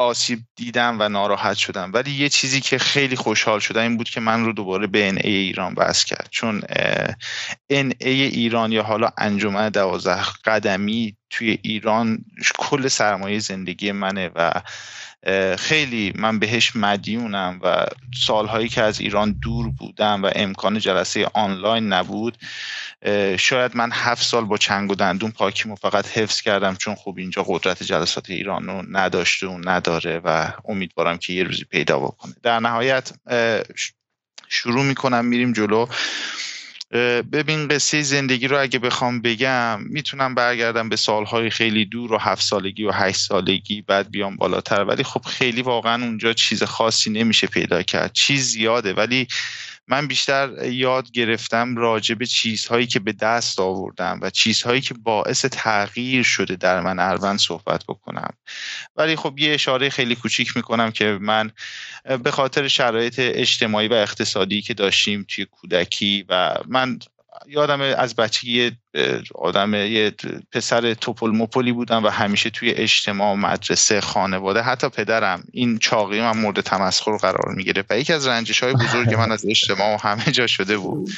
آسیب 0.00 0.38
دیدم 0.56 0.96
و 1.00 1.08
ناراحت 1.08 1.56
شدم. 1.56 1.90
ولی 1.94 2.10
یه 2.10 2.28
چیزی 2.28 2.60
که 2.60 2.78
خیلی 2.78 3.16
خوشحال 3.16 3.60
شدم 3.60 3.80
این 3.80 3.96
بود 3.96 4.10
که 4.10 4.20
من 4.20 4.44
رو 4.44 4.52
دوباره 4.52 4.86
به 4.86 5.08
ان 5.08 5.16
ایران 5.16 5.74
بس 5.74 6.04
کرد. 6.04 6.28
چون 6.30 6.62
ان 7.70 7.92
ای 8.00 8.22
ایران 8.22 8.72
یا 8.72 8.82
حالا 8.82 9.10
انجمن 9.18 9.68
دوازده 9.68 10.24
قدمی 10.44 11.16
توی 11.30 11.58
ایران 11.62 12.24
کل 12.58 12.88
سرمایه 12.88 13.38
زندگی 13.38 13.92
منه 13.92 14.30
و 14.34 14.62
خیلی 15.58 16.12
من 16.16 16.38
بهش 16.38 16.76
مدیونم 16.76 17.60
و 17.62 17.86
سالهایی 18.26 18.68
که 18.68 18.82
از 18.82 19.00
ایران 19.00 19.32
دور 19.42 19.70
بودم 19.70 20.22
و 20.22 20.30
امکان 20.34 20.78
جلسه 20.78 21.30
آنلاین 21.34 21.92
نبود 21.92 22.38
شاید 23.38 23.76
من 23.76 23.90
هفت 23.92 24.22
سال 24.22 24.44
با 24.44 24.56
چنگ 24.56 24.90
و 24.90 24.94
دندون 24.94 25.30
پاکیمو 25.30 25.76
فقط 25.76 26.06
حفظ 26.06 26.40
کردم 26.40 26.74
چون 26.74 26.94
خب 26.94 27.14
اینجا 27.18 27.44
قدرت 27.48 27.82
جلسات 27.82 28.30
ایران 28.30 28.66
رو 28.66 28.84
نداشته 28.90 29.46
و 29.46 29.58
نداره 29.64 30.20
و 30.24 30.52
امیدوارم 30.64 31.18
که 31.18 31.32
یه 31.32 31.42
روزی 31.42 31.64
پیدا 31.64 31.98
بکنه. 31.98 32.34
در 32.42 32.60
نهایت 32.60 33.12
شروع 34.48 34.84
می‌کنم 34.84 35.24
میریم 35.24 35.52
جلو. 35.52 35.86
ببین 37.32 37.68
قصه 37.68 38.02
زندگی 38.02 38.48
رو 38.48 38.60
اگه 38.60 38.78
بخوام 38.78 39.20
بگم 39.20 39.82
می‌تونم 39.82 40.34
برگردم 40.34 40.88
به 40.88 40.96
سالهای 40.96 41.50
خیلی 41.50 41.84
دور 41.84 42.12
و 42.12 42.18
هفت 42.18 42.42
سالگی 42.42 42.84
و 42.84 42.92
هشت 42.92 43.20
سالگی 43.20 43.82
بعد 43.82 44.10
بیام 44.10 44.36
بالاتر. 44.36 44.84
ولی 44.84 45.02
خب 45.02 45.22
خیلی 45.22 45.62
واقعا 45.62 46.04
اونجا 46.04 46.32
چیز 46.32 46.62
خاصی 46.62 47.10
نمیشه 47.10 47.46
پیدا 47.46 47.82
کرد. 47.82 48.12
چیز 48.12 48.48
زیاده 48.48 48.94
ولی 48.94 49.26
من 49.90 50.06
بیشتر 50.06 50.64
یاد 50.64 51.10
گرفتم 51.10 51.76
راجع 51.76 52.14
به 52.14 52.26
چیزهایی 52.26 52.86
که 52.86 53.00
به 53.00 53.12
دست 53.12 53.60
آوردم 53.60 54.18
و 54.22 54.30
چیزهایی 54.30 54.80
که 54.80 54.94
باعث 54.94 55.44
تغییر 55.44 56.22
شده 56.22 56.56
در 56.56 56.80
من 56.80 56.98
اروند 56.98 57.38
صحبت 57.38 57.84
بکنم. 57.88 58.30
ولی 58.96 59.16
خب 59.16 59.38
یه 59.38 59.54
اشاره 59.54 59.90
خیلی 59.90 60.14
کوچیک 60.14 60.56
می‌کنم 60.56 60.90
که 60.90 61.18
من 61.20 61.50
به 62.24 62.30
خاطر 62.30 62.68
شرایط 62.68 63.14
اجتماعی 63.18 63.88
و 63.88 63.92
اقتصادی 63.92 64.62
که 64.62 64.74
داشتیم 64.74 65.26
توی 65.28 65.44
کودکی 65.44 66.24
و 66.28 66.54
من 66.68 66.98
یادم 67.46 67.80
از 67.80 68.16
بچگی 68.16 68.72
آدم 69.34 69.74
یه 69.74 70.14
پسر 70.52 70.94
توپل 70.94 71.30
مپلی 71.30 71.72
بودم 71.72 72.04
و 72.04 72.08
همیشه 72.08 72.50
توی 72.50 72.70
اجتماع 72.70 73.34
مدرسه 73.34 74.00
خانواده 74.00 74.62
حتی 74.62 74.88
پدرم 74.88 75.44
این 75.52 75.78
چاقی 75.78 76.20
من 76.20 76.38
مورد 76.38 76.60
تمسخر 76.60 77.16
قرار 77.16 77.54
می‌گیره 77.54 77.84
و 77.90 77.98
یکی 77.98 78.12
از 78.12 78.26
رنجش 78.26 78.62
های 78.62 78.72
بزرگ 78.72 79.14
من 79.14 79.32
از 79.32 79.46
اجتماع 79.48 79.98
همه 80.02 80.24
جا 80.24 80.46
شده 80.46 80.78
بود. 80.78 81.10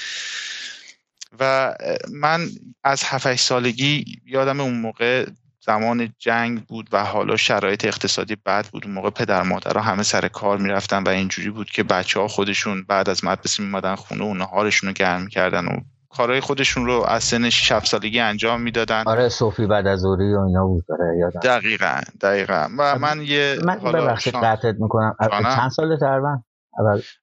و 1.40 1.74
من 2.12 2.48
از 2.84 3.02
7 3.04 3.34
سالگی 3.34 4.04
یادم 4.26 4.60
اون 4.60 4.80
موقع 4.80 5.26
زمان 5.60 6.14
جنگ 6.18 6.64
بود 6.64 6.88
و 6.92 7.04
حالا 7.04 7.36
شرایط 7.36 7.84
اقتصادی 7.84 8.36
بد 8.46 8.66
بود. 8.66 8.84
اون 8.84 8.94
موقع 8.94 9.10
پدر 9.10 9.42
مادرها 9.42 9.82
همه 9.82 10.02
سر 10.02 10.28
کار 10.28 10.58
می‌رفتن 10.58 11.02
و 11.02 11.08
اینجوری 11.08 11.50
بود 11.50 11.70
که 11.70 11.82
بچه 11.82 12.20
ها 12.20 12.28
خودشون 12.28 12.84
بعد 12.88 13.08
از 13.08 13.24
مدرسه 13.24 13.62
میمدن 13.62 13.94
خونه 13.94 14.24
و 14.24 14.34
نهارشون 14.34 14.88
رو 14.88 14.92
گرم 14.92 15.22
می‌کردن 15.22 15.66
و 15.66 15.80
کارهای 16.16 16.40
خودشون 16.40 16.86
رو 16.86 17.04
از 17.08 17.24
سن 17.24 17.50
6 17.50 17.78
سالگی 17.84 18.20
انجام 18.20 18.60
می‌دادن. 18.60 19.02
آره 19.06 19.28
صوفی 19.28 19.66
بعد 19.66 19.86
از 19.86 20.04
اوری 20.04 20.34
و 20.34 20.40
اینا 20.40 20.66
بود 20.66 20.84
داره 20.88 21.18
یادم. 21.18 21.40
دقیقا 21.40 22.00
دقیقا. 22.20 22.68
و 22.78 22.98
من 22.98 23.22
یه 23.22 23.56
من 23.64 23.78
ببخشید 23.78 24.34
قطعت 24.34 24.74
می‌کنم. 24.78 25.16
چند 25.30 25.70
سال 25.70 25.96
تقریبا 25.96 26.36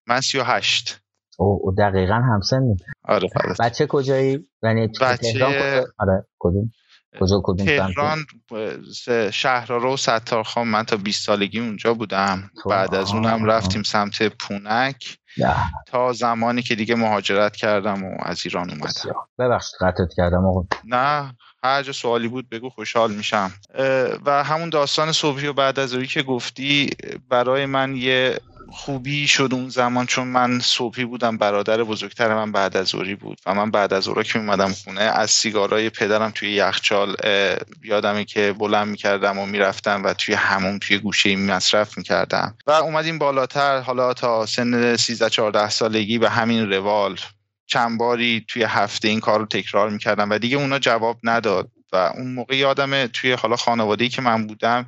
من؟ 0.08 0.22
38 0.22 1.02
او 1.38 1.76
دقیقا 1.78 2.14
همسن 2.14 2.62
آره 3.04 3.30
بچه 3.60 3.88
کجایی؟ 3.88 4.48
یعنی 4.64 4.88
بچه 5.02 5.34
کجا... 5.34 5.48
آره 6.00 6.26
کدوم؟ 6.40 6.72
کجا 7.20 7.42
تهران 7.66 8.26
شهرارو 9.32 9.94
و 9.94 9.98
ستارخان 9.98 10.68
من 10.68 10.84
تا 10.84 10.98
20 10.98 11.26
سالگی 11.26 11.60
اونجا 11.60 11.94
بودم. 11.94 12.52
بعد 12.66 12.96
از 12.96 13.12
اونم 13.12 13.46
رفتیم 13.46 13.84
سمت 13.84 14.24
پونک. 14.24 15.18
تا 15.88 16.14
زمانی 16.14 16.62
که 16.62 16.76
دیگه 16.76 16.96
مهاجرت 16.96 17.56
کردم 17.56 18.04
و 18.04 18.18
از 18.20 18.42
ایران 18.46 18.70
اومدم. 18.70 19.16
ببخشید 19.40 19.76
قطعت 19.82 20.14
کردم 20.18 20.46
آقا. 20.46 20.66
نه 20.86 21.36
هر 21.64 21.84
جا 21.84 21.92
سوالی 21.92 22.28
بود 22.28 22.50
بگو 22.50 22.70
خوشحال 22.70 23.12
میشم. 23.12 23.52
و 24.26 24.44
همون 24.44 24.70
داستان 24.70 25.12
صبحی 25.12 25.48
و 25.48 25.54
بعد 25.54 25.80
از 25.80 25.96
که 25.96 26.24
گفتی 26.24 26.90
برای 27.30 27.66
من 27.66 27.96
یه 27.96 28.40
خوبی 28.72 29.28
شد 29.28 29.50
اون 29.52 29.70
زمان 29.70 30.06
چون 30.06 30.28
من 30.28 30.60
صبحی 30.60 31.06
بودم 31.06 31.38
برادر 31.38 31.84
بزرگتر 31.84 32.34
من 32.34 32.52
بعد 32.52 32.78
از 32.78 32.96
اوری 32.96 33.16
بود 33.16 33.38
و 33.46 33.54
من 33.54 33.72
بعد 33.72 33.94
از 33.94 34.08
اورا 34.08 34.24
که 34.24 34.40
اومدم 34.40 34.72
خونه 34.72 35.02
از 35.02 35.32
سیگارای 35.32 35.90
پدرم 35.90 36.32
توی 36.32 36.52
یخچال 36.52 37.16
یادمه 37.84 38.26
که 38.26 38.56
بلند 38.60 38.88
می‌کردم 38.88 39.38
و 39.40 39.46
می‌رفتم 39.46 40.04
و 40.04 40.14
توی 40.14 40.34
همون 40.36 40.80
توی 40.80 40.98
گوشه 40.98 41.36
مصرف 41.36 41.98
می‌کردم. 41.98 42.58
و 42.68 42.72
اومدیم 42.72 43.18
بالاتر 43.18 43.80
حالا 43.80 44.14
تا 44.14 44.46
سن 44.46 44.96
13 44.96 45.30
14 45.30 45.70
سالگی 45.70 46.18
به 46.18 46.30
همین 46.30 46.74
روال. 46.74 47.18
چند 47.68 48.00
باری 48.00 48.46
توی 48.48 48.64
هفته 48.64 49.08
این 49.08 49.20
کار 49.20 49.40
رو 49.40 49.46
تکرار 49.46 49.90
می‌کردم 49.90 50.30
و 50.30 50.38
دیگه 50.38 50.58
اونا 50.58 50.80
جواب 50.80 51.18
نداد. 51.24 51.70
و 51.92 51.96
اون 51.96 52.34
موقع 52.34 52.56
یادمه 52.56 53.08
توی 53.08 53.32
حالا 53.32 53.56
خانواده‌ای 53.56 54.10
که 54.10 54.22
من 54.22 54.48
بودم 54.48 54.88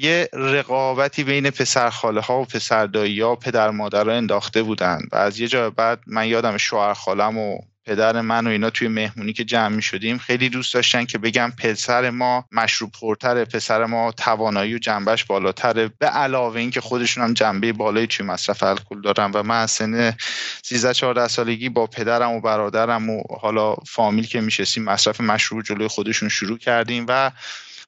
یه 0.00 0.28
رقابتی 0.32 1.24
بین 1.24 1.50
پسر 1.50 1.90
خاله 1.90 2.20
ها 2.20 2.40
و 2.40 2.44
پسر 2.44 2.86
دایی 2.86 3.20
ها 3.20 3.32
و 3.32 3.36
پدر 3.36 3.70
مادر 3.70 4.10
انداخته 4.10 4.62
بودن 4.62 4.98
و 5.12 5.16
از 5.16 5.40
یه 5.40 5.48
جا 5.48 5.70
بعد 5.70 6.00
من 6.06 6.26
یادم 6.26 6.56
شوهر 6.56 6.94
خالم 6.94 7.38
و 7.38 7.58
پدر 7.86 8.20
من 8.20 8.46
و 8.46 8.50
اینا 8.50 8.70
توی 8.70 8.88
مهمونی 8.88 9.32
که 9.32 9.44
جمع 9.44 9.76
می 9.76 9.82
شدیم 9.82 10.18
خیلی 10.18 10.48
دوست 10.48 10.74
داشتن 10.74 11.04
که 11.04 11.18
بگم 11.18 11.52
پسر 11.58 12.10
ما 12.10 12.44
مشروب 12.52 12.90
خورتره 12.94 13.44
پسر 13.44 13.84
ما 13.84 14.12
توانایی 14.12 14.74
و 14.74 14.78
جنبش 14.78 15.24
بالاتره. 15.24 15.90
به 15.98 16.06
علاوه 16.06 16.60
اینکه 16.60 16.80
خودشون 16.80 17.24
هم 17.24 17.34
جنبه 17.34 17.72
بالایی 17.72 18.06
توی 18.06 18.26
مصرف 18.26 18.62
الکل 18.62 19.00
دارن 19.00 19.30
و 19.30 19.42
من 19.42 19.60
از 19.62 19.70
سن 19.70 20.16
13 20.62 20.94
14 20.94 21.28
سالگی 21.28 21.68
با 21.68 21.86
پدرم 21.86 22.32
و 22.32 22.40
برادرم 22.40 23.10
و 23.10 23.22
حالا 23.40 23.74
فامیل 23.74 24.26
که 24.26 24.40
میشستیم 24.40 24.84
مصرف 24.84 25.20
مشروب 25.20 25.62
جلوی 25.62 25.88
خودشون 25.88 26.28
شروع 26.28 26.58
کردیم 26.58 27.06
و 27.08 27.30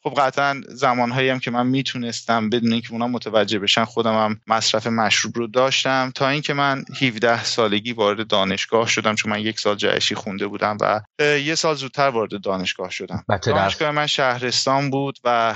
خب 0.03 0.15
قطعا 0.17 0.61
زمانهایی 0.69 1.29
هم 1.29 1.39
که 1.39 1.51
من 1.51 1.67
می‌تونستم 1.67 2.51
بدون 2.51 2.73
اینکه 2.73 2.93
اونا 2.93 3.09
متوجه 3.09 3.59
بشن 3.59 3.85
خودم 3.85 4.15
هم 4.15 4.41
مصرف 4.47 4.87
مشروب 4.87 5.37
رو 5.37 5.47
داشتم. 5.47 6.13
تا 6.15 6.29
اینکه 6.29 6.55
من 6.55 6.85
17 7.03 7.45
سالگی 7.45 7.93
وارد 7.93 8.27
دانشگاه 8.27 8.89
شدم 8.89 9.15
چون 9.15 9.33
من 9.33 9.41
یک 9.41 9.61
سال 9.61 9.77
جهشی 9.77 10.15
خونده 10.15 10.47
بودم 10.47 10.77
و 10.81 11.01
یه 11.21 11.55
سال 11.55 11.75
زودتر 11.75 12.09
وارد 12.09 12.41
دانشگاه 12.41 12.91
شدم. 12.91 13.25
دانشگاه 13.47 13.91
من 13.91 14.07
شهرستان 14.07 14.91
بود 14.91 15.19
و 15.25 15.55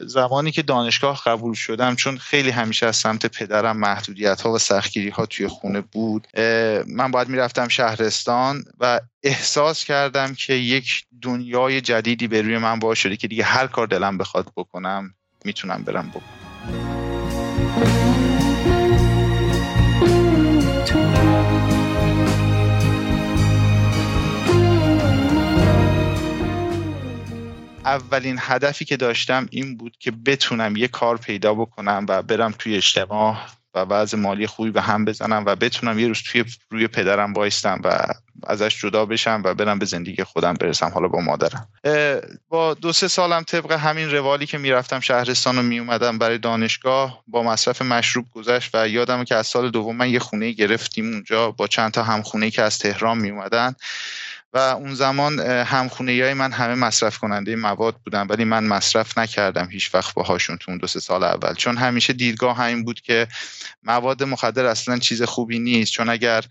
زمانی 0.00 0.50
که 0.50 0.62
دانشگاه 0.62 1.22
قبول 1.26 1.54
شدم 1.54 1.94
چون 1.94 2.18
خیلی 2.18 2.50
همیشه 2.50 2.86
از 2.86 2.96
سمت 2.96 3.26
پدرم 3.26 3.76
محدودیت 3.76 4.40
ها 4.40 4.52
و 4.52 4.58
سختگیری 4.58 5.08
ها 5.08 5.26
توی 5.26 5.48
خونه 5.48 5.80
بود 5.80 6.28
من 6.86 7.10
باید 7.10 7.28
می‌رفتم 7.28 7.68
شهرستان 7.68 8.64
و 8.80 9.00
احساس 9.22 9.84
کردم 9.84 10.34
که 10.34 10.54
یک 10.54 11.04
دنیای 11.22 11.80
جدیدی 11.80 12.28
به 12.28 12.42
روی 12.42 12.58
من 12.58 12.78
باز 12.78 12.98
شده 12.98 13.16
که 13.16 13.28
دیگه 13.28 13.44
هر 13.44 13.66
کار 13.66 13.86
دلم 13.86 14.18
بخواد 14.18 14.52
بکنم 14.56 15.14
می‌تونم 15.44 15.82
برم 15.82 16.10
بکنم. 16.10 16.34
اولین 27.94 28.36
هدفی 28.40 28.84
که 28.84 28.96
داشتم 28.96 29.46
این 29.50 29.76
بود 29.76 29.96
که 29.98 30.10
بتونم 30.10 30.76
یه 30.76 30.88
کار 30.88 31.16
پیدا 31.16 31.54
بکنم 31.54 32.06
و 32.08 32.22
برم 32.22 32.54
توی 32.58 32.76
اجتماع 32.76 33.36
و 33.74 33.78
وضع 33.78 34.16
مالی 34.16 34.46
خوبی 34.46 34.70
به 34.70 34.82
هم 34.82 35.04
بزنم 35.04 35.42
و 35.46 35.56
بتونم 35.56 35.98
یه 35.98 36.08
روز 36.08 36.22
توی 36.22 36.44
روی 36.70 36.88
پدرم 36.88 37.32
بایستم 37.32 37.80
و 37.84 37.98
ازش 38.46 38.80
جدا 38.80 39.06
بشم 39.06 39.42
و 39.44 39.54
برم 39.54 39.78
به 39.78 39.86
زندگی 39.86 40.24
خودم 40.24 40.54
برسم 40.54 40.88
حالا 40.88 41.08
با 41.08 41.20
مادرم. 41.20 41.68
با 42.48 42.74
دو 42.74 42.92
سه 42.92 43.08
سالم 43.08 43.42
طبق 43.42 43.72
همین 43.72 44.10
روالی 44.10 44.46
که 44.46 44.58
می‌رفتم 44.58 45.00
شهرستان 45.00 45.58
و 45.58 45.62
میومدم 45.62 46.18
برای 46.18 46.38
دانشگاه 46.38 47.22
با 47.26 47.42
مصرف 47.42 47.82
مشروب 47.82 48.26
گذشت 48.32 48.70
و 48.74 48.88
یادم 48.88 49.24
که 49.24 49.34
از 49.34 49.46
سال 49.46 49.70
دوم 49.70 49.96
من 49.96 50.10
یه 50.10 50.18
خونه 50.18 50.52
گرفتیم 50.52 51.12
اونجا 51.12 51.50
با 51.50 51.66
چند 51.66 51.90
تا 51.90 52.02
همخونه 52.02 52.50
که 52.50 52.62
از 52.62 52.78
تهران 52.78 53.18
میومدن 53.18 53.74
و 54.54 54.58
اون 54.58 54.94
زمان 54.94 55.40
همخونه 55.40 56.12
های 56.12 56.34
من 56.34 56.52
همه 56.52 56.74
مصرف 56.74 57.18
کننده 57.18 57.56
مواد 57.56 57.96
بودن 58.04 58.26
ولی 58.26 58.44
من 58.44 58.64
مصرف 58.64 59.18
نکردم 59.18 59.68
هیچ 59.70 59.94
وقت 59.94 60.14
باهاشون 60.14 60.56
تو 60.56 60.70
اون 60.70 60.78
دو 60.78 60.86
سه 60.86 61.00
سال 61.00 61.24
اول. 61.24 61.54
چون 61.54 61.76
همیشه 61.76 62.12
دیدگاه 62.12 62.56
همین 62.56 62.84
بود 62.84 63.00
که 63.00 63.28
مواد 63.82 64.22
مخدر 64.22 64.64
اصلا 64.64 64.98
چیز 64.98 65.22
خوبی 65.22 65.58
نیست. 65.58 65.92
چون 65.92 66.08
اگر 66.08 66.44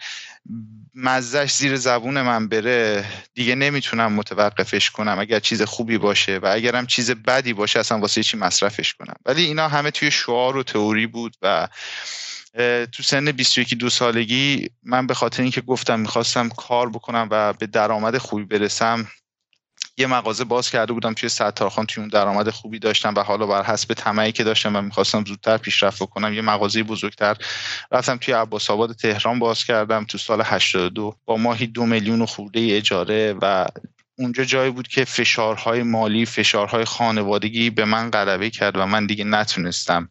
مزش 0.96 1.54
زیر 1.54 1.76
زبون 1.76 2.22
من 2.22 2.48
بره 2.48 3.06
دیگه 3.34 3.56
نمی‌تونم 3.56 4.14
متوقفش 4.14 4.90
کنم 4.90 5.20
اگر 5.20 5.40
چیز 5.40 5.62
خوبی 5.62 5.98
باشه 5.98 6.38
و 6.38 6.48
اگرم 6.52 6.86
چیز 6.86 7.12
بدی 7.12 7.54
باشه 7.54 7.80
اصلا 7.80 8.00
واسه 8.00 8.24
چی 8.24 8.38
مصرفش 8.38 8.94
کنم. 8.94 9.16
ولی 9.26 9.44
اینا 9.44 9.68
همه 9.68 9.92
توی 9.92 10.12
شعار 10.12 10.58
و 10.58 10.64
تئوری 10.64 11.08
بود 11.08 11.38
و 11.42 11.68
تو 12.92 13.04
سن 13.04 13.32
21 13.32 13.74
دو 13.74 13.90
سالگی 13.90 14.70
من 14.84 15.08
به 15.08 15.14
خاطر 15.14 15.44
اینکه 15.44 15.62
گفتم 15.62 16.00
می‌خواستم 16.00 16.50
کار 16.50 16.90
بکنم 16.90 17.28
و 17.32 17.54
به 17.54 17.68
درآمد 17.68 18.18
خوبی 18.18 18.44
برسم 18.44 19.08
یه 19.98 20.08
مغازه 20.08 20.44
باز 20.44 20.70
کرده 20.70 20.94
بودم 20.94 21.14
توی 21.14 21.30
ستارخان 21.30 21.86
توی 21.86 22.02
اون 22.02 22.10
درآمد 22.10 22.50
خوبی 22.50 22.80
داشتم 22.80 23.14
و 23.16 23.20
حالا 23.20 23.46
بر 23.46 23.64
حسب 23.64 23.94
طمعی 23.94 24.32
که 24.32 24.44
داشتم 24.44 24.76
و 24.76 24.82
می‌خواستم 24.82 25.26
زودتر 25.26 25.58
پیشرفت 25.58 26.04
بکنم 26.04 26.34
یه 26.34 26.42
مغازه 26.42 26.84
بزرگتر 26.84 27.38
رفتم 27.92 28.18
توی 28.18 28.34
عباس 28.34 28.70
آباد 28.70 28.92
تهران 28.96 29.40
باز 29.40 29.64
کردم 29.66 30.04
تو 30.04 30.18
سال 30.18 30.42
82 30.46 31.16
با 31.26 31.38
ماهی 31.38 31.68
دو 31.68 31.86
میلیون 31.86 32.22
و 32.22 32.26
خورده 32.26 32.68
اجاره 32.72 33.36
و 33.42 33.66
اونجا 34.18 34.44
جایی 34.44 34.72
بود 34.72 34.88
که 34.88 35.06
فشارهای 35.06 35.84
مالی 35.84 36.26
فشارهای 36.26 36.86
خانوادگی 36.86 37.70
به 37.70 37.86
من 37.86 38.12
غلبه 38.12 38.50
کرد 38.50 38.78
و 38.78 38.86
من 38.86 39.06
دیگه 39.06 39.24
نتونستم 39.24 40.10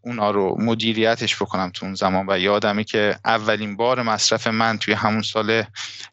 اونا 0.00 0.30
رو 0.30 0.56
مدیریتش 0.58 1.36
بکنم 1.36 1.70
تو 1.74 1.86
اون 1.86 1.94
زمان 1.94 2.26
و 2.28 2.38
یادمه 2.38 2.84
که 2.84 3.16
اولین 3.24 3.76
بار 3.76 4.02
مصرف 4.02 4.46
من 4.46 4.78
توی 4.78 4.94
همون 4.94 5.22
سال 5.22 5.62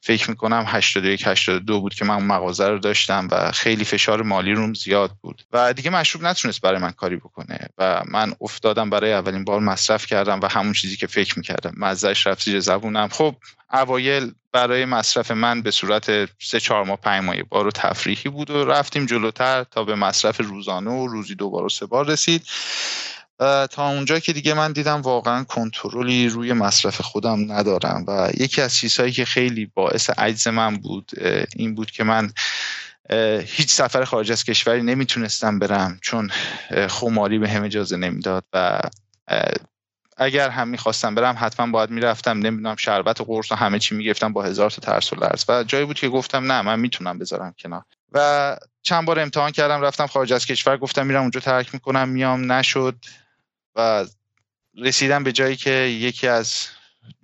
فکر 0.02 0.30
می‌کنم 0.30 0.64
81 0.68 1.28
82 1.28 1.82
بود 1.82 1.94
که 1.94 2.06
من 2.06 2.24
مغازه 2.24 2.68
رو 2.68 2.80
داشتم 2.80 3.28
و 3.32 3.52
خیلی 3.52 3.86
فشار 3.86 4.22
مالی 4.22 4.52
روم 4.52 4.74
زیاد 4.74 5.12
بود 5.22 5.44
و 5.54 5.74
دیگه 5.74 5.90
مشروب 5.90 6.24
نتونست 6.24 6.62
برای 6.62 6.80
من 6.80 6.92
کاری 6.92 7.16
بکنه 7.16 7.60
و 7.78 8.04
من 8.08 8.34
افتادم 8.42 8.90
برای 8.90 9.14
اولین 9.14 9.44
بار 9.44 9.60
مصرف 9.60 10.06
کردم 10.06 10.40
و 10.40 10.48
همون 10.48 10.74
چیزی 10.74 10.98
که 10.98 11.08
فکر 11.08 11.38
می‌کردم. 11.38 11.74
مزهش 11.78 12.28
رفت 12.28 12.44
زیر 12.44 12.60
زبونم. 12.60 13.08
خب 13.08 13.36
اوایل 13.74 14.32
برای 14.52 14.86
مصرف 14.86 15.32
من 15.32 15.62
به 15.62 15.72
صورت 15.72 16.30
سه 16.40 16.60
چهار 16.60 16.84
ماه 16.84 16.98
پنج 16.98 17.24
ماه 17.24 17.44
بار 17.50 17.68
و 17.68 17.72
تفریحی 17.72 18.30
بود 18.30 18.50
و 18.50 18.66
رفتیم 18.66 19.06
جلوتر 19.06 19.64
تا 19.64 19.84
به 19.84 19.96
مصرف 19.96 20.42
روزانه 20.42 20.92
و 20.92 21.08
روزی 21.08 21.36
دو 21.36 21.50
بار 21.50 21.66
و 21.66 21.70
سه 21.70 21.86
بار 21.86 22.08
رسید. 22.08 22.44
تا 23.40 23.90
اونجا 23.90 24.20
که 24.20 24.34
دیگه 24.34 24.54
من 24.54 24.72
دیدم 24.72 25.02
واقعا 25.02 25.44
کنترلی 25.44 26.30
روی 26.30 26.54
مصرف 26.54 27.02
خودم 27.02 27.52
ندارم 27.52 28.06
و 28.08 28.30
یکی 28.38 28.62
از 28.62 28.76
چیزهایی 28.76 29.12
که 29.12 29.26
خیلی 29.26 29.72
باعث 29.74 30.10
عجز 30.10 30.48
من 30.48 30.78
بود 30.78 31.12
این 31.56 31.76
بود 31.76 31.92
که 31.92 32.04
من 32.04 32.32
هیچ 33.46 33.72
سفر 33.72 34.04
خارج 34.04 34.32
از 34.32 34.44
کشوری 34.44 34.82
نمی‌تونستم 34.82 35.60
برم 35.60 36.00
چون 36.02 36.32
خماری 36.88 37.40
به 37.40 37.50
هم 37.50 37.64
اجازه 37.64 37.98
نمی‌داد 37.98 38.44
و 38.54 38.80
اگر 40.18 40.50
هم 40.50 40.68
می‌خواستم 40.68 41.16
برم 41.16 41.36
حتما 41.40 41.72
باید 41.72 41.90
می‌رفتم 41.90 42.38
نمی‌دونم 42.40 42.76
شربت 42.76 43.22
و 43.22 43.24
قرص 43.24 43.52
و 43.52 43.56
همه 43.56 43.80
چی 43.80 43.96
می‌گفتم 43.96 44.34
با 44.34 44.44
هزار 44.44 44.70
تا 44.70 44.82
ترس 44.82 45.14
و 45.14 45.16
لرز 45.16 45.46
و 45.50 45.64
جایی 45.64 45.86
بود 45.86 46.00
که 46.00 46.10
گفتم 46.10 46.52
نه 46.52 46.62
من 46.62 46.80
می‌تونم 46.80 47.20
بذارم 47.20 47.54
کنار 47.60 47.84
و 48.12 48.58
چند 48.82 49.06
بار 49.06 49.20
امتحان 49.20 49.52
کردم 49.52 49.82
رفتم 49.82 50.08
خارج 50.08 50.34
از 50.34 50.46
کشور 50.46 50.78
گفتم 50.78 51.08
میرم 51.08 51.22
اونجا 51.22 51.40
ترک 51.40 51.74
می‌کنم 51.74 52.10
میام 52.10 52.52
نشد. 52.52 52.96
و 53.78 54.06
رسیدم 54.78 55.24
به 55.24 55.32
جایی 55.32 55.56
که 55.56 55.72
یکی 55.72 56.28
از 56.28 56.68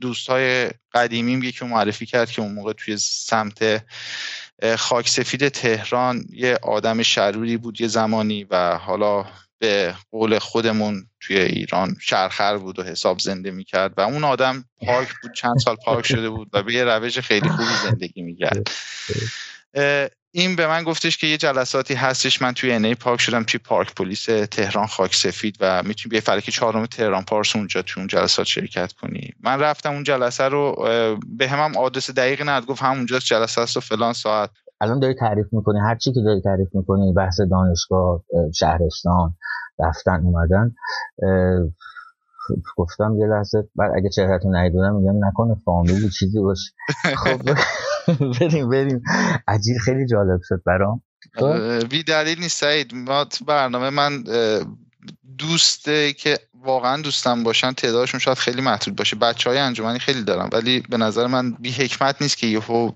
دوستای 0.01 0.69
قدیمیم 0.93 1.43
یکی 1.43 1.65
معرفی 1.65 2.05
کرد 2.05 2.31
که 2.31 2.41
اون 2.41 2.51
موقع 2.51 2.73
توی 2.73 2.97
سمت 2.97 3.85
خاک 4.77 5.09
سفید 5.09 5.49
تهران 5.49 6.25
یه 6.29 6.59
آدم 6.63 7.03
شروری 7.03 7.57
بود 7.57 7.81
یه 7.81 7.87
زمانی 7.87 8.43
و 8.43 8.77
حالا 8.77 9.25
به 9.59 9.95
قول 10.11 10.39
خودمون 10.39 11.07
توی 11.19 11.39
ایران 11.39 11.95
شرخر 12.01 12.57
بود 12.57 12.79
و 12.79 12.83
حساب 12.83 13.19
زنده 13.19 13.51
می‌کرد 13.51 13.93
و 13.97 14.01
اون 14.01 14.23
آدم 14.23 14.65
پارک 14.85 15.09
بود 15.21 15.33
چند 15.33 15.57
سال 15.57 15.75
پارک 15.85 16.07
شده 16.15 16.29
بود 16.29 16.49
و 16.53 16.63
به 16.63 16.73
یه 16.73 16.83
روش 16.83 17.19
خیلی 17.19 17.49
خوبی 17.49 17.73
زندگی 17.83 18.21
می‌کرد. 18.21 18.69
این 20.35 20.55
به 20.55 20.67
من 20.67 20.83
گفتش 20.83 21.17
که 21.17 21.27
یه 21.27 21.37
جلساتی 21.37 21.93
هستش. 21.93 22.41
من 22.41 22.51
توی 22.51 22.71
انه 22.71 22.95
پارک 22.95 23.21
شدم 23.21 23.43
توی 23.43 23.59
پارک 23.59 23.95
پلیس 23.95 24.25
تهران 24.25 24.85
خاک 24.87 25.15
سفید 25.15 25.57
و 25.59 25.83
می‌تونی 25.83 26.13
به 26.13 26.19
فلک 26.19 26.49
چهارم 26.49 26.85
تهران 26.85 27.23
پارس 27.23 27.55
اونجا 27.55 27.81
توی 27.81 28.01
اون 28.01 28.07
جلسات 28.07 28.45
شرکت 28.45 28.93
کنی. 28.93 29.29
من 29.43 29.59
رفتم 29.59 29.91
اون 29.91 30.03
جلسه 30.03 30.43
رو 30.43 30.75
به 31.37 31.47
همم 31.47 31.77
آدرس 31.77 32.09
دقیق 32.09 32.41
نداد. 32.41 32.65
گفت 32.65 32.81
همونجاست 32.81 33.25
جلسه 33.25 33.61
است 33.61 33.77
و 33.77 33.79
فلان 33.79 34.13
ساعت. 34.13 34.49
الان 34.81 34.99
داری 34.99 35.15
تعریف 35.19 35.45
می‌کنی. 35.51 35.79
هر 35.79 35.95
چی 35.95 36.13
که 36.13 36.21
داری 36.25 36.41
تعریف 36.41 36.67
می‌کنی 36.73 37.13
بحث 37.13 37.39
دانشگاه 37.51 38.23
شهرستان 38.59 39.33
رفتن 39.79 40.21
اومدن 40.23 40.71
گفتم 42.77 43.15
یه 43.19 43.27
لحظه 43.27 43.63
بعد 43.75 43.91
اگه 43.97 44.09
چهرهتون 44.09 44.55
ندیدونم 44.55 44.95
میگم 44.95 45.25
نکنه 45.27 45.55
فامیلی 45.65 46.09
چیزی 46.09 46.39
باش 46.39 46.59
خب. 47.23 47.41
بریم 48.39 48.69
بریم. 48.69 49.01
عجیب 49.47 49.77
خیلی 49.77 50.05
جالب 50.07 50.39
شد 50.43 50.61
برام. 50.65 51.01
بی 51.89 52.03
دلیل 52.03 52.39
نیست 52.39 52.59
سعید. 52.59 52.93
ما 52.95 53.25
تو 53.25 53.45
برنامه 53.45 53.89
من 53.89 54.23
دوسته 55.37 56.13
که 56.13 56.39
واقعا 56.63 57.01
دوستم 57.01 57.43
باشن 57.43 57.71
تعدادشون 57.71 58.19
شاید 58.19 58.37
خیلی 58.37 58.61
محدود 58.61 58.95
باشه. 58.95 59.15
بچه 59.15 59.49
های 59.49 59.59
انجمنی 59.59 59.99
خیلی 59.99 60.23
دارم 60.23 60.49
ولی 60.51 60.83
به 60.89 60.97
نظر 60.97 61.27
من 61.27 61.51
بی 61.51 61.71
حکمت 61.71 62.21
نیست 62.21 62.37
که 62.37 62.47
یهو 62.47 62.91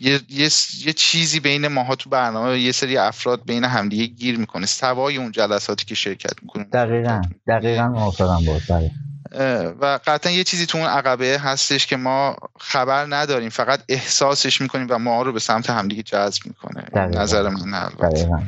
یه،, 0.00 0.20
یه،, 0.28 0.48
یه 0.84 0.92
چیزی 0.96 1.40
بین 1.40 1.68
ماها 1.68 1.94
تو 1.94 2.10
برنامه 2.10 2.60
یه 2.60 2.72
سری 2.72 2.96
افراد 2.96 3.42
بین 3.46 3.64
همدیگه 3.64 4.06
گیر 4.06 4.38
می‌کنه. 4.38 4.66
سوای 4.66 5.16
اون 5.16 5.32
جلساتی 5.32 5.84
که 5.84 5.94
شرکت 5.94 6.42
می‌کنه 6.42 6.64
دقیقا 6.64 7.22
دقیقا 7.48 7.88
موافقم 7.88 8.44
با 8.46 8.58
و 9.80 9.98
قطعا 10.06 10.32
یه 10.32 10.44
چیزی 10.44 10.66
تو 10.66 10.78
اون 10.78 10.86
عقبه 10.86 11.40
هستش 11.42 11.86
که 11.86 11.96
ما 11.96 12.36
خبر 12.60 13.06
نداریم 13.08 13.48
فقط 13.48 13.80
احساسش 13.88 14.60
می‌کنیم 14.60 14.86
و 14.90 14.98
ما 14.98 15.22
رو 15.22 15.32
به 15.32 15.40
سمت 15.40 15.70
همدیگه 15.70 16.02
جذب 16.02 16.42
می‌کنه. 16.46 17.08
نظر 17.08 17.48
من 17.48 17.88
دقیقا. 17.88 18.42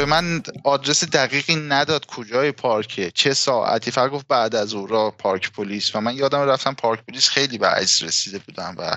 به 0.00 0.06
من 0.06 0.42
آدرس 0.64 1.04
دقیقی 1.04 1.56
نداد 1.56 2.06
کجای 2.06 2.52
پارکه 2.52 3.10
چه 3.10 3.34
ساعتی. 3.34 3.90
فقط 3.90 4.10
گفت 4.10 4.28
بعد 4.28 4.54
از 4.54 4.74
او 4.74 4.86
را 4.86 5.10
پارک 5.10 5.52
پلیس. 5.52 5.96
و 5.96 6.00
من 6.00 6.16
یادم 6.16 6.40
رفتم 6.40 6.74
پارک 6.74 7.00
پلیس 7.08 7.28
خیلی 7.28 7.58
به 7.58 7.66
عجز 7.66 8.02
رسیده 8.02 8.38
بودم 8.38 8.74
و 8.78 8.96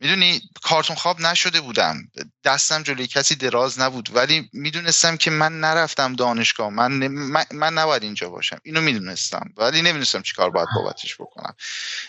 می‌دونی 0.00 0.40
کارتون 0.62 0.96
خواب 0.96 1.20
نشده 1.20 1.60
بودم. 1.60 1.96
دستم 2.44 2.82
جلوی 2.82 3.06
کسی 3.06 3.34
دراز 3.34 3.80
نبود. 3.80 4.08
ولی 4.14 4.50
می‌دونستم 4.52 5.16
که 5.16 5.30
من 5.30 5.60
نرفتم 5.60 6.12
دانشگاه. 6.12 6.70
من 6.70 6.92
من, 7.08 7.44
من 7.52 7.74
نباید 7.74 8.02
اینجا 8.02 8.28
باشم. 8.28 8.58
اینو 8.62 8.80
می‌دونستم. 8.80 9.52
ولی 9.56 9.82
نمی‌دونستم 9.82 10.22
چی 10.22 10.34
کار 10.34 10.50
باید 10.50 10.68
بابتش 10.74 11.14
بکنم. 11.14 11.54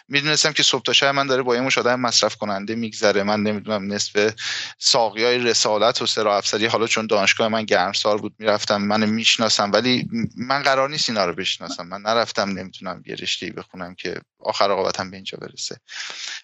می‌دونستم 0.08 0.54
که 0.54 0.64
صبح 0.64 0.84
تا 0.84 0.94
شب 0.94 1.08
من 1.08 1.28
داره 1.28 1.44
با 1.44 1.56
یه 1.56 1.70
آدم 1.78 2.00
مصرف 2.00 2.36
کننده 2.36 2.76
میگذره. 2.76 3.24
من 3.24 3.44
نمی‌دونم 3.44 3.94
نصف 3.94 4.34
ساقی 4.78 5.24
های 5.24 5.38
رسالت 5.38 6.02
و 6.02 6.06
سرا 6.06 6.38
افسری. 6.38 6.66
حالا 6.66 6.88
چون 6.88 7.08
دانشگاه 7.08 7.48
من 7.48 7.64
گرمسار 7.64 8.18
بود 8.18 8.29
می‌رفتم 8.38 8.82
من 8.82 9.10
می‌شناسم 9.10 9.72
ولی 9.72 10.10
من 10.38 10.64
قرار 10.64 10.90
نیست 10.90 11.10
اینا 11.10 11.26
رو 11.26 11.34
بشناسم. 11.34 11.88
من 11.88 12.02
نرفتم 12.02 12.50
نمی‌تونم 12.50 13.04
یه 13.06 13.16
رشته 13.16 13.52
بخونم 13.52 13.96
که 13.96 14.22
آخر 14.40 14.72
آقابتم 14.72 15.12
به 15.12 15.18
اینجا 15.18 15.38
برسه. 15.42 15.78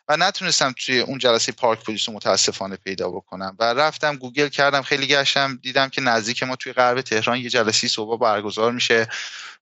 و 0.07 0.17
نتونستم 0.17 0.73
توی 0.85 0.99
اون 0.99 1.17
جلسه 1.17 1.51
پارک 1.51 1.83
پلیس 1.83 2.09
متاسفانه 2.09 2.75
پیدا 2.75 3.09
بکنم. 3.09 3.55
و 3.59 3.63
رفتم 3.63 4.15
گوگل 4.15 4.47
کردم 4.47 4.81
خیلی 4.81 5.07
گشتم 5.07 5.59
دیدم 5.61 5.89
که 5.89 6.01
نزدیک 6.01 6.43
ما 6.43 6.55
توی 6.55 6.73
غرب 6.73 7.01
تهران 7.01 7.37
یه 7.37 7.49
جلسه 7.49 7.87
صبح 7.87 8.19
برگزار 8.19 8.71
میشه. 8.71 9.07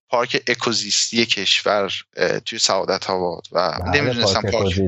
پارک 0.08 0.42
اکوزیستی 0.46 1.26
کشور 1.26 1.92
توی 2.44 2.58
سعادت 2.58 3.10
آباد. 3.10 3.46
و 3.52 3.78
بله، 3.80 4.00
نمی‌دونستم 4.00 4.42
پارک 4.42 4.80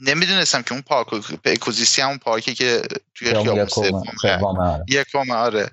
نمی‌دونستم 0.00 0.62
که 0.62 0.72
اون 0.72 0.82
پارک 0.82 1.08
اکوزیستی 1.44 2.02
همون 2.02 2.18
پارکی 2.18 2.54
که 2.54 2.82
توی 3.14 3.28
خیابون 3.28 3.66
سوم 3.66 4.02
یکم 4.88 5.30
آره. 5.30 5.70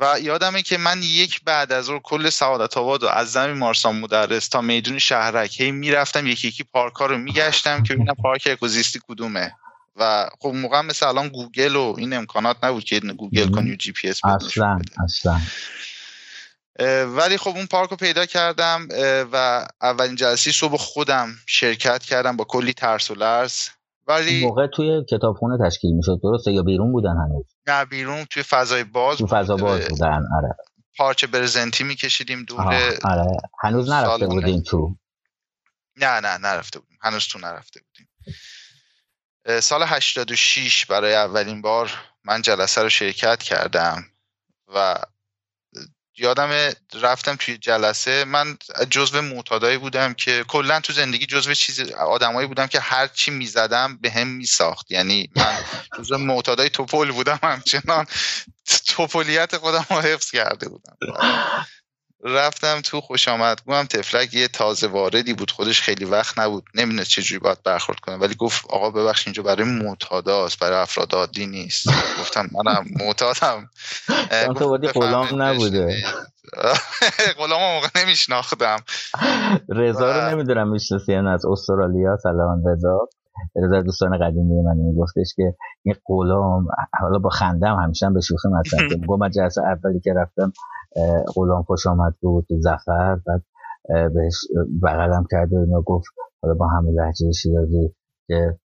و 0.00 0.20
یادمه 0.20 0.62
که 0.62 0.78
من 0.78 1.02
یک 1.02 1.40
بعد 1.44 1.72
از 1.72 1.88
اون 1.88 2.00
کل 2.02 2.30
سعادت 2.30 2.76
آباد 2.76 3.02
و 3.02 3.08
از 3.08 3.32
زمین 3.32 3.56
مارسان 3.56 3.96
مدرس 3.96 4.48
تا 4.48 4.60
میدون 4.60 4.98
شهرک 4.98 5.60
هی 5.60 5.70
می‌رفتم 5.70 6.26
یکی 6.26 6.48
یکی 6.48 6.64
پارک 6.64 6.94
ها 6.94 7.06
رو 7.06 7.18
میگشتم 7.18 7.82
که 7.82 7.94
ببینم 7.94 8.14
پارک 8.14 8.48
اکوزیستی 8.50 9.00
کدومه. 9.08 9.52
و 9.96 10.30
خب 10.40 10.48
موقع 10.48 10.80
مثل 10.80 11.06
الان 11.06 11.28
گوگل 11.28 11.76
و 11.76 11.94
این 11.98 12.12
امکانات 12.12 12.56
نبود 12.62 12.84
که 12.84 13.00
گوگل 13.00 13.50
کنی 13.50 13.72
و 13.72 13.76
جی 13.76 13.92
پی 13.92 14.08
اس 14.08 14.24
اصلا 14.24 14.80
اصلا. 15.04 15.40
ولی 17.04 17.36
خب 17.36 17.48
اون 17.48 17.66
پارک 17.66 17.90
رو 17.90 17.96
پیدا 17.96 18.26
کردم 18.26 18.88
و 19.32 19.66
اولین 19.82 20.16
جلسه 20.16 20.52
صبح 20.52 20.76
خودم 20.76 21.36
شرکت 21.46 22.02
کردم 22.02 22.36
با 22.36 22.44
کلی 22.44 22.72
ترس 22.72 23.10
و 23.10 23.14
لرز. 23.14 23.68
ولی 24.06 24.46
موقع 24.46 24.66
توی 24.66 25.04
کتابخونه 25.04 25.58
تشکیل 25.68 25.92
می‌شد 25.92 26.20
درسته؟ 26.22 26.52
یا 26.52 26.62
بیرون 26.62 26.92
بودن 26.92 27.16
هنوز؟ 27.16 27.44
نه 27.66 27.84
بیرون 27.84 28.24
توی 28.24 28.42
فضای 28.42 28.84
باز 28.84 29.18
توی 29.18 29.26
فضا 29.26 29.56
باز 29.56 29.88
بودن 29.88 30.24
آره. 30.36 30.56
پارچه 30.96 31.26
برزنتی 31.26 31.84
میکشیدیم 31.84 32.44
دور 32.44 32.60
آره. 33.04 33.38
هنوز 33.62 33.90
نرفته 33.90 34.26
بودیم 34.26 34.60
تو؟ 34.60 34.96
نه 35.96 36.20
نه 36.20 36.38
نرفته 36.38 36.78
بودیم. 36.78 36.98
هنوز 37.02 37.28
تو 37.28 37.38
نرفته 37.38 37.80
بودیم. 37.80 38.08
سال 39.60 39.82
86 39.86 40.86
برای 40.86 41.14
اولین 41.14 41.62
بار 41.62 41.90
من 42.24 42.42
جلسه 42.42 42.82
رو 42.82 42.88
شرکت 42.88 43.42
کردم 43.42 44.04
و 44.74 44.96
یادم 46.20 46.72
رفتم 47.02 47.36
توی 47.36 47.58
جلسه 47.58 48.24
من 48.24 48.58
جزو 48.90 49.22
معتادایی 49.22 49.78
بودم 49.78 50.14
که 50.14 50.44
کلا 50.48 50.80
تو 50.80 50.92
زندگی 50.92 51.26
جزو 51.26 51.54
چیز 51.54 51.80
آدمایی 51.92 52.48
بودم 52.48 52.66
که 52.66 52.80
هر 52.80 53.06
چی 53.06 53.30
می‌زدم 53.30 53.98
به 54.00 54.10
هم 54.10 54.26
میساخت. 54.26 54.90
یعنی 54.90 55.30
من 55.36 55.58
جزو 55.98 56.18
معتادای 56.18 56.70
توپل 56.70 57.12
بودم 57.12 57.38
همچنان 57.42 58.06
توپلیت 58.86 59.56
خودم 59.56 59.86
رو 59.90 60.00
حفظ 60.00 60.30
کرده 60.30 60.68
بودم. 60.68 60.96
رفتم 62.24 62.80
تو 62.80 63.00
خوش 63.00 63.28
آمد. 63.28 63.60
گوهم 63.66 63.84
تفلک 63.84 64.34
یه 64.34 64.48
تازه 64.48 64.86
واردی 64.86 65.34
بود. 65.34 65.50
خودش 65.50 65.82
خیلی 65.82 66.04
وقت 66.04 66.38
نبود. 66.38 66.64
نمی‌دونست 66.74 67.10
چجوری 67.10 67.38
باید 67.38 67.62
برخورد 67.62 68.00
کنه. 68.00 68.16
ولی 68.16 68.34
گفت 68.34 68.64
آقا 68.70 68.90
ببخش 68.90 69.26
اینجا 69.26 69.42
برای 69.42 69.64
معتاداست. 69.64 70.58
برای 70.58 70.78
افراد 70.78 71.14
عادی 71.14 71.46
نیست. 71.46 71.88
گفتم 72.20 72.48
منم 72.52 72.84
معتادم. 73.00 73.70
غلام 74.94 75.42
نبوده. 75.42 76.02
غلام 77.38 77.60
موقع 77.74 77.88
نمیشناختم. 78.04 78.76
رضا 79.68 80.12
رو 80.12 80.30
نمی‌دونم 80.30 80.68
می‌شناسی 80.68 81.14
از 81.14 81.46
استرالیا. 81.46 82.16
سلام 82.22 82.68
رضا. 82.68 83.08
رضا 83.56 83.82
دوستان 83.82 84.18
قدیمی 84.18 84.62
من. 84.62 84.76
میگفتش 84.76 85.34
که 85.36 85.54
این 85.82 85.94
غلام 86.06 86.66
حالا 87.00 87.18
با 87.18 87.30
خندم 87.30 87.76
همیشه 87.84 88.10
به 88.14 88.20
شوخی 88.20 88.48
مطرح 88.48 88.98
گفت 89.08 89.20
من 89.20 89.30
جلسه 89.30 89.62
اولی 89.62 90.00
که 90.00 90.12
رفتم 90.16 90.52
غلام 91.34 91.62
خوش 91.62 91.86
آمد 91.86 92.14
بود 92.20 92.46
زفر 92.50 93.18
بعد 93.26 93.42
بهش 94.14 94.34
بغلم 94.82 95.26
کرد 95.30 95.52
و 95.52 95.82
گفت 95.86 96.08
حالا 96.42 96.54
با 96.54 96.68
همه 96.68 96.92
لحجه 96.92 97.32
شیرازی 97.32 97.94
که 98.28 98.58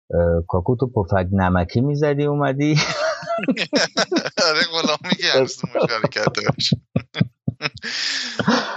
کاکو 0.47 0.75
تو 0.75 0.87
پفک 0.87 1.27
نمکی 1.31 1.81
می‌زدی 1.81 2.25
اومدی؟ 2.25 2.79
آره 4.49 4.61
غلام 4.71 4.97
میگه 5.11 5.31
هنوز 5.33 5.57
تو 5.57 5.67
مشارکتش. 5.67 6.73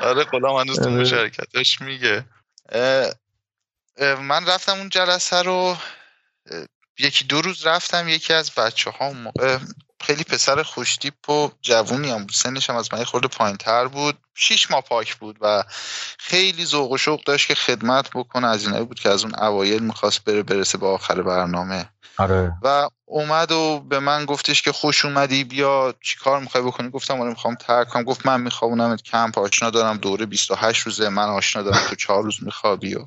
آره 0.08 0.24
غلام 0.24 0.56
هنوز 0.56 0.80
تو 0.80 0.90
مشارکتش 0.90 1.80
میگه. 1.80 2.24
من 4.00 4.46
رفتم 4.46 4.72
اون 4.78 4.88
جلسه 4.88 5.42
رو 5.42 5.76
یکی 6.98 7.24
دو 7.24 7.40
روز 7.40 7.66
رفتم 7.66 8.08
یکی 8.08 8.32
از 8.32 8.50
بچه 8.50 8.90
ها 8.90 9.12
موقع 9.12 9.58
خیلی 10.00 10.24
پسر 10.24 10.62
خوشتیپ 10.62 11.30
و 11.30 11.50
جوونی 11.62 12.10
هم 12.10 12.26
سنش 12.32 12.70
هم 12.70 12.76
از 12.76 12.94
من 12.94 13.04
خورده 13.04 13.28
پایین 13.28 13.56
تر 13.56 13.88
بود. 13.88 14.18
شیش 14.40 14.70
ماه 14.70 14.80
پاک 14.80 15.16
بود 15.16 15.36
و 15.40 15.64
خیلی 16.18 16.64
ذوق 16.64 16.92
و 16.92 16.98
شوق 16.98 17.24
داشت 17.24 17.48
که 17.48 17.54
خدمت 17.54 18.10
بکنه. 18.14 18.46
از 18.46 18.64
اینایی 18.64 18.84
بود 18.84 19.00
که 19.00 19.08
از 19.08 19.24
اون 19.24 19.34
اوایل 19.34 19.82
می‌خواست 19.82 20.24
بره 20.24 20.42
برسه 20.42 20.78
به 20.78 20.86
آخر 20.86 21.22
برنامه. 21.22 21.88
آره. 22.16 22.52
و 22.62 22.88
اومد 23.04 23.52
و 23.52 23.80
به 23.80 23.98
من 23.98 24.24
گفتش 24.24 24.62
که 24.62 24.72
خوش 24.72 25.04
اومدی 25.04 25.44
بیا 25.44 25.94
چیکار 26.00 26.40
می‌خوای 26.40 26.64
بکنی؟ 26.64 26.90
گفتم 26.90 27.20
آره 27.20 27.30
می‌خوام 27.30 27.54
ترک 27.54 27.88
کنم. 27.88 28.02
گفت 28.02 28.26
من 28.26 28.40
می‌خوام 28.40 28.96
کمپ 28.96 29.38
آشنا 29.38 29.70
دارم 29.70 29.96
دوره 29.96 30.26
28 30.26 30.82
روزه 30.82 31.08
من 31.08 31.28
آشنا 31.28 31.62
دارم 31.62 31.80
تو 31.88 31.94
چهار 31.94 32.22
روز 32.22 32.42
میخوابی 32.42 32.94
و 32.94 33.06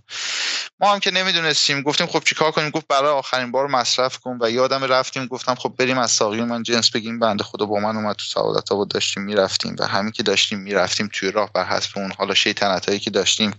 ما 0.80 0.94
هم 0.94 1.00
که 1.00 1.12
نمی‌دونستیم. 1.12 1.82
گفتیم 1.82 2.08
خب 2.08 2.24
چیکار 2.24 2.52
کنیم؟ 2.52 2.70
گفت 2.70 2.88
برای 2.88 3.12
آخرین 3.12 3.52
بار 3.52 3.68
مصرف 3.68 4.18
کن. 4.18 4.38
و 4.42 4.52
یادم 4.52 4.84
رفتیم 4.84 5.26
گفتم 5.26 5.56
خب 5.56 5.74
بریم 5.78 5.98
از 5.98 6.12
ساقی 6.12 6.42
من 6.42 6.64
جنس 6.64 6.92
بگیم 6.92 7.20
بنده 7.20 7.44
خدا 7.44 7.66
با 7.66 7.80
من 7.80 7.96
اومد 7.96 8.16
تو 8.16 8.26
سعادت 8.26 8.72
آباد 8.72 8.88
داشتیم 8.88 9.24
می‌رفتیم 9.24 9.76
و 9.80 9.88
همین 9.88 10.12
که 10.12 10.24
داشتیم 10.24 10.60
می‌رفتیم 10.60 11.08
توی 11.22 11.32
راه 11.32 11.52
بر 11.54 11.66
حسب 11.66 11.98
اون 11.98 12.12
حالا 12.18 12.34
شیطنت 12.34 12.86
هایی 12.86 13.00
که 13.00 13.10
داشتیم. 13.10 13.52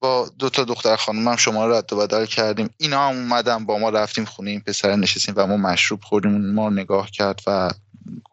با 0.00 0.30
دو 0.38 0.50
تا 0.50 0.64
دختر 0.64 0.96
خانم 0.96 1.36
شما 1.36 1.66
رو 1.66 1.74
رد 1.74 1.92
و 1.92 1.96
بدل 1.96 2.26
کردیم. 2.26 2.70
اینا 2.76 3.08
هم 3.08 3.16
اومدم 3.16 3.66
با 3.66 3.78
ما 3.78 3.90
رفتیم 3.90 4.24
خونه 4.24 4.50
این 4.50 4.60
پسر 4.60 4.96
نشستیم 4.96 5.34
و 5.36 5.46
ما 5.46 5.56
مشروب 5.56 6.00
خوردیم. 6.02 6.54
ما 6.54 6.70
نگاه 6.70 7.10
کرد 7.10 7.40
و 7.46 7.70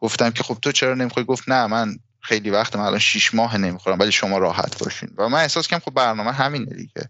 گفتم 0.02 0.30
که 0.30 0.44
خب 0.44 0.58
تو 0.62 0.72
چرا 0.72 0.94
نمی‌خوای؟ 0.94 1.26
گفت 1.26 1.50
نه 1.50 1.68
من 1.68 1.96
خیلی 2.22 2.50
وقت 2.50 2.76
من 2.76 2.86
الان 2.86 3.00
شیش 3.00 3.34
ماه 3.34 3.58
نمی‌خورم 3.58 4.00
ولی 4.00 4.12
شما 4.12 4.38
راحت 4.38 4.80
باشین. 4.80 5.10
و 5.18 5.30
من 5.30 5.40
احساس 5.40 5.68
کردم 5.68 5.84
خب 5.86 5.94
برنامه 5.94 6.32
همینه 6.32 6.76
دیگه. 6.76 7.10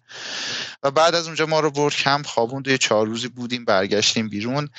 و 0.84 0.92
بعد 0.92 1.16
از 1.16 1.26
اونجا 1.26 1.46
ما 1.46 1.60
رو 1.60 1.72
برد 1.72 1.96
کم 1.96 2.24
خوابوند 2.24 2.68
یه 2.68 2.78
چهار 2.78 3.08
روزی 3.08 3.28
بودیم 3.28 3.66
برگشتیم 3.66 4.30
بیرون. 4.30 4.70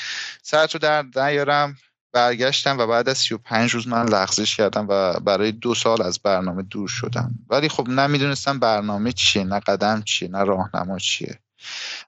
سر 0.42 0.66
تو 0.66 0.78
در 0.78 1.04
نیارم. 1.16 1.76
برگشتم 2.14 2.78
و 2.78 2.86
بعد 2.86 3.08
از 3.08 3.18
35 3.18 3.70
روز 3.70 3.88
من 3.88 4.06
لغزش 4.06 4.56
کردم 4.56 4.86
و 4.88 5.20
برای 5.20 5.52
دو 5.52 5.74
سال 5.74 6.02
از 6.02 6.18
برنامه 6.18 6.62
دور 6.62 6.88
شدم. 6.88 7.34
ولی 7.50 7.68
خب 7.68 7.88
نمی‌دونستم 7.88 8.58
برنامه 8.58 9.12
چیه 9.12 9.44
نه 9.44 9.60
قدم 9.60 10.02
چیه 10.02 10.28
نه 10.28 10.44
راهنما 10.44 10.98
چیه. 10.98 11.40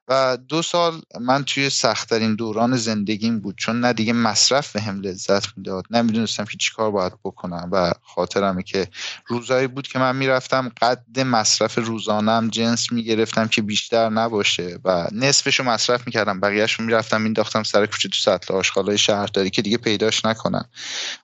و 0.07 0.37
دو 0.47 0.61
سال 0.61 1.01
من 1.21 1.43
توی 1.43 1.69
سختترین 1.69 2.35
دوران 2.35 2.75
زندگیم 2.77 3.39
بود. 3.39 3.55
چون 3.57 3.79
نه 3.79 3.93
دیگه 3.93 4.13
مصرف 4.13 4.71
به 4.71 4.81
هم 4.81 5.01
لذت 5.01 5.57
می‌داد 5.57 5.83
نمی‌دونستم 5.89 6.45
که 6.45 6.57
چیکار 6.57 6.91
باید 6.91 7.13
بکنم 7.23 7.69
و 7.71 7.91
خاطرمه 8.03 8.63
که 8.63 8.87
روزایی 9.27 9.67
بود 9.67 9.87
که 9.87 9.99
من 9.99 10.15
می‌رفتم 10.15 10.71
قد 10.81 11.19
مصرف 11.19 11.77
روزانم 11.77 12.49
جنس 12.49 12.91
می‌گرفتم 12.91 13.47
که 13.47 13.61
بیشتر 13.61 14.09
نباشه 14.09 14.79
و 14.85 15.07
نصفشو 15.11 15.63
مصرف 15.63 16.07
می‌کردم. 16.07 16.39
بقیهشو 16.39 16.83
می‌رفتم 16.83 17.21
مینداختم 17.21 17.63
سر 17.63 17.85
کوچه 17.85 18.09
تو 18.09 18.15
سطل 18.15 18.53
آشغالای 18.53 18.97
شهرداری 18.97 19.49
که 19.49 19.61
دیگه 19.61 19.77
پیداش 19.77 20.25
نکنم 20.25 20.69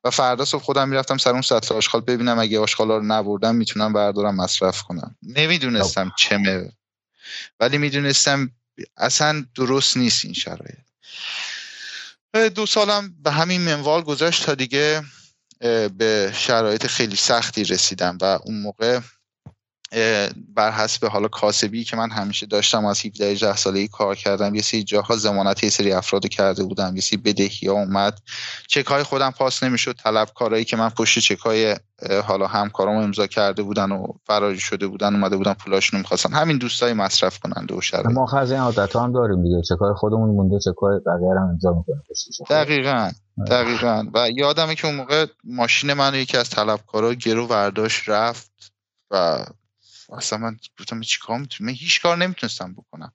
و 0.03 0.09
فردا 0.09 0.45
صبح 0.45 0.63
خودم 0.63 0.89
می‌رفتم 0.89 1.17
سر 1.17 1.31
اون 1.31 1.41
سطل 1.41 1.75
آشغال 1.75 2.01
ببینم 2.01 2.39
اگه 2.39 2.59
آشغالا 2.59 2.97
رو 2.97 3.03
نبردم 3.03 3.55
می‌تونم 3.55 3.93
بردارم 3.93 4.35
مصرف 4.35 4.81
کنم. 4.81 5.15
نمی‌دونستم 5.23 6.11
چمه 6.17 6.71
ولی 7.59 7.77
می‌دونستم 7.77 8.51
اصلا 8.97 9.45
درست 9.55 9.97
نیست 9.97 10.25
این 10.25 10.33
شرایط. 10.33 10.77
دو 12.55 12.65
سالم 12.65 13.15
به 13.23 13.31
همین 13.31 13.61
منوال 13.61 14.01
گذاشت 14.01 14.45
تا 14.45 14.55
دیگه 14.55 15.03
به 15.97 16.33
شرایط 16.35 16.87
خیلی 16.87 17.15
سختی 17.15 17.63
رسیدم 17.63 18.17
و 18.21 18.25
اون 18.25 18.61
موقع 18.61 18.99
بر 20.55 20.71
حسب 20.71 21.05
حالا 21.05 21.27
کاسبی 21.27 21.83
که 21.83 21.97
من 21.97 22.11
همیشه 22.11 22.45
داشتم 22.45 22.85
از 22.85 23.05
17 23.05 23.31
18 23.31 23.55
سالگی 23.55 23.87
کار 23.87 24.15
کردم 24.15 24.55
یه 24.55 24.61
سری 24.61 24.83
جاها 24.83 25.17
زمانت 25.17 25.63
یه 25.63 25.69
سری 25.69 25.93
افراد 25.93 26.27
کرده 26.27 26.63
بودم 26.63 26.95
یه 26.95 27.01
سری 27.01 27.17
بدهی 27.17 27.67
ها 27.67 27.73
اومد. 27.73 28.19
چک 28.67 28.85
های 28.85 29.03
خودم 29.03 29.31
پاس 29.31 29.63
نمی‌شد. 29.63 29.95
کارهایی 30.35 30.65
که 30.65 30.77
من 30.77 30.89
پشت 30.89 31.19
چک 31.19 31.39
های 31.39 31.75
حالا 32.25 32.47
همکارامو 32.47 33.01
امضا 33.01 33.27
کرده 33.27 33.63
بودن 33.63 33.91
و 33.91 34.07
فراری 34.25 34.59
شده 34.59 34.87
بودن 34.87 35.15
اومده 35.15 35.37
بودن 35.37 35.53
پولاشونو 35.53 35.99
می‌خواستن. 36.01 36.33
همین 36.33 36.57
دوستای 36.57 36.93
مصرف 36.93 37.39
کننده 37.39 37.75
و 37.75 37.81
شرایط. 37.81 38.05
ما 38.05 38.25
خز 38.25 38.51
این 38.51 38.59
عادت 38.59 38.95
هم 38.95 39.13
داریم 39.13 39.43
دیگه. 39.43 39.61
چکای 39.61 39.93
خودمون 39.93 40.29
مونده 40.29 40.59
چکای 40.59 40.99
بقیه 40.99 41.39
هم 41.39 41.49
امضا 41.49 41.73
می‌کنیم. 41.73 42.03
دقیقاً 42.49 43.11
دقیقاً. 43.47 44.05
و 44.13 44.29
یادمه 44.29 44.75
که 44.75 44.87
اون 44.87 44.95
موقع 44.95 45.25
ماشین 45.43 45.93
منو 45.93 46.17
یکی 46.17 46.37
از 46.37 46.49
طلبکارا 46.49 47.13
گرو 47.13 47.47
ورداش 47.47 48.09
رفت 48.09 48.51
و 49.11 49.45
اصلا 50.09 50.39
من 50.39 50.57
گفتم 50.79 51.01
چی 51.01 51.19
کار 51.19 51.39
می‌تونم؟ 51.39 51.69
من 51.69 51.75
هیچ 51.75 52.01
کار 52.01 52.17
نمی‌تونستم 52.17 52.73
بکنم. 52.73 53.13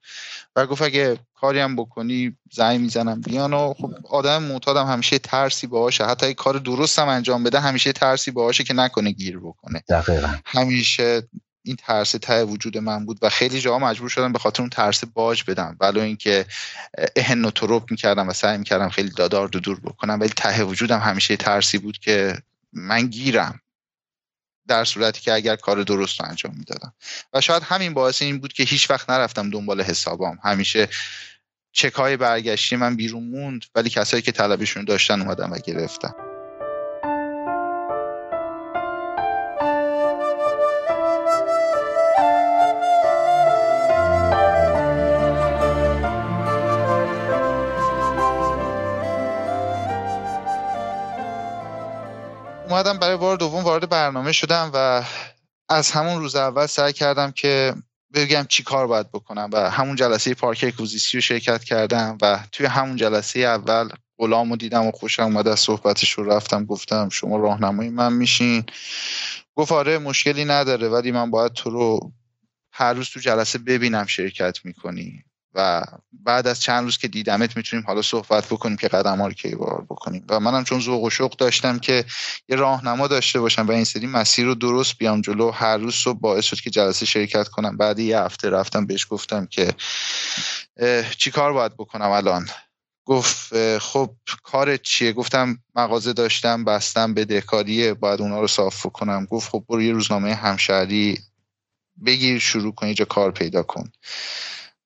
و 0.55 0.65
گفت 0.65 0.81
اگه 0.81 1.19
کاری 1.33 1.59
هم 1.59 1.75
بکنی 1.75 2.37
زنگ 2.51 2.79
می‌زنم 2.79 3.21
بیان 3.21 3.53
و 3.53 3.73
خب 3.73 3.93
آدم 4.09 4.43
معتادم 4.43 4.87
همیشه 4.87 5.19
ترسی 5.19 5.67
باشه. 5.67 6.05
حتی 6.05 6.25
اگه 6.25 6.35
کار 6.35 6.57
درست 6.57 6.99
هم 6.99 7.07
انجام 7.07 7.43
بده 7.43 7.59
همیشه 7.59 7.91
ترسی 7.91 8.31
باشه 8.31 8.63
که 8.63 8.73
نکنه 8.73 9.11
گیر 9.11 9.39
بکنه. 9.39 9.83
دقیقا. 9.89 10.35
همیشه 10.45 11.23
این 11.63 11.75
ترس 11.75 12.11
ته 12.11 12.43
وجود 12.43 12.77
من 12.77 13.05
بود 13.05 13.19
و 13.21 13.29
خیلی 13.29 13.61
جاها 13.61 13.79
مجبور 13.79 14.09
شدم 14.09 14.31
به 14.31 14.39
خاطر 14.39 14.63
اون 14.63 14.69
ترس 14.69 15.03
باج 15.03 15.43
بدم. 15.47 15.77
ولو 15.79 16.01
اینکه 16.01 16.45
اهن 17.15 17.45
و 17.45 17.51
تروب 17.51 17.91
می‌کردم 17.91 18.27
و 18.27 18.33
سعی 18.33 18.57
می‌کردم 18.57 18.89
خیلی 18.89 19.09
دادار 19.09 19.47
دور 19.47 19.79
بکنم 19.79 20.19
ولی 20.19 20.29
ته 20.29 20.63
وجودم 20.63 20.99
همیشه 20.99 21.37
ترسی 21.37 21.77
بود 21.77 21.97
که 21.97 22.37
من 22.73 23.07
گیرم. 23.07 23.59
در 24.69 24.85
صورتی 24.85 25.21
که 25.21 25.33
اگر 25.33 25.55
کار 25.55 25.83
درست 25.83 26.19
رو 26.19 26.29
انجام 26.29 26.55
می‌دادم. 26.57 26.93
و 27.33 27.41
شاید 27.41 27.63
همین 27.63 27.93
باعث 27.93 28.21
این 28.21 28.39
بود 28.39 28.53
که 28.53 28.63
هیچ 28.63 28.89
وقت 28.89 29.09
نرفتم 29.09 29.49
دنبال 29.49 29.81
حسابام. 29.81 30.39
همیشه 30.43 30.87
چک 31.71 31.93
های 31.93 32.17
برگشتی 32.17 32.75
من 32.75 32.95
بیرون 32.95 33.23
موند 33.23 33.65
ولی 33.75 33.89
کسایی 33.89 34.21
که 34.23 34.31
طلبشون 34.31 34.85
داشتن 34.85 35.21
اومدم 35.21 35.51
و 35.51 35.57
گرفتم 35.57 36.28
اومدم 52.79 52.99
برای 52.99 53.17
بار 53.17 53.37
دوم 53.37 53.63
وارد 53.63 53.89
برنامه 53.89 54.31
شدم 54.31 54.71
و 54.73 55.03
از 55.69 55.91
همون 55.91 56.19
روز 56.19 56.35
اول 56.35 56.65
سعی 56.65 56.93
کردم 56.93 57.31
که 57.31 57.73
بگم 58.13 58.45
چی 58.49 58.63
کار 58.63 58.87
باید 58.87 59.11
بکنم 59.11 59.49
و 59.53 59.69
همون 59.69 59.95
جلسه 59.95 60.33
پارک 60.33 60.65
اکوزیسی 60.67 61.17
رو 61.17 61.21
شرکت 61.21 61.63
کردم 61.63 62.17
و 62.21 62.39
توی 62.51 62.65
همون 62.65 62.95
جلسه 62.95 63.39
اول 63.39 63.89
غلام 64.17 64.55
دیدم 64.55 64.85
و 64.85 64.91
خوشم 64.91 65.23
اومد 65.23 65.47
از 65.47 65.59
صحبتش 65.59 66.11
رو 66.11 66.23
رفتم 66.23 66.65
گفتم 66.65 67.09
شما 67.09 67.37
راهنمای 67.37 67.89
من 67.89 68.13
میشین. 68.13 68.65
گفت 69.55 69.71
آره 69.71 69.97
مشکلی 69.97 70.45
نداره 70.45 70.89
ولی 70.89 71.11
من 71.11 71.31
باید 71.31 71.53
تو 71.53 71.69
رو 71.69 72.11
هر 72.73 72.93
روز 72.93 73.09
تو 73.09 73.19
جلسه 73.19 73.59
ببینم 73.59 74.05
شرکت 74.05 74.59
می‌کنی. 74.65 75.23
و 75.53 75.83
بعد 76.11 76.47
از 76.47 76.61
چند 76.61 76.83
روز 76.83 76.97
که 76.97 77.07
دیدمت 77.07 77.57
می‌تونیم 77.57 77.85
حالا 77.87 78.01
صحبت 78.01 78.45
بکنیم 78.45 78.77
که 78.77 78.87
قدم 78.87 79.17
ها 79.17 79.27
رو 79.27 79.33
کی 79.33 79.55
بکنیم. 79.89 80.25
و 80.29 80.39
منم 80.39 80.63
چون 80.63 80.79
ذوق 80.79 81.03
و 81.03 81.09
شوق 81.09 81.35
داشتم 81.35 81.79
که 81.79 82.05
یه 82.49 82.55
راهنما 82.55 83.07
داشته 83.07 83.39
باشم 83.39 83.67
و 83.67 83.71
این 83.71 83.83
سری 83.83 84.07
مسیر 84.07 84.45
رو 84.45 84.55
درست 84.55 84.97
بیام 84.97 85.21
جلو 85.21 85.51
هر 85.51 85.77
روز 85.77 85.95
صبح 85.95 86.19
باعث 86.19 86.45
شد 86.45 86.59
که 86.59 86.69
جلسه 86.69 87.05
شرکت 87.05 87.47
کنم. 87.47 87.77
بعد 87.77 87.99
یه 87.99 88.19
هفته 88.19 88.49
رفتم 88.49 88.85
بهش 88.85 89.07
گفتم 89.09 89.45
که 89.45 89.73
چی 91.17 91.31
کار 91.31 91.53
باید 91.53 91.73
بکنم 91.77 92.09
الان؟ 92.09 92.49
گفت 93.05 93.77
خب 93.77 94.15
کارت 94.43 94.81
چیه؟ 94.81 95.13
گفتم 95.13 95.57
مغازه 95.75 96.13
داشتم 96.13 96.63
بستم 96.63 97.13
بدهکاریه 97.13 97.93
باید 97.93 98.21
اونا 98.21 98.41
رو 98.41 98.47
صاف 98.47 98.85
کنم 98.85 99.25
گفت 99.25 99.49
خب 99.49 99.65
برو 99.69 99.81
یه 99.81 99.93
روزنامه 99.93 100.35
همشهری 100.35 101.19
بگیر 102.05 102.39
شروع 102.39 102.75
کن 102.75 102.85
اینجا 102.85 103.05
کار 103.05 103.31
پیدا 103.31 103.63
کن. 103.63 103.91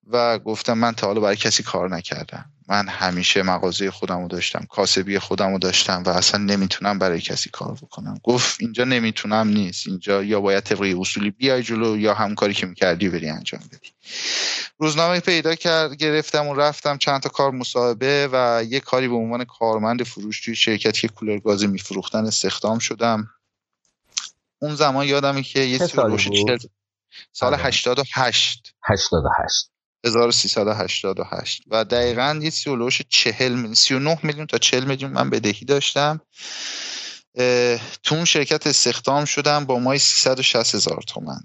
و 0.07 0.39
گفتم 0.39 0.73
من 0.73 0.91
تا 0.91 1.07
حالا 1.07 1.21
برای 1.21 1.35
کسی 1.35 1.63
کار 1.63 1.89
نکردم. 1.89 2.45
من 2.67 2.87
همیشه 2.87 3.43
مغازه 3.43 3.91
خودم 3.91 4.21
رو 4.21 4.27
داشتم 4.27 4.65
کاسبی 4.69 5.19
خودم 5.19 5.51
رو 5.51 5.59
داشتم 5.59 6.03
و 6.05 6.09
اصلا 6.09 6.43
نمی‌تونم 6.43 6.99
برای 6.99 7.21
کسی 7.21 7.49
کار 7.49 7.73
بکنم. 7.81 8.19
گفت 8.23 8.57
اینجا 8.61 8.83
نمی‌تونم 8.83 9.47
نیست. 9.47 9.87
اینجا 9.87 10.23
یا 10.23 10.41
باید 10.41 10.63
طبقی 10.63 10.93
اصولی 10.93 11.31
بیای 11.31 11.63
جلو 11.63 11.97
یا 11.97 12.13
هم 12.13 12.35
کاری 12.35 12.53
که 12.53 12.65
می‌کردی 12.65 13.09
بری 13.09 13.29
انجام 13.29 13.61
بدی. 13.71 13.89
روزنامه 14.77 15.19
پیدا 15.19 15.55
کرد 15.55 15.95
گرفتم 15.95 16.47
و 16.47 16.53
رفتم. 16.53 16.97
چند 16.97 17.21
تا 17.21 17.29
کار 17.29 17.51
مصاحبه 17.51 18.29
و 18.31 18.63
یه 18.69 18.79
کاری 18.79 19.07
به 19.07 19.15
عنوان 19.15 19.43
کارمند 19.43 20.03
فروش 20.03 20.41
توی 20.41 20.55
شرکتی 20.55 21.01
که 21.01 21.07
کولر 21.07 21.39
گازی 21.39 21.67
میفروختن 21.67 22.25
استخدام 22.25 22.79
شدم. 22.79 23.29
اون 24.61 24.75
زمان 24.75 25.05
یادمه 25.05 25.43
که 25.43 25.59
یه 25.59 25.77
سال 25.77 26.17
سال 27.31 27.53
88 27.53 28.75
88 28.83 29.72
1388 30.05 31.63
و 31.67 31.85
دقیقا 31.85 32.39
یه 32.41 32.49
سیولوش 32.49 33.01
40 33.09 33.53
میلیون 33.53 33.73
39 33.73 34.19
میلیون 34.23 34.47
تا 34.47 34.57
40 34.57 34.85
میلیون 34.85 35.11
من 35.11 35.29
بدهی 35.29 35.65
داشتم. 35.65 36.21
تو 38.03 38.15
اون 38.15 38.25
شرکت 38.25 38.67
استخدام 38.67 39.25
شدم 39.25 39.65
با 39.65 39.79
مای 39.79 39.99
360 39.99 40.75
هزار 40.75 41.03
تومن. 41.07 41.39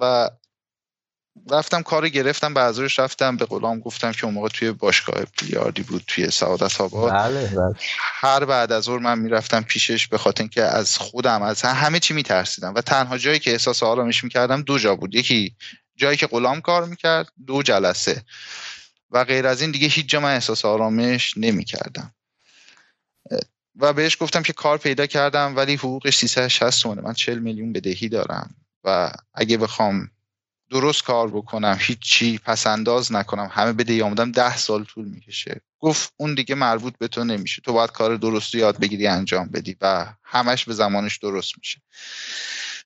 و 0.00 0.30
رفتم 1.50 1.82
کار 1.82 2.08
گرفتم 2.08 2.54
بعضیش 2.54 2.98
رفتم 2.98 3.36
به 3.36 3.44
غلام 3.44 3.80
گفتم 3.80 4.12
که 4.12 4.24
اون 4.24 4.34
موقع 4.34 4.48
توی 4.48 4.72
باشگاه 4.72 5.24
بیلیاردی 5.40 5.82
بود 5.82 6.04
توی 6.06 6.30
سعادت 6.30 6.80
آباد. 6.80 7.12
بله 7.12 7.46
بله. 7.46 7.74
هر 7.98 8.44
بعد 8.44 8.72
از 8.72 8.84
ظهر 8.84 8.98
من 8.98 9.18
می‌رفتم 9.18 9.62
پیشش 9.62 10.06
به 10.06 10.18
خاطر 10.18 10.42
اینکه 10.42 10.62
از 10.62 10.98
خودم 10.98 11.42
از 11.42 11.62
همه 11.62 12.00
چی 12.00 12.14
میترسیدم. 12.14 12.74
و 12.74 12.80
تنها 12.80 13.18
جایی 13.18 13.38
که 13.38 13.52
احساس 13.52 13.82
آرامش 13.82 14.24
می‌کردم 14.24 14.62
دو 14.62 14.78
جا 14.78 14.96
بود. 14.96 15.14
یکی 15.14 15.56
جایی 15.98 16.16
که 16.16 16.26
غلام 16.26 16.60
کار 16.60 16.84
می‌کرد 16.84 17.32
دو 17.46 17.62
جلسه. 17.62 18.24
و 19.10 19.24
غیر 19.24 19.46
از 19.46 19.62
این 19.62 19.70
دیگه 19.70 19.88
هیچ 19.88 20.08
جا 20.08 20.20
من 20.20 20.34
احساس 20.34 20.64
آرامش 20.64 21.34
نمی‌کردم. 21.36 22.14
و 23.76 23.92
بهش 23.92 24.16
گفتم 24.20 24.42
که 24.42 24.52
کار 24.52 24.78
پیدا 24.78 25.06
کردم 25.06 25.56
ولی 25.56 25.74
حقوقش 25.74 26.16
360 26.16 26.82
تومنه 26.82 27.00
من 27.02 27.12
40 27.12 27.38
میلیون 27.38 27.72
بدهی 27.72 28.08
دارم. 28.08 28.54
و 28.84 29.12
اگه 29.34 29.56
بخوام 29.56 30.10
درست 30.70 31.04
کار 31.04 31.28
بکنم 31.28 31.76
هیچی 31.80 32.38
پس 32.38 32.66
انداز 32.66 33.12
نکنم 33.12 33.50
همه 33.52 33.72
بدهی 33.72 34.02
آمدم 34.02 34.32
ده 34.32 34.56
سال 34.56 34.84
طول 34.84 35.04
می‌کشه. 35.08 35.60
گفت 35.80 36.12
اون 36.16 36.34
دیگه 36.34 36.54
مربوط 36.54 36.98
به 36.98 37.08
تو 37.08 37.24
نمیشه. 37.24 37.62
تو 37.62 37.72
باید 37.72 37.90
کار 37.90 38.16
درست 38.16 38.54
یاد 38.54 38.78
بگیری 38.78 39.06
انجام 39.06 39.48
بدی. 39.48 39.76
و 39.80 40.06
همش 40.22 40.64
به 40.64 40.74
زمانش 40.74 41.16
درست 41.16 41.52
میشه. 41.58 41.80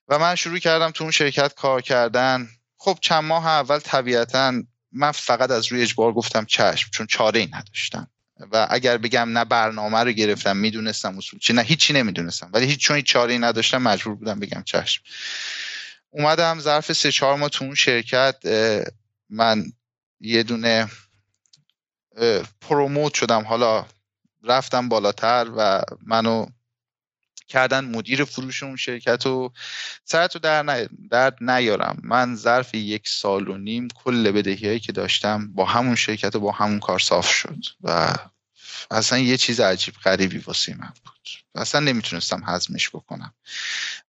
و 0.07 0.19
من 0.19 0.35
شروع 0.35 0.59
کردم 0.59 0.91
تو 0.91 1.03
اون 1.03 1.11
شرکت 1.11 1.53
کار 1.53 1.81
کردن. 1.81 2.49
خب 2.83 2.97
چند 3.01 3.23
ماه 3.23 3.47
اول 3.47 3.79
طبیعتا 3.79 4.53
من 4.91 5.11
فقط 5.11 5.51
از 5.51 5.71
روی 5.71 5.81
اجبار 5.81 6.13
گفتم 6.13 6.45
چشم 6.45 6.89
چون 6.91 7.07
چاره 7.07 7.39
ای 7.39 7.49
نداشتم 7.53 8.07
و 8.51 8.67
اگر 8.69 8.97
بگم 8.97 9.37
نه 9.37 9.45
برنامه 9.45 9.99
رو 9.99 10.11
گرفتم 10.11 10.57
می‌دونستم 10.57 11.17
اصول 11.17 11.39
چی 11.39 11.53
نه 11.53 11.61
هیچی 11.61 11.93
نمی‌دونستم. 11.93 12.49
ولی 12.53 12.65
هیچ 12.65 12.79
چون 12.79 12.95
هیچ 12.95 13.05
چاره 13.05 13.33
ای 13.33 13.39
نداشتم 13.39 13.81
مجبور 13.81 14.15
بودم 14.15 14.39
بگم 14.39 14.63
چشم. 14.63 15.03
اومدم 16.09 16.59
ظرف 16.59 16.93
سه 16.93 17.11
چهار 17.11 17.35
ماه 17.35 17.49
تو 17.49 17.65
اون 17.65 17.75
شرکت 17.75 18.35
من 19.29 19.65
یه 20.19 20.43
دونه 20.43 20.87
پروموت 22.61 23.13
شدم. 23.13 23.43
حالا 23.43 23.85
رفتم 24.43 24.89
بالاتر 24.89 25.47
و 25.57 25.81
منو 26.05 26.45
کردن 27.47 27.85
مدیر 27.85 28.23
فروش 28.23 28.63
اون 28.63 28.75
شرکت 28.75 29.25
و 29.25 29.51
سرتو 30.03 30.39
در 30.39 30.63
نه 30.63 30.89
درد 31.11 31.37
نیارم. 31.41 31.97
من 32.03 32.35
ظرف 32.35 32.75
یک 32.75 33.07
سال 33.07 33.47
و 33.47 33.57
نیم 33.57 33.87
کل 33.87 34.31
بدهی 34.31 34.67
هایی 34.67 34.79
که 34.79 34.91
داشتم 34.91 35.53
با 35.53 35.65
همون 35.65 35.95
شرکت 35.95 36.35
و 36.35 36.39
با 36.39 36.51
همون 36.51 36.79
کار 36.79 36.99
صاف 36.99 37.29
شد 37.29 37.59
و 37.83 38.15
اصلا 38.91 39.19
یه 39.19 39.37
چیز 39.37 39.59
عجیب 39.59 39.93
غریبی 40.03 40.37
واسه 40.37 40.75
من 40.75 40.93
بود. 41.05 41.29
اصلا 41.55 41.81
نمی‌تونستم 41.81 42.43
هضمش 42.45 42.89
بکنم. 42.89 43.33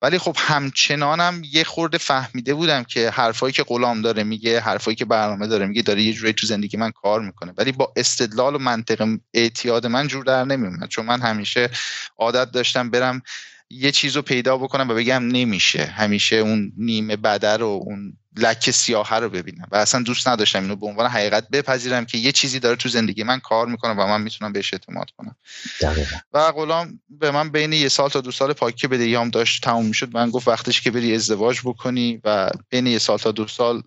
ولی 0.02 0.18
خب 0.18 0.36
همچنانم 0.38 1.42
یه 1.52 1.64
خورده 1.64 1.98
فهمیده 1.98 2.54
بودم 2.54 2.84
که 2.84 3.10
حرفایی 3.10 3.52
که 3.52 3.62
غلام 3.62 4.02
داره 4.02 4.24
میگه 4.24 4.60
حرفایی 4.60 4.94
که 4.94 5.04
برنامه 5.04 5.46
داره 5.46 5.66
میگه 5.66 5.82
داره 5.82 6.02
یه 6.02 6.12
جوری 6.12 6.32
تو 6.32 6.46
زندگی 6.46 6.76
من 6.76 6.90
کار 6.90 7.20
می‌کنه. 7.20 7.52
ولی 7.56 7.72
با 7.72 7.92
استدلال 7.96 8.54
و 8.54 8.58
منطق 8.58 9.08
اعتیاد 9.34 9.86
من 9.86 10.06
جور 10.08 10.24
در 10.24 10.44
نمیومد. 10.44 10.88
چون 10.88 11.06
من 11.06 11.20
همیشه 11.20 11.70
عادت 12.18 12.50
داشتم 12.50 12.90
برم 12.90 13.22
یه 13.70 13.92
چیز 13.92 14.16
رو 14.16 14.22
پیدا 14.22 14.58
بکنم 14.58 14.88
و 14.88 14.94
بگم 14.94 15.26
نمیشه. 15.26 15.84
همیشه 15.84 16.36
اون 16.36 16.72
نیمه 16.76 17.16
بدر 17.16 17.62
و 17.62 17.66
اون 17.66 18.16
لکه 18.36 18.72
سیاه 18.72 19.18
رو 19.18 19.28
ببینم. 19.28 19.68
و 19.70 19.76
اصلا 19.76 20.02
دوست 20.02 20.28
نداشتم 20.28 20.62
اینو 20.62 20.76
به 20.76 20.86
عنوان 20.86 21.10
حقیقت 21.10 21.48
بپذیرم 21.48 22.04
که 22.04 22.18
یه 22.18 22.32
چیزی 22.32 22.58
داره 22.58 22.76
تو 22.76 22.88
زندگی 22.88 23.22
من 23.22 23.40
کار 23.40 23.66
می‌کنه 23.66 23.92
و 23.92 24.06
من 24.06 24.22
می‌تونم 24.22 24.52
بهش 24.52 24.74
اعتماد 24.74 25.10
کنم. 25.10 25.36
دقیقا. 25.80 26.16
و 26.32 26.52
غلام 26.52 27.00
به 27.08 27.30
من 27.30 27.50
بین 27.50 27.72
یه 27.72 27.88
سال 27.88 28.10
تا 28.10 28.20
دو 28.20 28.30
سال 28.30 28.52
پاکی 28.52 28.86
بدهیام 28.86 29.30
داشت 29.30 29.64
تموم 29.64 29.86
می‌شد. 29.86 30.16
من 30.16 30.30
گفت 30.30 30.48
وقتش 30.48 30.80
که 30.80 30.90
بری 30.90 31.14
ازدواج 31.14 31.60
بکنی 31.64 32.20
و 32.24 32.50
بین 32.70 32.86
یه 32.86 32.98
سال 32.98 33.18
تا 33.18 33.32
دو 33.32 33.46
سال 33.46 33.82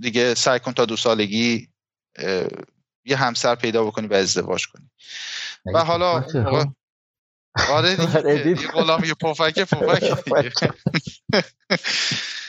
دیگه 0.00 0.34
سعی 0.34 0.58
کن 0.58 0.72
تا 0.72 0.84
دو 0.84 0.96
سالگی 0.96 1.68
یه 3.04 3.16
همسر 3.16 3.54
پیدا 3.54 3.84
بکنی 3.84 4.06
و 4.06 4.14
ازدواج 4.14 4.66
کنی. 4.66 4.90
و 5.74 5.84
حالا 5.84 6.24
آره 7.70 7.96
دیگه 8.42 8.66
غلام 8.74 9.04
یه 9.04 9.14
پفک 9.14 9.60
پفک 9.60 10.70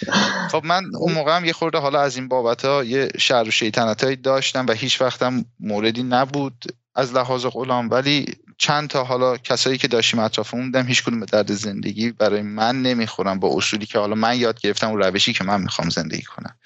خب 0.51 0.65
من 0.65 0.83
اون 0.95 1.13
موقع 1.13 1.35
هم 1.35 1.45
یه 1.45 1.53
خورده 1.53 1.77
حالا 1.77 2.01
از 2.01 2.15
این 2.15 2.27
بابت 2.27 2.65
ها 2.65 2.83
یه 2.83 3.09
شر 3.17 3.43
و 3.47 3.51
شیطنت 3.51 4.03
هایی 4.03 4.15
داشتم 4.15 4.65
و 4.65 4.71
هیچ 4.71 5.01
وقتم 5.01 5.45
موردی 5.59 6.03
نبود 6.03 6.65
از 6.95 7.13
لحاظ 7.13 7.45
غلام 7.45 7.89
ولی 7.89 8.25
چند 8.61 8.89
تا 8.89 9.03
حالا 9.03 9.37
کسایی 9.37 9.77
که 9.77 9.87
داشتیم 9.87 10.19
اطرافمون 10.19 10.65
بودم 10.65 10.87
هیچ 10.87 11.03
کدوم 11.03 11.19
به 11.19 11.25
درد 11.25 11.51
زندگی 11.51 12.11
برای 12.11 12.41
من 12.41 12.81
نمی‌خورم 12.81 13.39
با 13.39 13.49
اصولی 13.55 13.85
که 13.85 13.99
حالا 13.99 14.15
من 14.15 14.39
یاد 14.39 14.59
گرفتم 14.59 14.91
و 14.91 14.97
روشی 14.97 15.33
که 15.33 15.43
من 15.43 15.61
می‌خوام 15.61 15.89
زندگی 15.89 16.21
کنم. 16.21 16.57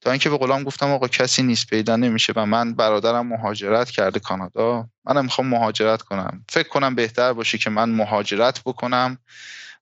تا 0.00 0.10
اینکه 0.10 0.30
به 0.30 0.38
غلام 0.38 0.62
گفتم 0.62 0.90
آقا 0.90 1.08
کسی 1.08 1.42
نیست 1.42 1.66
پیدا 1.66 1.96
نمیشه 1.96 2.32
و 2.36 2.46
من 2.46 2.74
برادرم 2.74 3.26
مهاجرت 3.26 3.90
کرده 3.90 4.20
کانادا 4.20 4.88
منم 5.04 5.24
می‌خوام 5.24 5.46
مهاجرت 5.46 6.02
کنم. 6.02 6.44
فکر 6.48 6.68
کنم 6.68 6.94
بهتر 6.94 7.32
باشه 7.32 7.58
که 7.58 7.70
من 7.70 7.88
مهاجرت 7.88 8.60
بکنم 8.64 9.18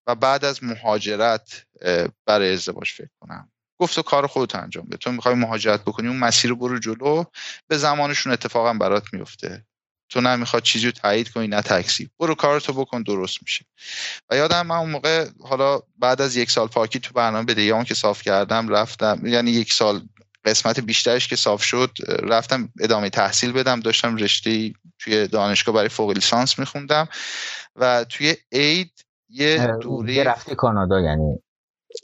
و 0.07 0.14
بعد 0.14 0.44
از 0.44 0.64
مهاجرت 0.64 1.66
برای 2.26 2.52
ازدواج 2.52 2.88
فکر 2.88 3.11
کنم. 3.20 3.48
گفت 3.78 3.98
و 3.98 4.02
کار 4.02 4.26
خودت 4.26 4.54
انجام 4.54 4.86
بده. 4.86 4.96
تو 4.96 5.12
می‌خوای 5.12 5.34
مهاجرت 5.34 5.82
بکنی 5.82 6.09
اون 6.09 6.16
مسیر 6.16 6.50
رو 6.50 6.57
برو 6.57 6.78
جلو 6.78 7.24
به 7.68 7.76
زمانشون 7.76 8.32
اتفاقا 8.32 8.72
برات 8.72 9.04
میفته 9.12 9.64
تو 10.09 10.20
نمی‌خواد 10.20 10.62
چیزی 10.62 10.86
رو 10.86 10.92
تایید 10.92 11.28
کنی 11.28 11.46
نه 11.46 11.62
تکسی 11.62 12.11
برو 12.18 12.34
کارتو 12.34 12.72
بکن 12.72 13.02
درست 13.02 13.38
میشه. 13.42 13.64
و 14.30 14.36
یادم 14.36 14.66
من 14.66 14.76
اون 14.76 14.90
موقع 14.90 15.28
حالا 15.40 15.80
بعد 15.98 16.20
از 16.20 16.36
یک 16.36 16.50
سال 16.50 16.66
پاکی 16.66 16.98
تو 17.00 17.14
برنامه 17.14 17.44
بدهیام 17.44 17.84
که 17.84 17.94
صاف 17.94 18.22
کردم 18.22 18.68
رفتم 18.68 19.26
یعنی 19.26 19.50
یک 19.50 19.72
سال 19.72 20.00
قسمت 20.44 20.80
بیشترش 20.80 21.28
که 21.28 21.36
صاف 21.36 21.62
شد 21.62 21.90
رفتم 22.09 22.72
ادامه 22.80 23.11
تحصیل 23.11 23.52
بدم 23.52 23.80
داشتم 23.80 24.16
رشته 24.16 24.72
توی 24.98 25.28
دانشگاه 25.28 25.74
برای 25.74 25.88
فوق 25.88 26.11
لیسانس 26.11 26.59
میخوندم. 26.59 27.09
و 27.76 28.04
توی 28.04 28.36
اید 28.48 29.04
یه 29.28 29.66
دوره 29.82 30.24
رفتی 30.24 30.54
کانادا 30.54 31.00
یعنی 31.00 31.38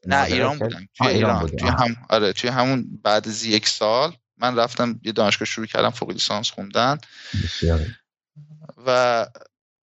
نه 0.06 0.24
ایران 0.24 0.58
بودم. 0.58 0.88
توی 0.94 1.06
ایران, 1.08 1.46
توی 1.46 1.68
هم 1.68 1.96
آره 2.08 2.32
توی 2.32 2.50
همون 2.50 3.00
بعد 3.02 3.28
از 3.28 3.44
یک 3.44 3.68
سال 3.68 4.16
من 4.42 4.56
رفتم 4.56 5.00
یه 5.04 5.12
دانشگاه 5.12 5.46
شروع 5.46 5.66
کردم 5.66 5.90
فوق 5.90 6.10
لیسانس 6.10 6.50
خوندن. 6.50 6.98
و 8.86 9.26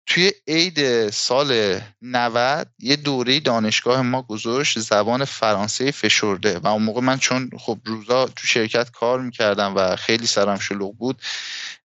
توی 0.06 0.32
عید 0.48 1.10
سال 1.10 1.80
90 2.02 2.68
یه 2.80 2.96
دوره 2.96 3.40
دانشگاه 3.40 4.02
ما 4.02 4.22
گذاشت 4.22 4.80
زبان 4.80 5.26
فرانسه 5.26 5.92
فشرده. 5.92 6.60
و 6.60 6.68
اون 6.68 6.84
موقع 6.84 7.02
من 7.02 7.18
چون 7.18 7.50
خب 7.60 7.80
روزا 7.86 8.26
تو 8.26 8.48
شرکت 8.48 8.92
کار 8.92 9.22
می‌کردم 9.22 9.74
و 9.76 9.96
خیلی 9.96 10.28
سرم 10.28 10.60
شلوغ 10.60 10.98
بود 10.98 11.22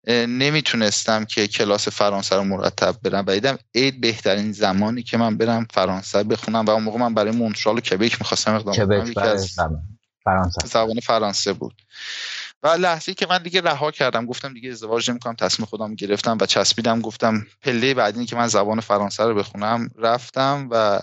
نمی‌تونستم 0.08 1.24
که 1.24 1.48
کلاس 1.48 1.88
فرانسه 1.88 2.36
رو 2.36 2.44
مرتب 2.44 2.96
برم. 3.02 3.24
و 3.26 3.34
دیدم 3.34 3.58
عید 3.74 4.00
بهترین 4.00 4.52
زمانی 4.52 5.02
که 5.02 5.16
من 5.16 5.36
برم 5.36 5.66
فرانسه 5.70 6.22
بخونم. 6.22 6.64
و 6.64 6.70
اون 6.70 6.82
موقع 6.82 6.98
من 6.98 7.14
برای 7.14 7.30
مونترال 7.30 7.76
و 7.76 7.80
کبک 7.80 8.20
می‌خواستم 8.20 8.54
اقدام 8.54 8.74
کنم. 9.14 9.14
فرانسه. 10.24 10.66
زبان 10.66 11.00
فرانسه 11.00 11.52
بود. 11.52 11.82
و 12.62 12.68
لحظه 12.68 13.14
که 13.14 13.26
من 13.26 13.42
دیگه 13.42 13.60
رها 13.60 13.90
کردم 13.90 14.26
گفتم 14.26 14.54
دیگه 14.54 14.70
ازدواج 14.70 15.10
نمی‌کنم 15.10 15.34
تصمیم 15.34 15.66
خودم 15.66 15.94
گرفتم 15.94 16.38
و 16.40 16.46
چسبیدم 16.46 17.00
گفتم 17.00 17.46
پله 17.62 17.94
بعدی 17.94 18.26
که 18.26 18.36
من 18.36 18.46
زبان 18.46 18.80
فرانسه 18.80 19.24
رو 19.24 19.34
بخونم. 19.34 19.90
رفتم 19.96 20.68
و 20.70 21.00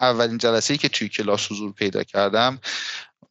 اولین 0.00 0.38
جلسه 0.38 0.74
ای 0.74 0.78
که 0.78 0.88
توی 0.88 1.08
کلاس 1.08 1.52
حضور 1.52 1.72
پیدا 1.72 2.02
کردم 2.02 2.58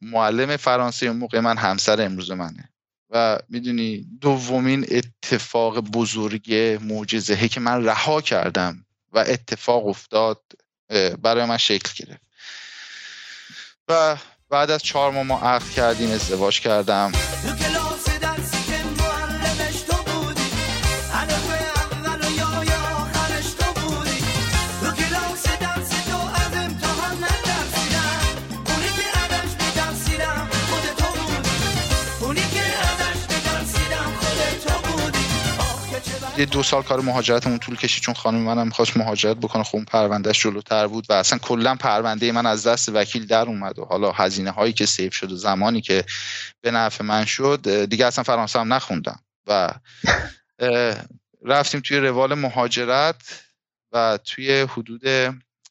معلم 0.02 0.56
فرانسه 0.56 1.06
اون 1.06 1.16
موقع 1.16 1.40
من 1.40 1.56
همسر 1.56 2.02
امروز 2.02 2.30
منه. 2.30 2.68
و 3.10 3.38
می‌دونی 3.48 4.06
دومین 4.20 4.86
اتفاق 4.90 5.80
بزرگ 5.80 6.54
معجزه‌ای 6.82 7.48
که 7.48 7.60
من 7.60 7.84
رها 7.84 8.20
کردم 8.20 8.86
و 9.12 9.18
اتفاق 9.18 9.86
افتاد 9.86 10.42
برای 11.22 11.44
من 11.44 11.56
شکل 11.56 12.04
گرفت. 12.04 12.22
و 13.88 14.16
بعد 14.56 14.70
از 14.70 14.82
چهار 14.82 15.10
ماه 15.10 15.22
ما 15.22 15.38
عقد 15.38 15.70
کردیم 15.70 16.10
ازدواج 16.10 16.60
کردم. 16.60 17.12
یه 36.38 36.46
دو 36.46 36.62
سال 36.62 36.82
کار 36.82 37.00
مهاجرتمون 37.00 37.58
طول 37.58 37.76
کشید 37.76 38.02
چون 38.02 38.14
خانم 38.14 38.38
منم 38.38 38.66
می‌خواست 38.66 38.96
مهاجرت 38.96 39.36
بکنه 39.36 39.62
خب 39.62 39.84
پروندهش 39.84 40.42
جلوتر 40.42 40.86
بود 40.86 41.06
و 41.08 41.12
اصلا 41.12 41.38
کلا 41.38 41.74
پرونده 41.74 42.32
من 42.32 42.46
از 42.46 42.66
دست 42.66 42.88
وکیل 42.88 43.26
در 43.26 43.46
اومد 43.46 43.78
و 43.78 43.84
حالا 43.84 44.12
هزینه 44.12 44.50
هایی 44.50 44.72
که 44.72 44.86
سیف 44.86 45.14
شد 45.14 45.32
و 45.32 45.36
زمانی 45.36 45.80
که 45.80 46.04
به 46.60 46.70
نفع 46.70 47.04
من 47.04 47.24
شد 47.24 47.84
دیگه 47.84 48.06
اصلا 48.06 48.24
فرانسه 48.24 48.60
هم 48.60 48.72
نخوندم 48.72 49.18
و 49.46 49.70
رفتیم 51.44 51.80
توی 51.80 51.98
روال 51.98 52.34
مهاجرت 52.34 53.44
و 53.92 54.18
توی 54.24 54.60
حدود 54.60 55.02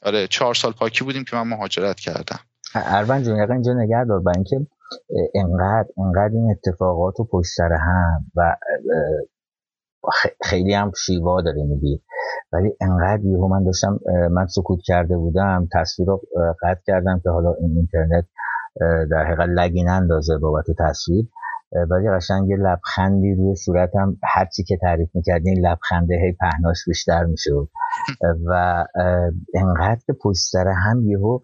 آره 0.03 0.28
چهار 0.28 0.55
سال 0.55 0.72
پاکی 0.72 1.03
بودیم 1.03 1.24
که 1.24 1.36
من 1.36 1.47
مهاجرت 1.47 1.99
کردم. 1.99 2.39
اروان 2.76 3.24
جون 3.24 3.51
اینجا 3.51 3.74
نگه 3.74 4.05
دار 4.07 4.22
اینکه 4.36 4.68
انقدر 5.36 5.89
انقدر 5.97 6.34
این 6.34 6.51
اتفاقات 6.51 7.20
و 7.20 7.24
پشت 7.24 7.49
سر 7.57 7.74
هم 7.74 8.32
و 8.36 8.55
خیلی 10.43 10.74
هم 10.74 10.91
شیوا 11.06 11.41
داره 11.41 11.64
میگی. 11.64 12.01
ولی 12.51 12.72
انقدر 12.82 13.26
یهو 13.26 13.47
من 13.47 13.64
داشتم 13.64 13.99
من 14.32 14.47
سکوت 14.47 14.80
کرده 14.86 15.18
بودم 15.18 15.68
تصویر 15.74 16.08
رو 16.08 16.22
قطع 16.62 16.82
کردم 16.86 17.20
که 17.24 17.30
حالا 17.30 17.53
این 17.53 17.78
اینترنت 17.78 18.26
در 19.12 19.24
حقیقت 19.26 19.49
لگی 19.49 19.84
نندازه 19.84 20.38
بابت 20.38 20.66
تصویر. 20.80 21.26
ولی 21.89 22.10
قشنگ 22.10 22.49
یه 22.49 22.58
لبخندی 22.58 23.36
روی 23.36 23.56
صورتم 23.56 24.18
هرچی 24.24 24.64
که 24.64 24.78
تعریف 24.82 25.10
می‌کردی 25.14 25.49
این 25.49 25.68
لبخنده 25.68 26.16
هی 26.16 26.38
پهناش 26.39 26.78
بیشتر 26.88 27.26
می‌شد 27.26 27.70
و 28.45 28.86
انقدر 29.53 29.99
که 30.06 30.14
پشت 30.14 30.41
سر 30.51 30.68
هم 30.68 31.10
یهو 31.10 31.39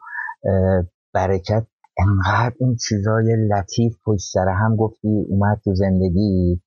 برکت 1.13 1.65
انقدر 1.99 2.55
این 2.59 2.75
چیزای 2.75 3.35
لطیف 3.49 3.95
پشت 4.05 4.31
سر 4.33 4.49
هم 4.49 4.75
گفتی 4.75 5.25
اومد 5.29 5.61
تو 5.63 5.75
زندگی. 5.75 6.61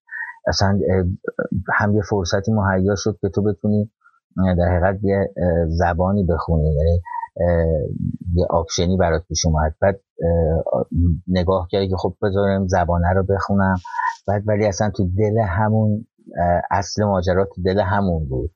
اصلا 0.46 0.78
هم 1.74 1.94
یه 1.94 2.02
فرصتی 2.10 2.52
مهیا 2.52 2.94
شد 2.96 3.18
که 3.20 3.28
تو 3.28 3.42
بتونی 3.42 3.90
در 4.36 4.68
حقیقت 4.68 5.04
یه 5.04 5.34
زبانی 5.68 6.24
بخونی 6.24 6.74
یعنی 6.74 7.00
یه 8.34 8.46
آپشنی 8.50 8.96
برات 8.96 9.24
پیش 9.28 9.46
اومد. 9.46 9.74
بعد 9.80 10.00
نگاه 11.28 11.68
کردی 11.70 11.88
که 11.88 11.96
خب 11.96 12.14
بذارم 12.22 12.66
زبانه 12.66 13.12
رو 13.12 13.22
بخونم. 13.22 13.76
بعد 14.28 14.42
ولی 14.46 14.66
اصلا 14.66 14.90
تو 14.90 15.08
دل 15.18 15.38
همون 15.38 16.06
اصل 16.70 17.04
ماجرا 17.04 17.44
تو 17.44 17.62
دل 17.62 17.80
همون 17.80 18.28
بود. 18.28 18.50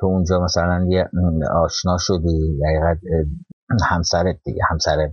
تو 0.00 0.06
اونجا 0.06 0.40
مثلا 0.44 0.86
یه 0.88 1.08
آشنا 1.54 1.96
شدی 1.98 2.58
دقیقا 2.62 2.94
همسرت 3.88 4.36
دیگه 4.44 4.62
همسر 4.70 5.10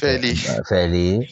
فعلی. 0.00 0.34
فعلی. 0.68 1.26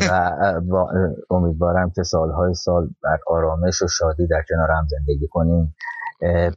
و 0.00 0.86
امیدوارم 1.30 1.92
که 1.96 2.02
سالهای 2.02 2.54
سال 2.54 2.88
بر 3.02 3.18
آرامش 3.26 3.82
و 3.82 3.88
شادی 3.88 4.26
در 4.26 4.42
کنار 4.48 4.70
هم 4.70 4.86
زندگی 4.90 5.28
کنیم. 5.30 5.74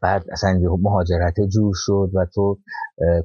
بعد 0.02 0.26
اصلا 0.32 0.60
مهاجرت 0.82 1.36
جور 1.54 1.74
شد 1.76 2.12
و 2.14 2.26
تو 2.36 2.60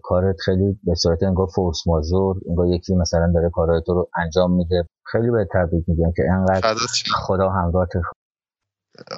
کارت 0.02 0.36
خیلی 0.44 0.78
به 0.84 0.94
صورت 0.94 1.22
انگار 1.22 1.46
فورس 1.54 1.86
مازور 1.86 2.36
انگار 2.48 2.66
یکی 2.66 2.94
مثلا 2.94 3.32
داره 3.34 3.50
کارهای 3.50 3.82
تو 3.86 3.94
رو 3.94 4.08
انجام 4.24 4.52
میده. 4.52 4.88
خیلی 5.12 5.30
به 5.30 5.46
تبریک 5.54 5.84
میگم 5.88 6.12
که 6.16 6.22
انقدر 6.32 6.76
خدا 7.26 7.50
همراهت 7.50 7.90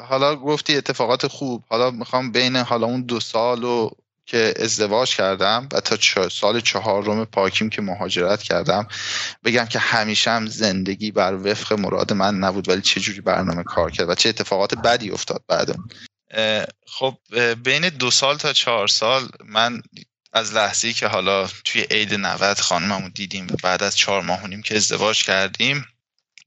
حالا 0.09 0.37
گفتی 0.37 0.77
اتفاقات 0.77 1.27
خوب. 1.27 1.63
حالا 1.69 1.91
می‌خوام 1.91 2.33
بین 2.33 2.57
حالا 2.57 2.87
اون 2.87 3.03
دو 3.03 3.21
سال 3.21 3.65
و 3.65 3.89
که 4.27 4.55
ازدواج 4.57 5.17
کردم 5.17 5.69
و 5.73 5.81
تا 5.81 6.29
سال 6.29 6.61
چهارم 6.61 7.25
پاکیم 7.25 7.71
که 7.71 7.83
مهاجرت 7.83 8.43
کردم. 8.43 8.89
بگم 9.45 9.65
که 9.65 9.79
همیشه 9.79 10.31
هم 10.31 10.47
زندگی 10.47 11.11
بر 11.11 11.35
وفق 11.35 11.73
مراد 11.73 12.13
من 12.13 12.35
نبود 12.35 12.69
ولی 12.69 12.81
چه 12.81 13.01
جوری 13.01 13.21
برنامه 13.21 13.63
کار 13.63 13.91
کرد 13.91 14.09
و 14.09 14.15
چه 14.15 14.29
اتفاقات 14.29 14.75
بدی 14.75 15.11
افتاد 15.11 15.45
بعد 15.49 15.77
خب 16.87 17.19
بین 17.65 17.89
دو 17.89 18.11
سال 18.11 18.37
تا 18.37 18.53
چهار 18.53 18.89
سال 18.89 19.29
من 19.45 19.83
از 20.33 20.55
لحظه 20.55 20.93
که 20.93 21.07
حالا 21.07 21.47
توی 21.65 21.81
عید 21.91 22.15
90 22.15 22.61
خانممون 22.61 23.13
دیدیم 23.15 23.47
و 23.47 23.57
بعد 23.63 23.83
از 23.83 23.97
چهار 23.97 24.23
ماه 24.23 24.61
که 24.65 24.77
ازدواج 24.77 25.23
کردیم 25.25 25.87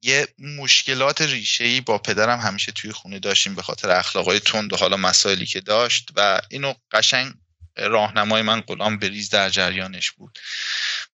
یه 0.02 0.28
مشکلات 0.40 1.22
ریشه 1.22 1.82
با 1.82 1.98
پدرم 1.98 2.40
همیشه 2.40 2.72
توی 2.72 2.92
خونه 2.92 3.20
داشتیم 3.20 3.56
به 3.56 3.62
خاطر 3.62 3.92
اخلاقای 3.92 4.40
تند 4.40 4.74
و 4.74 4.78
حالا 4.78 4.98
مسائلی 4.98 5.46
که 5.46 5.62
داشت 5.62 6.10
و 6.16 6.42
اینو 6.50 6.74
قشنگ 6.92 7.34
راهنمای 7.80 8.42
من 8.42 8.62
غلام 8.62 9.00
بریز 9.00 9.30
در 9.30 9.50
جریانش 9.50 10.12
بود. 10.12 10.40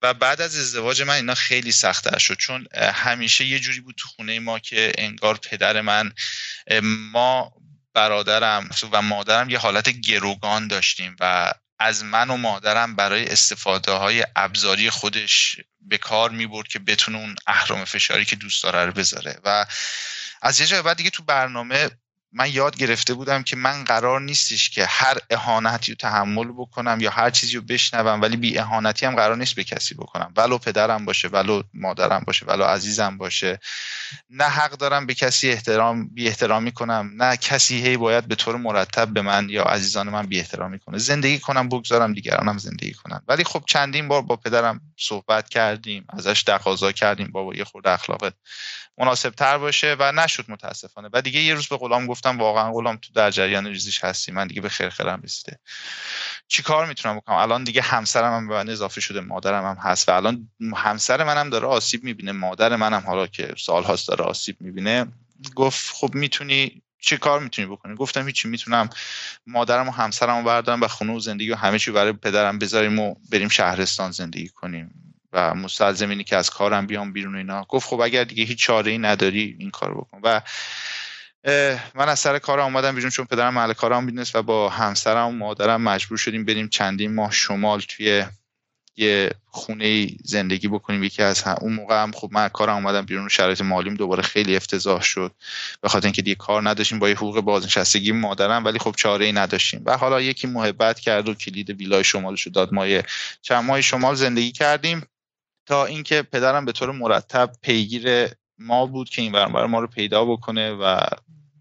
و 0.02 0.14
بعد 0.14 0.40
از 0.40 0.56
ازدواج 0.56 1.02
من 1.02 1.14
اینا 1.14 1.34
خیلی 1.34 1.72
سختتر 1.72 2.18
شد 2.18 2.34
چون 2.34 2.66
همیشه 2.94 3.44
یه 3.44 3.58
جوری 3.58 3.80
بود 3.80 3.94
تو 3.98 4.08
خونه 4.08 4.38
ما 4.38 4.58
که 4.58 4.92
انگار 4.98 5.36
پدر 5.36 5.80
من 5.80 6.12
ما 6.82 7.52
برادرم 7.94 8.70
و 8.92 9.02
مادرم 9.02 9.50
یه 9.50 9.58
حالت 9.58 9.88
گروگان 9.88 10.68
داشتیم 10.68 11.16
و 11.20 11.52
از 11.78 12.04
من 12.04 12.30
و 12.30 12.36
مادرم 12.36 12.96
برای 12.96 13.28
استفاده 13.28 13.92
های 13.92 14.24
ابزاری 14.36 14.90
خودش 14.90 15.56
به 15.80 15.98
کار 15.98 16.30
می 16.30 16.46
برد 16.46 16.68
که 16.68 16.78
بتونه 16.78 17.18
اون 17.18 17.36
اهرام 17.46 17.84
فشاری 17.84 18.24
که 18.24 18.36
دوست 18.36 18.62
داره 18.62 18.86
رو 18.86 18.92
بذاره. 18.92 19.40
و 19.44 19.66
از 20.42 20.60
یه 20.60 20.66
جای 20.66 20.82
بعد 20.82 20.96
دیگه 20.96 21.10
تو 21.10 21.22
برنامه 21.22 21.90
من 22.37 22.53
یاد 22.53 22.76
گرفته 22.76 23.14
بودم 23.14 23.43
که 23.43 23.57
من 23.57 23.85
قرار 23.85 24.20
نیستش 24.20 24.70
که 24.70 24.87
هر 24.87 25.18
اهانتی 25.30 25.93
رو 25.93 25.97
تحمل 25.97 26.53
بکنم 26.53 26.99
یا 27.01 27.11
هر 27.11 27.30
چیزی 27.30 27.57
رو 27.57 27.62
بشنوم 27.62 28.22
ولی 28.22 28.37
بی 28.37 28.59
اهانتی 28.59 29.07
هم 29.07 29.16
قرار 29.16 29.37
نیست 29.37 29.55
به 29.55 29.64
کسی 29.64 29.95
بکنم. 29.95 30.32
ولو 30.37 30.59
پدرم 30.59 31.05
باشه 31.05 31.28
ولو 31.28 31.62
مادرم 31.74 32.22
باشه 32.26 32.47
ولو 32.47 32.64
عزیزم 32.64 33.18
باشه. 33.18 33.59
نه 34.30 34.45
حق 34.45 34.70
دارم 34.70 35.07
به 35.07 35.14
کسی 35.14 35.51
احترام 35.51 36.09
بی 36.09 36.28
احترامی 36.28 36.72
کنم. 36.72 37.11
نه 37.16 37.37
کسی 37.37 37.82
هی 37.82 37.97
باید 37.97 38.28
به 38.28 38.35
طور 38.35 38.57
مرتب 38.57 39.09
به 39.09 39.22
من 39.22 39.49
یا 39.51 39.62
عزیزان 39.62 40.09
من 40.09 40.26
بی 40.26 40.39
احترامی 40.41 40.78
کنه. 40.78 40.99
زندگی 40.99 41.39
کنم 41.39 41.68
بگذارم 41.68 42.12
دیگرانم 42.12 42.59
زندگی 42.59 42.93
کنم 42.93 43.22
ولی 43.28 43.45
خب 43.45 43.62
چندین 43.66 44.09
بار 44.09 44.22
با 44.22 44.37
پدرم 44.37 44.80
صحبت 44.97 45.49
کردیم 45.49 46.07
ازش 46.09 46.43
تقاضا 46.43 46.93
کردیم 46.93 47.28
بابا 47.32 47.55
یه 47.55 47.64
خورده 47.64 47.91
اخلاقت 47.91 48.35
مناسب 48.99 49.30
تر 49.30 49.59
باشه 49.59 49.97
و 49.99 50.12
نشد 50.12 50.45
متاسفانه. 50.49 51.09
و 51.12 51.22
دیگه 51.22 51.40
یه 51.40 51.55
روز 51.55 51.66
به 51.66 51.76
غلام 51.76 52.07
گفتم 52.07 52.38
واقعا 52.38 52.72
غلام 52.72 52.97
تو 52.97 53.12
در 53.14 53.30
جریان 53.30 53.66
ریزیش 53.66 54.05
هستی 54.05 54.32
من 54.32 54.47
دیگه 54.47 54.61
به 54.61 54.68
خیر 54.68 54.88
خیرم 54.88 55.20
رسیده. 55.24 55.59
چی 56.49 56.62
کار 56.62 56.86
می‌تونم 56.86 57.16
بکنم؟ 57.16 57.36
الان 57.36 57.64
دیگه 57.64 57.82
همسرم 57.82 58.34
هم 58.34 58.49
به 58.49 58.55
من 58.55 58.68
اضافه 58.68 59.01
شده 59.01 59.20
مادرم 59.20 59.64
هم 59.64 59.76
هست 59.76 60.09
و 60.09 60.12
الان 60.12 60.49
همسر 60.76 61.24
منم 61.24 61.51
داره 61.51 61.66
آسیب 61.66 62.05
می‌بینه 62.05 62.32
مادر 62.32 62.76
منم 62.76 63.03
حالا 63.07 63.26
که 63.26 63.55
سالهاست 63.59 64.09
داره 64.09 64.24
آسیب 64.24 64.57
می‌بینه. 64.61 65.07
گفت 65.55 65.90
خب 65.95 66.14
می‌تونی 66.14 66.82
چه 67.01 67.16
کار 67.16 67.40
می‌تونی 67.40 67.68
بکنی؟ 67.68 67.95
گفتم 67.95 68.26
هیچی 68.26 68.49
می‌تونم 68.49 68.90
مادرم 69.47 69.88
و 69.88 69.90
همسرم 69.90 70.45
بردارم 70.45 70.80
و 70.80 70.88
خونه 70.88 71.12
و 71.12 71.20
زندگی 71.20 71.51
و 71.51 71.57
همه 71.57 71.78
چی 71.78 71.90
برای 71.90 72.12
پدرم 72.12 72.59
بذاریم 72.59 72.99
و 72.99 73.14
بریم 73.30 73.49
شهرستان 73.49 74.11
زندگی 74.11 74.49
کنیم. 74.49 75.03
و 75.35 75.55
مستلزم 75.55 76.22
که 76.22 76.37
از 76.37 76.51
کارم 76.51 76.87
بیام 76.87 77.12
بیرون 77.12 77.37
اینا. 77.37 77.66
گفت 77.68 77.89
خب 77.89 78.01
اگر 78.01 78.24
دیگه 78.24 78.45
هیچ 78.45 78.59
چاره 78.59 78.91
ای 78.91 78.99
نداری 78.99 79.57
این 79.59 79.70
کار 79.70 79.95
بکن. 79.95 80.20
و 80.22 80.41
من 81.95 82.09
از 82.09 82.18
سر 82.18 82.39
کار 82.39 82.61
اومدم 82.61 82.95
بیرون 82.95 83.11
چون 83.11 83.24
پدرم 83.24 83.55
محل 83.55 83.72
کارم 83.72 84.07
بیدنست 84.07 84.37
و 84.37 84.43
با 84.43 84.68
همسرم 84.68 85.28
و 85.28 85.32
مادرم 85.32 85.82
مجبور 85.82 86.18
شدیم 86.18 86.45
بریم 86.45 86.68
چندین 86.68 87.14
ماه 87.14 87.32
شمال 87.32 87.80
توی 87.80 88.24
یه 88.97 89.30
خونه 89.47 90.09
زندگی 90.24 90.68
بکنیم. 90.68 91.03
یکی 91.03 91.22
از 91.22 91.43
هم. 91.43 91.57
اون 91.61 91.72
موقع 91.72 92.03
هم 92.03 92.12
خب 92.12 92.28
من 92.32 92.49
کارم 92.49 92.74
اومدم 92.74 93.03
بیرون. 93.03 93.28
شرایط 93.28 93.61
مالیم 93.61 93.95
دوباره 93.95 94.22
خیلی 94.22 94.57
افتضاح 94.57 95.03
شد. 95.03 95.35
به 95.80 95.89
خاطر 95.89 96.07
اینکه 96.07 96.22
دیگه 96.22 96.35
کار 96.35 96.68
نداشتیم 96.68 96.99
با 96.99 97.09
یه 97.09 97.16
حقوق 97.16 97.41
بازنشستگی 97.41 98.12
مادرم 98.12 98.64
ولی 98.64 98.78
خب 98.78 98.95
چاره 98.97 99.26
ای 99.26 99.32
نداشتیم. 99.32 99.82
و 99.87 99.97
حالا 99.97 100.20
یکی 100.20 100.47
محبت 100.47 101.01
کرد 101.01 101.28
و 101.28 101.35
کلید 101.35 101.70
ویلای 101.70 102.05
شمالشو 102.05 102.51
داد. 102.51 102.74
ما 102.74 102.87
چند 103.43 103.64
ماه 103.64 103.80
شمال 103.80 104.14
زندگی 104.14 104.53
کردیم. 104.53 105.03
تا 105.66 105.84
اینکه 105.84 106.22
پدرم 106.22 106.64
به 106.64 106.72
طور 106.72 106.92
مرتب 106.92 107.52
پیگیر 107.62 108.28
ما 108.58 108.86
بود 108.86 109.08
که 109.08 109.22
این 109.22 109.32
برنامه 109.32 109.66
ما 109.66 109.80
رو 109.80 109.86
پیدا 109.86 110.24
بکنه 110.24 110.72
و 110.72 111.00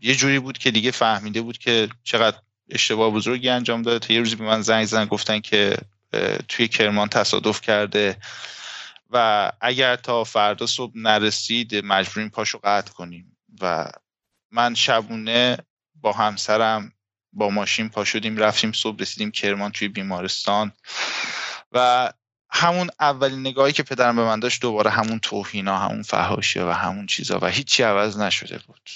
یه 0.02 0.16
جوری 0.16 0.40
بود 0.40 0.58
که 0.58 0.72
دیگه 0.72 0.92
فهمیده 0.92 1.42
بود 1.42 1.58
که 1.58 1.90
چقدر 2.04 2.38
اشتباه 2.70 3.12
بزرگی 3.12 3.50
انجام 3.50 3.82
داده. 3.82 4.08
تا 4.08 4.14
یه 4.14 4.20
روزی 4.20 4.36
به 4.36 4.44
من 4.44 4.62
زنگ 4.62 4.86
زدن 4.86 5.06
گفتن 5.06 5.40
که 5.40 5.78
توی 6.48 6.68
کرمان 6.68 7.10
تصادف 7.10 7.62
کرده 7.62 8.18
و 9.10 9.52
اگر 9.62 9.96
تا 9.96 10.24
فردا 10.24 10.66
صبح 10.66 10.94
نرسید 10.96 11.76
مجبوریم 11.76 12.30
پاشو 12.30 12.60
قطع 12.64 12.94
کنیم. 12.94 13.38
و 13.62 13.92
من 14.52 14.74
شبونه 14.74 15.58
با 15.96 16.12
همسرم 16.12 16.94
با 17.34 17.50
ماشین 17.50 17.90
پا 17.90 18.04
شدیم 18.04 18.38
رفتیم 18.38 18.72
صبح 18.72 18.98
رسیدیم 19.00 19.32
کرمان 19.32 19.72
توی 19.72 19.88
بیمارستان. 19.88 20.72
و 21.72 22.10
همون 22.54 22.90
اولین 23.00 23.40
نگاهی 23.40 23.74
که 23.74 23.84
پدرم 23.84 24.16
به 24.16 24.24
من 24.24 24.40
داشت 24.40 24.62
دوباره 24.62 24.90
همون 24.90 25.20
توهینا 25.20 25.78
همون 25.78 26.02
فهاشی 26.02 26.60
و 26.60 26.72
همون 26.72 27.06
چیزا 27.06 27.40
و 27.42 27.46
هیچی 27.46 27.84
عوض 27.84 28.18
نشده 28.18 28.60
بود. 28.68 28.90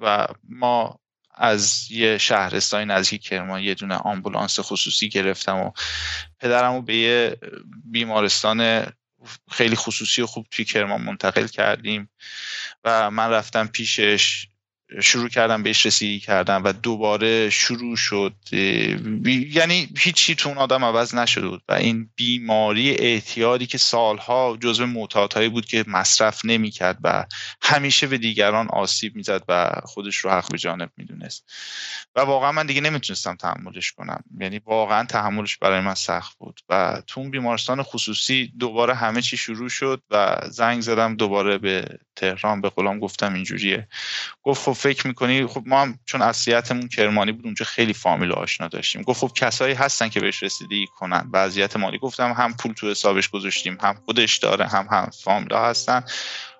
و 0.00 0.26
ما 0.48 0.98
از 1.34 1.90
یه 1.90 2.18
شهرستانی 2.18 2.84
نزدیک 2.84 3.22
کرمان 3.22 3.62
یه 3.62 3.74
دونه 3.74 3.94
آمبولانس 3.94 4.60
خصوصی 4.60 5.08
گرفتم 5.08 5.56
و 5.56 5.70
پدرم 6.40 6.84
به 6.84 6.96
یه 6.96 7.36
بیمارستان 7.84 8.86
خیلی 9.50 9.76
خصوصی 9.76 10.22
و 10.22 10.26
خوب 10.26 10.46
توی 10.50 10.64
کرمان 10.64 11.00
منتقل 11.00 11.46
کردیم 11.46 12.10
و 12.84 13.10
من 13.10 13.30
رفتم 13.30 13.66
پیشش 13.66 14.46
شروع 15.00 15.28
کردم 15.28 15.62
بهش 15.62 15.86
رسیدگی 15.86 16.20
کردم 16.20 16.64
و 16.64 16.72
دوباره 16.72 17.50
شروع 17.50 17.96
شد. 17.96 18.34
یعنی 19.52 19.88
هیچی 19.98 20.34
تو 20.34 20.48
اون 20.48 20.58
آدم 20.58 20.84
عوض 20.84 21.14
نشده 21.14 21.48
بود 21.48 21.62
و 21.68 21.72
این 21.72 22.10
بیماری 22.16 22.90
اعتیادی 22.90 23.66
که 23.66 23.78
سالها 23.78 24.56
جزو 24.60 24.86
معتادهایی 24.86 25.48
بود 25.48 25.66
که 25.66 25.84
مصرف 25.86 26.44
نمی‌کرد 26.44 26.98
و 27.04 27.26
همیشه 27.62 28.06
به 28.06 28.18
دیگران 28.18 28.68
آسیب 28.68 29.16
می‌زد 29.16 29.42
و 29.48 29.72
خودش 29.84 30.16
رو 30.16 30.30
حق 30.30 30.52
به 30.52 30.58
جانب 30.58 30.90
می‌دونست. 30.96 31.44
و 32.16 32.20
واقعا 32.20 32.52
من 32.52 32.66
دیگه 32.66 32.80
نمی‌تونستم 32.80 33.36
تحملش 33.36 33.92
کنم. 33.92 34.24
یعنی 34.40 34.60
واقعا 34.64 35.04
تحملش 35.04 35.56
برای 35.56 35.80
من 35.80 35.94
سخت 35.94 36.38
بود 36.38 36.60
و 36.68 37.02
تو 37.06 37.20
اون 37.20 37.30
بیمارستان 37.30 37.82
خصوصی 37.82 38.52
دوباره 38.58 38.94
همه 38.94 39.22
چی 39.22 39.36
شروع 39.36 39.68
شد 39.68 40.02
و 40.10 40.40
زنگ 40.50 40.80
زدم 40.80 41.16
دوباره 41.16 41.58
به 41.58 41.98
تهران 42.16 42.60
به 42.60 42.70
غلام 42.70 42.98
گفتم 42.98 43.34
اینجوریه. 43.34 43.88
گفت 44.42 44.62
خب 44.62 44.72
فکر 44.72 45.06
می‌کنی؟ 45.06 45.46
خب 45.46 45.62
ما 45.66 45.82
هم 45.82 45.98
چون 46.04 46.22
اصلیتمون 46.22 46.88
کرمانی 46.88 47.32
بود 47.32 47.44
اونجا 47.44 47.64
خیلی 47.64 47.92
فامیل 47.92 48.32
آشنا 48.32 48.68
داشتیم. 48.68 49.02
گفت 49.02 49.20
خب 49.20 49.30
کسایی 49.34 49.74
هستن 49.74 50.08
که 50.08 50.20
بهش 50.20 50.42
رسیدگی 50.42 50.86
کنن. 50.86 51.30
وضعیت 51.32 51.76
مالی. 51.76 51.98
گفتم 51.98 52.32
هم 52.32 52.54
پول 52.54 52.72
تو 52.72 52.90
حسابش 52.90 53.28
گذاشتیم 53.28 53.78
هم 53.80 53.94
خودش 54.04 54.36
داره 54.38 54.66
هم 54.66 54.88
هم 54.90 55.10
فامیلا 55.24 55.64
هستن. 55.64 56.04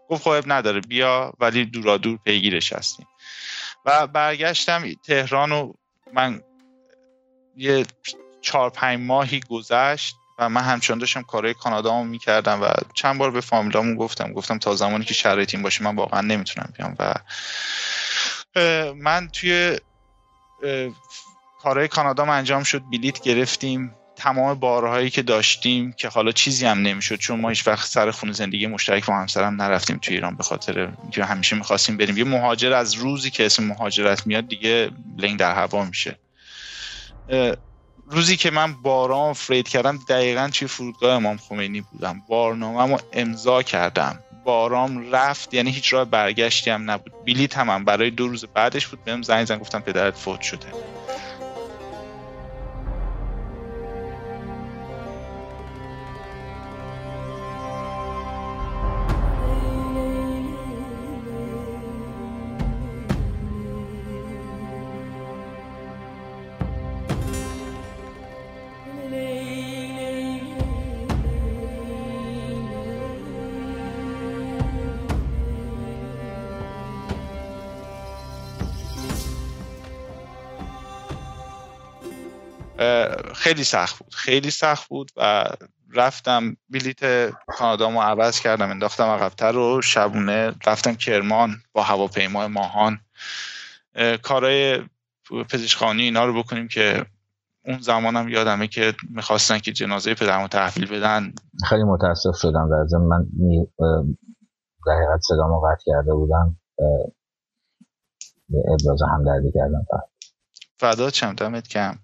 گفت 0.08 0.22
خب 0.22 0.42
نداره 0.46 0.80
بیا. 0.80 1.32
ولی 1.40 1.64
دورا 1.64 1.96
دور 1.96 2.18
پیگیرش 2.24 2.72
هستیم. 2.72 3.06
و 3.84 4.06
برگشتم 4.06 4.92
تهران 4.92 5.52
و 5.52 5.72
من 6.12 6.40
یه 7.56 7.86
چهار 8.40 8.70
پنج 8.70 9.00
ماهی 9.00 9.40
گذشت. 9.40 10.16
و 10.38 10.48
من 10.48 10.60
همچنان 10.60 10.98
داشتم 10.98 11.22
کارهای 11.22 11.54
کانادا 11.54 12.02
می‌کردم 12.02 12.62
و 12.62 12.68
چند 12.94 13.18
بار 13.18 13.30
به 13.30 13.40
فامیلامون 13.40 13.96
گفتم 13.96 14.32
گفتم 14.32 14.58
تا 14.58 14.74
زمانی 14.74 15.04
که 15.04 15.14
شرایط 15.14 15.54
این 15.54 15.62
باشه 15.62 15.84
من 15.84 15.96
واقعا 15.96 16.20
نمی‌تونم 16.20 16.72
بیام. 16.76 16.96
و 16.98 17.14
من 18.94 19.28
توی 19.28 19.78
کارهای 21.62 21.88
کانادا 21.88 22.24
انجام 22.24 22.62
شد 22.62 22.82
بلیت 22.92 23.20
گرفتیم 23.20 23.94
تمام 24.16 24.54
بارهایی 24.54 25.10
که 25.10 25.22
داشتیم 25.22 25.92
که 25.92 26.08
حالا 26.08 26.32
چیزی 26.32 26.66
هم 26.66 26.82
نمی‌شد 26.82 27.16
چون 27.16 27.40
ما 27.40 27.48
هیچ 27.48 27.66
وقت 27.66 27.88
سر 27.88 28.10
خونه 28.10 28.32
زندگی 28.32 28.66
مشترک 28.66 29.06
با 29.06 29.14
همسرم 29.16 29.62
نرفتیم 29.62 29.98
توی 29.98 30.14
ایران 30.14 30.36
به 30.36 30.42
خاطر 30.42 30.92
که 31.10 31.24
همیشه 31.24 31.56
می‌خواستیم 31.56 31.96
بریم. 31.96 32.18
یه 32.18 32.24
مهاجر 32.24 32.72
از 32.72 32.94
روزی 32.94 33.30
که 33.30 33.46
اسم 33.46 33.64
مهاجرت 33.64 34.26
میاد 34.26 34.48
دیگه 34.48 34.90
لنگ 35.18 35.38
در 35.38 35.54
هوا 35.54 35.84
میشه. 35.84 36.18
روزی 38.12 38.36
که 38.36 38.50
من 38.50 38.74
بارام 38.74 39.32
فرید 39.32 39.68
کردم 39.68 39.98
دقیقا 40.08 40.50
توی 40.52 40.68
فرودگاه 40.68 41.14
امام 41.14 41.36
خمینی 41.36 41.80
بودم. 41.80 42.22
بارنامه 42.28 42.98
امضا 43.12 43.62
کردم. 43.62 44.18
بارام 44.44 45.12
رفت 45.12 45.54
یعنی 45.54 45.70
هیچ 45.70 45.92
راه 45.92 46.04
برگشتی 46.04 46.70
هم 46.70 46.90
نبود. 46.90 47.12
بلیت 47.26 47.58
هم, 47.58 47.70
هم 47.70 47.84
برای 47.84 48.10
دو 48.10 48.28
روز 48.28 48.44
بعدش 48.44 48.86
بود. 48.86 49.04
بهم 49.04 49.22
زنگ 49.22 49.46
زنگ 49.46 49.60
گفتم 49.60 49.80
پدرت 49.80 50.16
فوت 50.16 50.40
شده. 50.40 50.66
خیلی 83.34 83.64
سخت 83.64 83.98
بود. 83.98 84.14
خیلی 84.14 84.50
سخت 84.50 84.88
بود 84.88 85.10
و 85.16 85.44
رفتم 85.94 86.56
بلیت 86.68 87.30
کانادامو 87.30 88.02
عوض 88.02 88.40
کردم 88.40 88.70
انداختم 88.70 89.04
عقبتر 89.04 89.52
رو 89.52 89.82
شبونه 89.82 90.54
رفتم 90.66 90.94
کرمان 90.94 91.56
با 91.72 91.82
هواپیمای 91.82 92.46
ماهان. 92.46 93.00
کارهای 94.22 94.82
پزشکانی 95.50 96.02
اینا 96.02 96.24
رو 96.24 96.42
بکنیم 96.42 96.68
که 96.68 97.06
اون 97.64 97.78
زمانم 97.78 98.28
یادمه 98.28 98.68
که 98.68 98.94
می‌خواستن 99.10 99.58
که 99.58 99.72
جنازه 99.72 100.14
پدرمو 100.14 100.48
تحویل 100.48 100.98
بدن. 100.98 101.32
خیلی 101.68 101.82
متاسف 101.82 102.36
شدم 102.36 102.70
در 102.70 102.98
من 102.98 103.26
در 104.86 104.92
حقیقت 104.92 105.20
صدامو 105.20 105.60
قطع 105.60 105.82
کرده 105.86 106.14
بودم. 106.14 106.58
ابراز 108.68 109.02
همدردی 109.02 109.52
کردم 109.54 109.86
فدا 110.78 111.10
چم 111.10 111.32
دمت 111.32 111.68
کم 111.68 111.98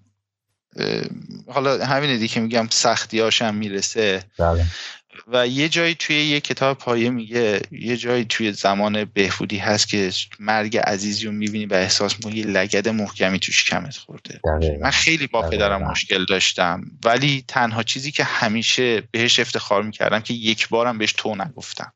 حالا 1.47 1.87
همین 1.87 2.15
دیگه 2.15 2.29
که 2.29 2.41
میگم 2.41 2.69
سختی 2.71 3.21
هاشم 3.21 3.55
می‌رسه. 3.55 4.23
بله. 4.39 4.67
و 5.33 5.47
یه 5.47 5.69
جایی 5.69 5.95
توی 5.95 6.17
یه 6.17 6.41
کتاب 6.41 6.79
پایه 6.79 7.11
میگه 7.11 7.61
یه 7.71 7.97
جایی 7.97 8.25
توی 8.25 8.53
زمان 8.53 9.05
بهبودی 9.05 9.59
هست 9.59 9.89
که 9.89 10.11
مرگ 10.39 10.77
عزیزی 10.77 11.27
رو 11.27 11.33
می‌بینی 11.33 11.67
و 11.67 11.75
احساس 11.75 12.17
می‌کنی 12.17 12.39
یه 12.39 12.47
لگد 12.47 12.89
محکمی 12.89 13.39
توش 13.39 13.65
کمت 13.65 13.97
خورده. 13.97 14.41
من 14.81 14.91
خیلی 14.91 15.27
با 15.27 15.43
پدرم 15.51 15.83
مشکل 15.83 16.25
داشتم. 16.25 16.85
ولی 17.05 17.45
تنها 17.49 17.83
چیزی 17.83 18.11
که 18.13 18.25
همیشه 18.25 19.01
بهش 19.11 19.41
افتخار 19.41 19.83
می‌کردم 19.83 20.21
که 20.21 20.35
یک 20.35 20.69
بارم 20.69 20.99
بهش 20.99 21.13
تو 21.13 21.35
نگفتم. 21.35 21.93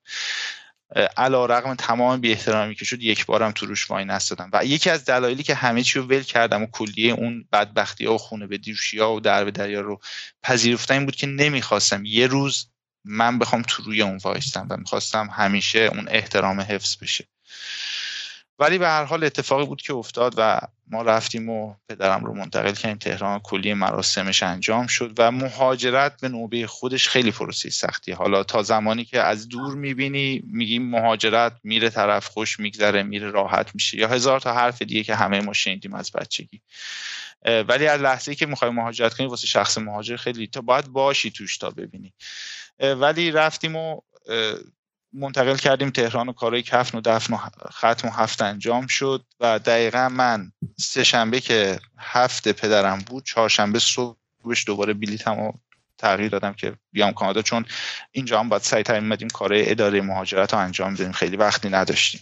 علا 1.17 1.47
رقم 1.47 1.75
تمام 1.75 2.21
بی 2.21 2.33
احترامی 2.33 2.75
که 2.75 2.85
شد 2.85 3.03
یک 3.03 3.27
بارم 3.27 3.53
تو 3.53 3.67
روش 3.67 3.91
وای 3.91 4.05
نستادم. 4.05 4.51
و 4.53 4.65
یکی 4.65 4.91
از 4.91 5.05
دلایلی 5.05 5.43
که 5.43 5.55
همه 5.55 5.83
چی 5.83 5.99
رو 5.99 6.05
ول 6.05 6.23
کردم 6.23 6.63
و 6.63 6.67
کلیه 6.67 7.13
اون 7.13 7.45
بدبختی 7.53 8.07
ها 8.07 8.15
و 8.15 8.19
خونه 8.19 8.47
به 8.47 8.59
دیوشی 8.59 8.99
ها 8.99 9.15
و 9.15 9.21
در 9.21 9.45
به 9.45 9.51
دریا 9.51 9.81
رو 9.81 10.01
پذیرفتم 10.43 10.95
این 10.95 11.05
بود 11.05 11.17
که 11.17 11.27
نمی‌خواستم 11.27 12.05
یه 12.05 12.27
روز 12.27 12.67
من 13.05 13.39
بخوام 13.39 13.63
تو 13.63 13.83
روی 13.83 14.03
اون 14.03 14.17
وایستم 14.17 14.67
و 14.71 14.77
می‌خواستم 14.77 15.31
همیشه 15.33 15.79
اون 15.79 16.09
احترام 16.11 16.61
حفظ 16.61 16.97
بشه. 16.97 17.25
ولی 18.63 18.79
به 18.79 18.89
هر 18.89 19.05
حال 19.05 19.25
اتفاقی 19.25 19.67
بود 19.67 19.83
که 19.83 19.95
افتاد 19.95 20.35
و 20.37 20.61
ما 20.91 21.03
رفتیم 21.03 21.51
و 21.51 21.75
پدرم 21.89 22.25
رو 22.25 22.35
منتقل 22.35 22.73
کردیم 22.73 22.99
تهران. 22.99 23.41
کلی 23.41 23.75
مراسمش 23.75 24.43
انجام 24.43 24.87
شد 24.87 25.15
و 25.19 25.31
مهاجرت 25.31 26.21
به 26.21 26.29
نوبه 26.29 26.67
خودش 26.67 27.09
خیلی 27.09 27.31
پروسه 27.31 27.71
سختی. 27.71 28.13
حالا 28.13 28.45
تا 28.45 28.63
زمانی 28.63 29.05
که 29.05 29.21
از 29.21 29.49
دور 29.49 29.75
می‌بینی 29.75 30.43
میگیم 30.47 30.91
مهاجرت 30.91 31.53
میره 31.65 31.91
طرف 31.91 32.27
خوش 32.27 32.61
میگذره 32.61 33.03
میره 33.03 33.31
راحت 33.31 33.75
میشه. 33.75 33.99
یا 33.99 34.09
هزار 34.09 34.41
تا 34.41 34.55
حرف 34.55 34.83
دیگه 34.83 35.05
که 35.05 35.15
همه 35.15 35.41
ما 35.41 35.53
شنیدیم 35.53 35.95
از 35.95 36.13
بچگی. 36.13 36.61
ولی 37.69 37.87
از 37.87 38.01
لحظه 38.01 38.35
که 38.35 38.47
می‌خوای 38.47 38.71
مهاجرت 38.71 39.15
کنی 39.15 39.27
واسه 39.27 39.47
شخص 39.47 39.79
مهاجر 39.79 40.17
خیلی 40.17 40.47
تا 40.47 40.61
باید 40.61 40.87
باشی 40.87 41.31
توش 41.31 41.59
تا 41.59 41.71
ببینی. 41.71 42.13
ولی 42.81 43.31
رفتیم 43.31 43.77
و 43.77 44.01
منتقل 45.13 45.57
کردیم 45.57 45.91
تهران 45.91 46.29
و 46.29 46.33
کارهای 46.33 46.63
کفن 46.63 46.99
و 46.99 47.01
دفن 47.01 47.35
و 47.35 47.39
ختم 47.71 48.09
و 48.09 48.11
هفت 48.11 48.43
انجام 48.43 48.87
شد 48.87 49.25
و 49.41 49.59
دقیقا 49.59 50.09
من 50.09 50.53
سه 50.79 51.05
شنبه 51.05 51.41
که 51.41 51.79
هفت 51.99 52.49
پدرم 52.49 52.99
بود 52.99 53.25
چهارشنبه 53.25 53.79
صبحش 53.79 54.67
دوباره 54.67 54.93
بلیتم 54.93 55.39
و 55.39 55.53
تغییر 55.99 56.29
دادم 56.29 56.53
که 56.53 56.75
بیام 56.93 57.13
کانادا 57.13 57.43
چون 57.43 57.65
اینجا 58.13 58.41
هم 58.41 58.49
باید 58.49 58.63
سعی 58.63 58.83
ترین 58.83 59.05
اومدیم 59.05 59.29
کارهای 59.29 59.71
اداره 59.71 60.01
مهاجرت 60.01 60.55
رو 60.55 60.61
انجام 60.61 60.95
بدیم. 60.95 61.13
خیلی 61.13 61.37
وقتی 61.37 61.69
نداشتیم. 61.69 62.21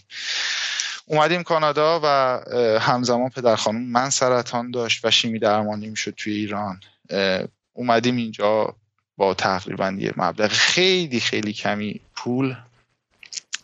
اومدیم 1.05 1.43
کانادا 1.43 1.99
و 2.03 2.07
همزمان 2.79 3.29
پدر 3.29 3.55
خانم 3.55 3.81
من 3.81 4.09
سرطان 4.09 4.71
داشت 4.71 5.05
و 5.05 5.11
شیمی 5.11 5.39
درمانی 5.39 5.95
شد 5.95 6.13
توی 6.17 6.33
ایران. 6.33 6.79
اومدیم 7.73 8.15
اینجا 8.15 8.75
با 9.17 9.33
تقریبا 9.33 9.95
یه 9.99 10.13
مبلغ 10.17 10.51
خیلی 10.51 11.19
خیلی 11.19 11.53
کمی 11.53 12.01
پول 12.15 12.55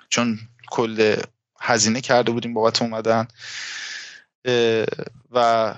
چون 0.09 0.39
کل 0.69 1.15
هزینه 1.61 2.01
کرده 2.01 2.31
بودیم 2.31 2.53
بابت 2.53 2.81
اومدن. 2.81 3.27
و 5.31 5.75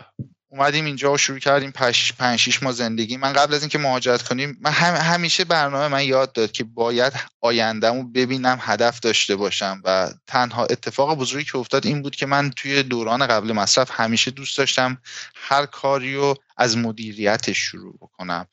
اومدیم 0.51 0.85
اینجا 0.85 1.13
و 1.13 1.17
شروع 1.17 1.39
کردیم 1.39 1.71
پنج 2.17 2.39
شیش 2.39 2.63
ماه 2.63 2.73
زندگی. 2.73 3.17
من 3.17 3.33
قبل 3.33 3.53
از 3.53 3.61
اینکه 3.61 3.77
مهاجرت 3.77 4.21
کنیم 4.21 4.57
من 4.61 4.71
همیشه 4.71 5.43
برنامه 5.43 5.87
من 5.87 6.03
یاد 6.03 6.33
داد 6.33 6.51
که 6.51 6.63
باید 6.63 7.13
آیندهمو 7.41 8.03
ببینم 8.03 8.57
هدف 8.61 8.99
داشته 8.99 9.35
باشم. 9.35 9.81
و 9.83 10.09
تنها 10.27 10.65
اتفاق 10.65 11.17
بزرگی 11.17 11.45
که 11.45 11.57
افتاد 11.57 11.85
این 11.85 12.01
بود 12.01 12.15
که 12.15 12.25
من 12.25 12.51
توی 12.51 12.83
دوران 12.83 13.27
قبل 13.27 13.53
مصرف 13.53 13.91
همیشه 13.93 14.31
دوست 14.31 14.57
داشتم 14.57 14.97
هر 15.35 15.65
کاری 15.65 16.15
رو 16.15 16.35
از 16.59 16.77
مدیریتش 16.77 17.57
شروع 17.57 17.97
بکنم. 17.97 18.47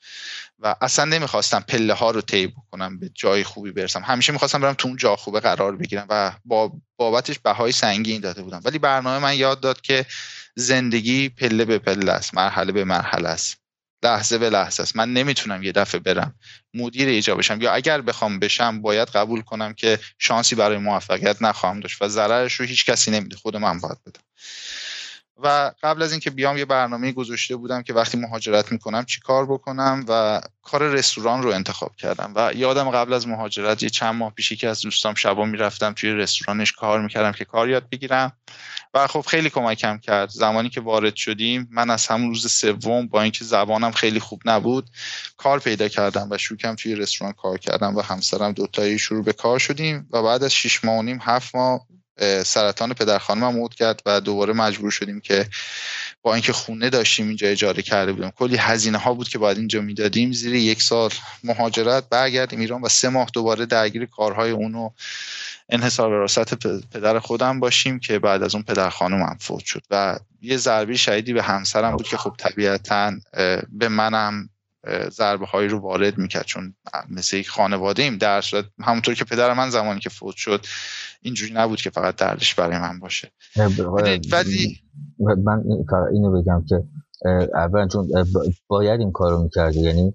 و 0.59 0.75
اصلا 0.81 1.05
نمی‌خواستم 1.05 1.61
پله 1.61 1.95
ها 1.95 2.11
رو 2.11 2.21
طی 2.21 2.47
بکنم 2.47 2.99
به 2.99 3.11
جای 3.15 3.45
خوبی 3.45 3.71
برسم. 3.71 4.03
همیشه 4.03 4.33
می‌خواستم 4.33 4.61
برم 4.61 4.75
تو 4.75 4.89
اون 4.89 4.97
جا 4.97 5.17
خوبه 5.17 5.41
قرار 5.41 5.77
بگیرم 5.77 6.07
و 6.11 6.33
با 6.45 6.73
بابتش 6.97 7.39
بهای 7.39 7.73
سنگین 7.73 8.21
داده 8.21 8.43
بودم. 8.43 8.61
ولی 8.65 8.79
برنامه 8.79 9.19
من 9.19 9.37
یاد 9.37 9.61
داد 9.61 9.81
که 9.81 10.07
زندگی 10.55 11.29
پله 11.29 11.65
به 11.65 11.79
پله 11.79 12.13
است 12.13 12.35
مرحله 12.35 12.73
به 12.73 12.85
مرحله 12.85 13.29
است. 13.29 13.57
لحظه 14.03 14.39
به 14.39 14.51
لحظه 14.51 14.83
است. 14.83 14.97
من 14.97 15.13
نمی‌تونم 15.13 15.63
یه 15.63 15.73
دفعه 15.73 16.01
برم 16.01 16.35
مدیر 16.75 17.09
ایجا 17.09 17.35
بشم. 17.35 17.61
یا 17.61 17.73
اگر 17.73 18.01
بخوام 18.01 18.39
بشم 18.39 18.83
باید 18.83 19.09
قبول 19.09 19.43
کنم 19.43 19.75
که 19.75 19.99
شانسی 20.19 20.55
برای 20.55 20.79
موفقیت 20.79 21.43
نخواهم 21.43 21.81
داشت 21.81 22.03
و 22.03 22.09
ضررش 22.09 22.55
رو 22.55 22.67
هیچ 22.67 22.87
کسی 22.87 23.11
نمیده. 23.11 23.37
خود 23.37 23.57
من 23.57 23.81
باید 23.81 23.99
بدم. 24.07 24.21
و 25.43 25.73
قبل 25.83 26.03
از 26.03 26.11
اینکه 26.11 26.31
بیام 26.31 26.57
یه 26.57 26.65
برنامه 26.65 27.13
گذاشته 27.13 27.57
بودم 27.57 27.83
که 27.83 27.93
وقتی 27.93 28.19
مهاجرت 28.19 28.73
می‌کنم 28.73 29.05
چی 29.05 29.21
کار 29.21 29.47
بکنم 29.47 30.05
و 30.09 30.41
کار 30.63 30.89
رستوران 30.89 31.43
رو 31.43 31.51
انتخاب 31.51 31.97
کردم 31.97 32.33
و 32.37 32.53
یادم 32.55 32.91
قبل 32.91 33.13
از 33.13 33.29
مهاجرت 33.29 33.83
یه 33.83 33.91
چند 33.91 34.15
ماه 34.15 34.33
پیشی 34.33 34.57
که 34.57 34.69
از 34.69 34.81
دوستام 34.81 35.15
شبا 35.15 35.45
می‌رفتم 35.45 35.93
توی 35.93 36.11
رستورانش 36.11 36.73
کار 36.73 37.03
می‌کردم 37.03 37.33
که 37.33 37.45
کار 37.45 37.69
یاد 37.69 37.89
بگیرم 37.91 38.33
و 38.95 39.07
خب 39.07 39.21
خیلی 39.21 39.51
کمکم 39.51 39.99
کرد. 39.99 40.29
زمانی 40.29 40.69
که 40.69 40.81
وارد 40.81 41.17
شدیم 41.17 41.69
من 41.71 41.91
از 41.91 42.07
همون 42.07 42.29
روز 42.29 42.53
سوم 42.53 43.07
با 43.07 43.23
اینکه 43.23 43.45
زبانم 43.45 43.91
خیلی 43.91 44.21
خوب 44.21 44.43
نبود 44.45 44.91
کار 45.37 45.59
پیدا 45.59 45.89
کردم 45.89 46.29
و 46.31 46.39
شروع 46.39 46.75
توی 46.75 46.95
رستوران 46.95 47.33
کار 47.33 47.59
کردم 47.59 47.97
و 47.97 48.01
همسرم 48.01 48.53
دوتایی 48.53 48.99
شروع 48.99 49.25
به 49.25 49.33
کار 49.33 49.59
شدیم 49.59 50.09
و 50.11 50.23
بعد 50.23 50.45
از 50.45 50.53
شش 50.53 50.85
ماه 50.85 50.99
و 50.99 51.03
نیم 51.03 51.19
هفت 51.23 51.55
ماه 51.55 51.87
سرطان 52.45 52.95
پدر 52.95 53.19
خانمم 53.19 53.55
موت 53.55 53.75
کرد 53.75 54.03
و 54.07 54.21
دوباره 54.21 54.53
مجبور 54.53 54.91
شدیم 54.91 55.21
که 55.21 55.47
با 56.23 56.35
اینکه 56.35 56.53
خونه 56.53 56.91
داشتیم 56.91 57.29
اینجا 57.29 57.49
اجاره 57.49 57.83
کرده 57.83 58.13
بودیم. 58.13 58.31
کلی 58.31 58.57
هزینه 58.57 58.99
ها 58.99 59.15
بود 59.15 59.29
که 59.29 59.39
باید 59.39 59.59
اینجا 59.59 59.81
می‌دادیم. 59.81 60.33
زیر 60.33 60.55
یک 60.55 60.83
سال 60.83 61.11
مهاجرت 61.45 62.09
برگردیم 62.09 62.61
ایران 62.61 62.83
و 62.83 62.89
سه 62.89 63.09
ماه 63.09 63.29
دوباره 63.33 63.67
درگیر 63.67 64.07
کارهای 64.07 64.51
اونو 64.51 64.91
انحصار 65.69 66.13
وراثت 66.13 66.55
پدر 66.91 67.19
خودم 67.19 67.61
باشیم 67.61 67.99
که 67.99 68.19
بعد 68.19 68.43
از 68.43 68.55
اون 68.55 68.65
پدر 68.65 68.91
خانمم 68.91 69.37
فوت 69.41 69.65
شد. 69.65 69.83
و 69.91 70.19
یه 70.43 70.57
ضربی 70.57 70.99
شدیدی 70.99 71.33
به 71.33 71.43
همسرم 71.43 71.97
بود 71.97 72.09
که 72.09 72.17
خب 72.17 72.35
طبیعتا 72.39 73.13
به 73.69 73.89
منم 73.89 74.49
ضربه 75.09 75.47
هایی 75.47 75.69
رو 75.69 75.79
وارد 75.79 76.19
می‌کرد. 76.19 76.45
چون 76.45 76.75
مثل 77.09 77.37
یک 77.37 77.49
خانواده 77.49 78.03
ایم 78.03 78.19
در 78.19 78.41
صورت 78.41 78.65
همونطور 78.85 79.15
که 79.15 79.25
پدر 79.25 79.53
من 79.53 79.71
زمانی 79.71 80.01
که 80.01 80.09
فوت 80.09 80.37
شد 80.37 80.67
اینجوری 81.23 81.53
نبود 81.55 81.81
که 81.81 81.91
فقط 81.91 82.17
دردش 82.17 82.55
برای 82.55 82.79
من 82.79 83.01
باشه. 83.01 83.29
ولی 84.33 84.79
من 85.45 85.65
اینو 86.13 86.43
بگم 86.43 86.65
که 86.69 86.85
اول 87.55 87.89
چون 87.89 88.09
باید 88.69 89.01
این 89.01 89.13
کارو 89.13 89.43
می‌کردی. 89.43 89.81
یعنی 89.81 90.15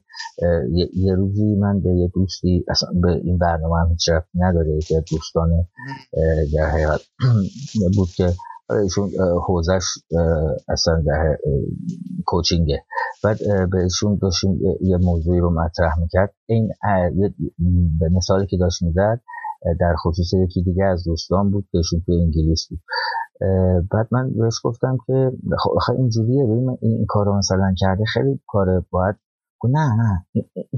یه 0.94 1.16
روزی 1.16 1.56
من 1.56 1.82
به 1.82 1.90
یه 1.90 2.12
دوستی 2.14 2.66
اصلا 2.68 2.90
به 3.02 3.12
این 3.12 3.38
برنامه 3.38 3.80
هم 3.80 3.90
هیچ 3.90 4.10
نداره. 4.36 4.80
که 4.88 5.04
دوستان 5.12 5.50
در 6.54 6.70
حقیقت 6.70 7.02
بود 7.96 8.10
که 8.10 8.34
ایشون 8.84 9.12
حوزش 9.48 9.84
اصلا 10.70 11.04
در 11.08 11.38
کوچینگه. 12.26 12.84
بعد 13.24 13.38
بهشون 13.70 14.20
داشتیم 14.22 14.60
یه 14.82 14.98
موضوعی 14.98 15.40
رو 15.40 15.50
مطرح 15.50 16.00
می‌کرد. 16.00 16.34
این 16.46 16.70
به 18.00 18.10
مثالی 18.10 18.48
که 18.48 18.58
داشت 18.58 18.82
می‌زد 18.82 19.22
در 19.80 19.96
خصوص 20.06 20.34
یکی 20.34 20.64
دیگه 20.64 20.84
از 20.84 21.04
دوستان 21.04 21.52
بود 21.52 21.68
که 21.72 21.78
ایشون 21.78 22.02
تو 22.06 22.12
انگلیس 22.12 22.68
بود. 22.70 22.80
بعد 23.92 24.08
من 24.12 24.34
بهش 24.38 24.60
گفتم 24.64 24.98
که 25.08 25.32
خب 25.60 25.94
اینجوریه 25.98 26.46
ببین 26.46 26.70
این, 26.70 26.78
این 26.82 27.06
کار 27.08 27.26
رو 27.26 27.38
مثلا 27.38 27.74
کرده 27.78 28.04
خیلی 28.06 28.40
کار 28.48 28.86
باید 28.92 29.16
نه 29.64 29.96
نه 29.96 30.26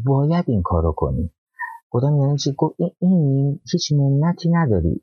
باید 0.05 0.45
این 0.47 0.61
کار 0.61 0.83
رو 0.83 0.91
کنی. 0.91 1.31
گفتم 1.91 2.15
یعنی 2.17 2.37
چی؟ 2.37 2.55
گفت 2.57 2.75
این 2.99 3.59
هیچ 3.71 3.91
منتی 3.91 4.49
نداری. 4.49 5.01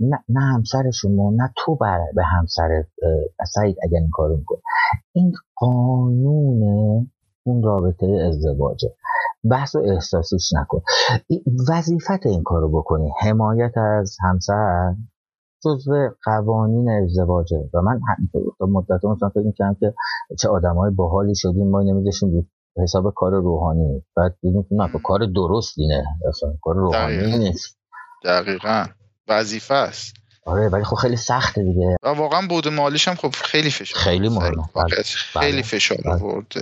نه, 0.00 0.40
همسر 0.40 0.90
شما 0.90 1.30
نه 1.30 1.52
تو 1.56 1.76
بر 1.76 1.98
به 2.14 2.22
همسر 2.24 2.84
سعید 3.54 3.76
اگر 3.82 3.98
این 3.98 4.10
کارو 4.12 4.36
می‌کنه 4.36 4.60
این 5.12 5.32
قانون 5.56 6.62
اون 7.46 7.62
رابطه 7.62 8.06
ازدواجه. 8.06 8.94
بحث 9.50 9.74
و 9.74 9.78
احساسیش 9.78 10.52
نکن. 10.52 10.80
وظیفت 11.68 12.26
این 12.26 12.42
کارو 12.42 12.78
بکنی 12.78 13.10
حمایت 13.20 13.78
از 13.78 14.16
همسر 14.20 14.94
جزو 15.64 16.10
قوانین 16.24 16.90
ازدواجه. 16.90 17.70
و 17.74 17.80
من 17.82 18.00
تا 18.58 18.66
مدت 18.66 19.04
مثلا 19.04 19.28
فکر 19.28 19.42
می‌کنم 19.42 19.76
که 19.80 19.94
چه 20.40 20.48
آدمای 20.48 20.90
باحالی 20.90 21.34
شدیم 21.34 21.70
ما 21.70 21.82
نمیذاشیم 21.82 22.50
حساب 22.82 23.14
کار 23.16 23.32
روحانی. 23.32 24.02
بعد 24.16 24.36
دیدیم 24.42 24.62
که 24.62 24.98
کار 25.04 25.20
درست 25.34 25.74
اینه 25.78 26.04
اصلا 26.28 26.52
کار 26.62 26.74
روحانی 26.74 27.38
نیست. 27.38 27.78
دقیقا. 28.24 28.84
وظیفه 29.28 29.74
است. 29.74 30.14
آره 30.46 30.68
ولی 30.68 30.84
خب 30.84 30.96
خیلی 30.96 31.16
سخته 31.16 31.62
دیگه. 31.62 31.96
و 32.02 32.08
واقعا 32.08 32.46
بود 32.48 32.68
مالیش 32.68 33.08
هم 33.08 33.14
خب 33.14 33.30
خیلی 33.30 33.70
فشار 33.70 34.02
خیلی 34.02 34.28
مهمه. 34.28 34.68
بله. 34.74 35.02
خیلی 35.40 35.52
بله. 35.52 35.62
فشار 35.62 35.98
بله. 36.04 36.14
آورد. 36.14 36.52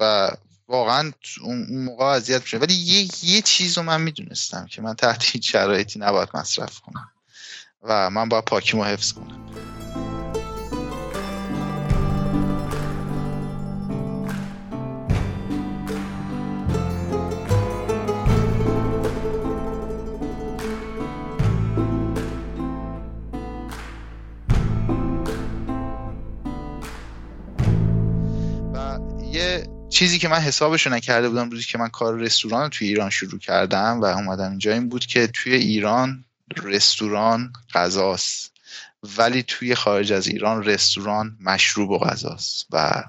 و 0.00 0.28
واقعا 0.68 1.12
اون 1.42 1.84
موقع 1.84 2.04
اذیت 2.04 2.42
میشه 2.42 2.58
ولی 2.58 2.74
یه 2.74 3.08
یه 3.22 3.42
چیز 3.42 3.78
رو 3.78 3.84
من 3.84 4.00
می‌دونستم 4.00 4.66
که 4.66 4.82
من 4.82 4.94
تحت 4.94 5.24
هیچ 5.24 5.52
شرایطی 5.52 5.98
نباید 5.98 6.28
مصرف 6.34 6.80
کنم 6.80 7.10
و 7.82 8.10
من 8.10 8.28
باید 8.28 8.44
پاکیمو 8.44 8.84
حفظ 8.84 9.12
کنم. 9.12 9.77
چیزی 29.98 30.18
که 30.18 30.28
من 30.28 30.38
حسابش 30.38 30.86
رو 30.86 30.92
نکرده 30.92 31.28
بودم 31.28 31.50
روزی 31.50 31.64
که 31.64 31.78
من 31.78 31.88
کار 31.88 32.18
رستوران 32.18 32.62
رو 32.62 32.68
توی 32.68 32.88
ایران 32.88 33.10
شروع 33.10 33.38
کردم 33.38 34.00
و 34.00 34.04
اومدم 34.04 34.50
اینجا 34.50 34.72
این 34.72 34.88
بود 34.88 35.06
که 35.06 35.26
توی 35.26 35.54
ایران 35.54 36.24
رستوران 36.56 37.52
غذاست. 37.74 38.52
ولی 39.16 39.42
توی 39.42 39.74
خارج 39.74 40.12
از 40.12 40.26
ایران 40.26 40.64
رستوران 40.64 41.36
مشروب 41.40 41.90
و 41.90 41.98
غذاست 41.98 42.66
و 42.70 43.04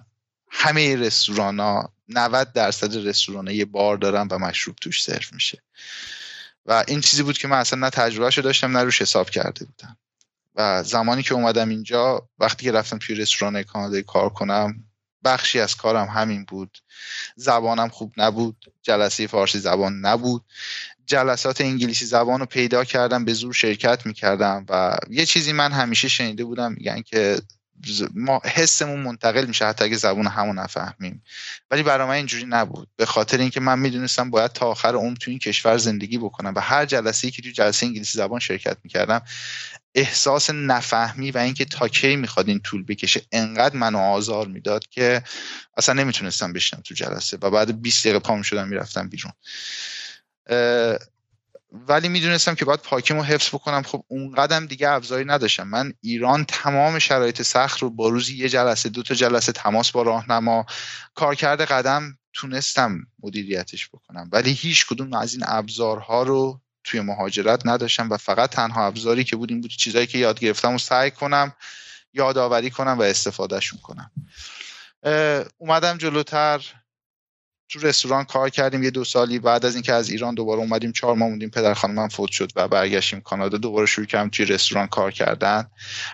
همه 0.52 0.96
رستوران 0.96 1.60
ها 1.60 1.94
90 2.08 2.54
درصد 2.54 3.08
رستوران 3.08 3.48
یه 3.48 3.66
بار 3.66 3.98
دارن 3.98 4.28
و 4.32 4.38
مشروب 4.38 4.76
توش 4.76 5.04
سرو 5.04 5.22
میشه. 5.32 5.62
و 6.66 6.84
این 6.88 7.02
چیزی 7.02 7.24
بود 7.24 7.38
که 7.38 7.48
من 7.48 7.58
اصلا 7.58 7.80
نه 7.80 7.90
تجربه 7.90 8.32
شو 8.32 8.42
داشتم 8.42 8.78
نه 8.78 8.84
روش 8.84 9.02
حساب 9.02 9.30
کرده 9.30 9.66
بودم. 9.66 9.98
و 10.56 10.84
زمانی 10.84 11.24
که 11.24 11.34
اومدم 11.34 11.70
اینجا 11.70 12.30
وقتی 12.40 12.66
که 12.66 12.72
رفتم 12.72 12.98
توی 12.98 13.16
رستوران 13.16 13.64
کانادایی 13.64 14.04
کار 14.04 14.30
کنم 14.30 14.89
بخشی 15.24 15.60
از 15.60 15.76
کارم 15.76 16.08
همین 16.08 16.46
بود. 16.46 16.78
زبانم 17.36 17.90
خوب 17.90 18.14
نبود. 18.18 18.66
جلسه 18.82 19.28
فارسی 19.28 19.60
زبان 19.60 20.00
نبود. 20.00 20.46
جلسات 21.06 21.62
انگلیسی 21.62 22.06
زبان 22.06 22.40
رو 22.40 22.46
پیدا 22.46 22.84
کردم 22.84 23.26
به 23.26 23.34
زور 23.34 23.54
شرکت 23.54 24.06
می‌کردم 24.06 24.66
و 24.70 24.98
یه 25.10 25.26
چیزی 25.26 25.54
من 25.54 25.72
همیشه 25.72 26.08
شنیده 26.08 26.44
بودم 26.44 26.72
میگن 26.72 27.02
که 27.02 27.42
ما 28.14 28.42
حسمون 28.46 29.00
منتقل 29.00 29.46
میشه 29.46 29.66
حتی 29.66 29.86
اگه 29.86 29.98
زبون 29.98 30.28
همون 30.28 30.60
نفهمیم. 30.60 31.24
ولی 31.72 31.84
برای 31.84 32.08
من 32.08 32.14
اینجوری 32.14 32.46
نبود. 32.46 32.88
به 32.96 33.06
خاطر 33.06 33.38
اینکه 33.38 33.60
من 33.60 33.80
می‌دونستم 33.80 34.30
باید 34.30 34.52
تا 34.52 34.68
آخر 34.68 34.96
عمر 34.96 35.16
تو 35.16 35.32
این 35.32 35.40
کشور 35.40 35.78
زندگی 35.78 36.18
بکنم 36.18 36.54
و 36.56 36.60
هر 36.60 36.86
جلسه 36.86 37.28
ای 37.28 37.32
که 37.32 37.42
تو 37.42 37.50
جلسه 37.50 37.86
انگلیسی 37.86 38.18
زبان 38.18 38.40
شرکت 38.40 38.78
می‌کردم 38.84 39.22
احساس 39.96 40.50
نفهمی 40.50 41.32
و 41.32 41.38
اینکه 41.38 41.66
تا 41.66 41.88
کی 41.88 42.16
می‌خواد 42.16 42.48
این 42.48 42.60
طول 42.60 42.84
بکشه 42.84 43.22
انقدر 43.32 43.76
منو 43.76 43.98
آزار 43.98 44.48
می‌داد 44.48 44.88
که 44.88 45.24
اصلا 45.78 45.96
نمی‌تونستم 45.96 46.54
بشنم 46.54 46.82
تو 46.82 46.94
جلسه 46.94 47.38
و 47.42 47.50
بعد 47.50 47.82
20 47.82 48.04
دقیقه 48.04 48.20
پا 48.20 48.42
شدم 48.42 48.68
می‌رفتم 48.68 49.10
بیرون. 49.10 49.34
ولی 51.72 52.10
می‌دونستم 52.10 52.56
که 52.56 52.66
باید 52.66 52.80
پاکیمو 52.80 53.24
حفظ 53.24 53.48
بکنم. 53.48 53.84
خب 53.84 54.04
اون 54.08 54.36
قدم 54.36 54.66
دیگه 54.66 54.90
ابزاری 54.90 55.26
نداشتم. 55.26 55.68
من 55.68 55.94
ایران 56.02 56.46
تمام 56.46 57.00
شرایط 57.00 57.42
سخت 57.42 57.80
رو 57.80 57.90
با 57.90 58.10
روزی 58.10 58.38
یه 58.38 58.50
جلسه 58.50 58.90
دو 58.90 59.04
تا 59.04 59.16
جلسه 59.16 59.52
تماس 59.52 59.92
با 59.92 60.02
راهنما 60.02 60.66
کارکرد 61.14 61.62
قدم 61.62 62.18
تونستم 62.34 63.08
مدیریتش 63.24 63.90
بکنم. 63.90 64.30
ولی 64.32 64.54
هیچ 64.54 64.88
کدوم 64.88 65.14
از 65.14 65.34
این 65.34 65.44
ابزارها 65.48 66.24
رو 66.24 66.62
توی 66.84 67.02
مهاجرت 67.02 67.62
نداشتم 67.66 68.10
و 68.10 68.18
فقط 68.18 68.50
تنها 68.50 68.86
ابزاری 68.86 69.24
که 69.24 69.36
بود 69.36 69.52
این 69.52 69.62
بود 69.62 69.72
چیزایی 69.72 70.08
که 70.08 70.18
یاد 70.18 70.40
گرفتم 70.40 70.74
و 70.74 70.78
سعی 70.78 71.12
کنم 71.12 71.54
یادآوری 72.14 72.70
کنم 72.70 73.00
و 73.00 73.02
استفادهشون 73.02 73.80
کنم. 73.80 74.12
اومدم 75.58 75.98
جلوتر 75.98 76.66
تو 77.70 77.80
رستوران 77.80 78.24
کار 78.24 78.50
کردیم 78.50 78.84
یه 78.84 78.92
دو 78.92 79.04
سالی. 79.04 79.40
بعد 79.40 79.66
از 79.66 79.74
اینکه 79.74 79.94
از 79.94 80.10
ایران 80.10 80.36
دوباره 80.36 80.60
اومدیم 80.60 80.92
چهار 80.92 81.16
ماه 81.16 81.30
موندیم 81.30 81.50
پدر 81.50 81.74
خانمم 81.74 82.08
فوت 82.08 82.32
شد 82.32 82.52
و 82.56 82.68
برگشتیم 82.68 83.22
کانادا. 83.22 83.58
دوباره 83.58 83.86
شروع 83.86 84.06
کردم 84.06 84.30
توی 84.30 84.46
رستوران 84.46 84.88
کار 84.88 85.12
کردن 85.12 85.70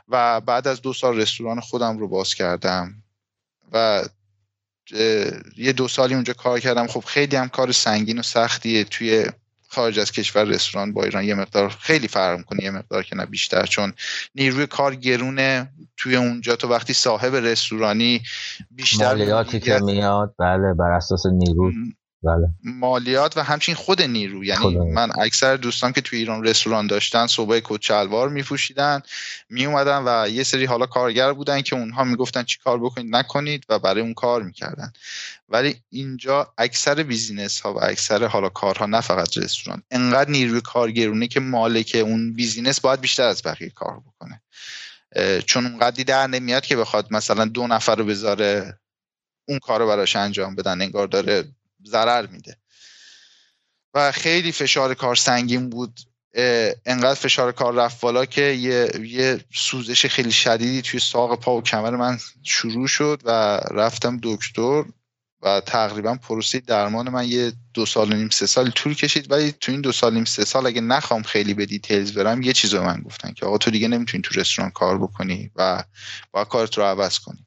و 0.07 0.41
بعد 0.41 0.67
از 0.67 0.81
دو 0.81 0.93
سال 0.93 1.17
رستوران 1.17 1.59
خودم 1.59 1.97
رو 1.97 2.07
باز 2.07 2.33
کردم 2.33 3.03
و 3.71 4.03
یه 5.57 5.73
دو 5.73 5.87
سالی 5.87 6.13
اونجا 6.13 6.33
کار 6.33 6.59
کردم. 6.59 6.87
خب 6.87 7.03
خیلی 7.05 7.35
هم 7.35 7.49
کار 7.49 7.71
سنگین 7.71 8.19
و 8.19 8.23
سختیه 8.23 8.83
توی 8.83 9.25
خارج 9.75 9.99
از 9.99 10.11
کشور 10.11 10.43
رستوران 10.43 10.93
با 10.93 11.03
ایران 11.03 11.23
یه 11.23 11.35
مقدار 11.35 11.69
خیلی 11.69 12.07
فرق 12.07 12.37
می‌کنه 12.37 12.63
یه 12.63 12.71
مقدار 12.71 13.03
که 13.03 13.15
نه 13.15 13.25
بیشتر 13.25 13.65
چون 13.65 13.93
نیروی 14.35 14.67
کار 14.67 14.95
گرونه 14.95 15.69
توی 15.97 16.15
اونجا. 16.15 16.55
تو 16.55 16.67
وقتی 16.67 16.93
صاحب 16.93 17.35
رستورانی 17.35 18.21
بیشتر 18.71 19.05
مالیاتی 19.05 19.59
که 19.59 19.79
میاد 19.79 20.35
بله 20.39 20.73
بر 20.73 20.91
اساس 20.91 21.25
نیرو. 21.25 21.71
بله. 22.23 22.49
مالیات 22.63 23.37
و 23.37 23.43
همچنین 23.43 23.75
خود 23.75 24.01
نیرو. 24.01 24.43
یعنی 24.43 24.67
نیرو. 24.67 24.91
من 24.91 25.09
اکثر 25.19 25.55
دوستان 25.55 25.93
که 25.93 26.01
توی 26.01 26.19
ایران 26.19 26.43
رستوران 26.43 26.87
داشتن 26.87 27.27
صبح 27.27 27.59
کت 27.63 27.81
شلوار 27.81 28.29
میپوشیدن 28.29 29.01
میومدن 29.49 30.03
و 30.05 30.29
یه 30.29 30.43
سری 30.43 30.65
حالا 30.65 30.85
کارگر 30.85 31.33
بودن 31.33 31.61
که 31.61 31.75
اونها 31.75 32.03
می‌گفتن 32.03 32.43
چی 32.43 32.57
کار 32.63 32.79
بکنید 32.79 33.15
نکنید 33.15 33.65
و 33.69 33.79
برای 33.79 34.01
اون 34.01 34.13
کار 34.13 34.43
می‌کردن. 34.43 34.93
ولی 35.49 35.75
اینجا 35.89 36.53
اکثر 36.57 37.03
business 37.03 37.59
ها 37.59 37.73
و 37.73 37.83
اکثر 37.83 38.25
حالا 38.25 38.49
کارها 38.49 38.85
نه 38.85 39.01
فقط 39.01 39.37
رستوران. 39.37 39.83
انقدر 39.91 40.29
نیروی 40.29 40.61
کار 40.61 40.86
گرونه 40.86 41.27
که 41.27 41.39
مالک 41.39 41.97
اون 42.01 42.33
business 42.33 42.79
باید 42.79 43.01
بیشتر 43.01 43.23
از 43.23 43.41
بقیه 43.45 43.69
کار 43.69 43.99
بکنه. 43.99 44.41
چون 45.45 45.65
اونقدری 45.65 46.03
در 46.03 46.27
نمیاد 46.27 46.65
که 46.65 46.75
بخواد 46.75 47.07
مثلا 47.11 47.45
دو 47.45 47.67
نفر 47.67 47.95
رو 47.95 48.05
بذاره 48.05 48.79
اون 49.47 49.59
کار 49.59 49.79
رو 49.79 49.87
براش 49.87 50.15
انجام 50.15 50.55
بدن 50.55 50.81
انگار 50.81 51.07
داره 51.07 51.43
ضرر 51.85 52.25
میده. 52.25 52.57
و 53.93 54.11
خیلی 54.11 54.51
فشار 54.51 54.93
کار 54.93 55.15
سنگین 55.15 55.69
بود. 55.69 55.99
انقدر 56.85 57.13
فشار 57.13 57.51
کار 57.51 57.73
رفت 57.73 58.01
بالا 58.01 58.25
که 58.25 58.41
یه, 58.41 58.91
یه 59.01 59.39
سوزش 59.53 60.05
خیلی 60.05 60.31
شدیدی 60.31 60.81
توی 60.81 60.99
ساق 60.99 61.39
پا 61.39 61.57
و 61.57 61.61
کمر 61.61 61.89
من 61.89 62.19
شروع 62.43 62.87
شد 62.87 63.21
و 63.25 63.29
رفتم 63.71 64.19
دکتر 64.23 64.83
و 65.41 65.61
تقریبا 65.65 66.15
پروسه 66.15 66.59
درمان 66.59 67.09
من 67.09 67.27
یه 67.27 67.53
دو 67.73 67.85
سال 67.85 68.11
و 68.11 68.15
نیم 68.15 68.29
سه 68.29 68.45
سال 68.45 68.69
طول 68.69 68.93
کشید. 68.93 69.31
ولی 69.31 69.51
تو 69.51 69.71
این 69.71 69.81
دو 69.81 69.91
سال 69.91 70.11
و 70.11 70.15
نیم 70.15 70.25
سه 70.25 70.45
سال 70.45 70.67
اگه 70.67 70.81
نخوام 70.81 71.23
خیلی 71.23 71.53
به 71.53 71.65
details 71.65 72.13
برم 72.13 72.41
یه 72.41 72.53
چیز 72.53 72.75
من 72.75 73.01
گفتن 73.01 73.33
که 73.33 73.45
آقا 73.45 73.57
تو 73.57 73.71
دیگه 73.71 73.87
نمی‌تونی 73.87 74.21
تو 74.21 74.39
رستوران 74.39 74.71
کار 74.71 74.97
بکنی 74.97 75.51
و 75.55 75.83
با 76.31 76.45
کارت 76.45 76.77
رو 76.77 76.83
عوض 76.83 77.19
کنی. 77.19 77.45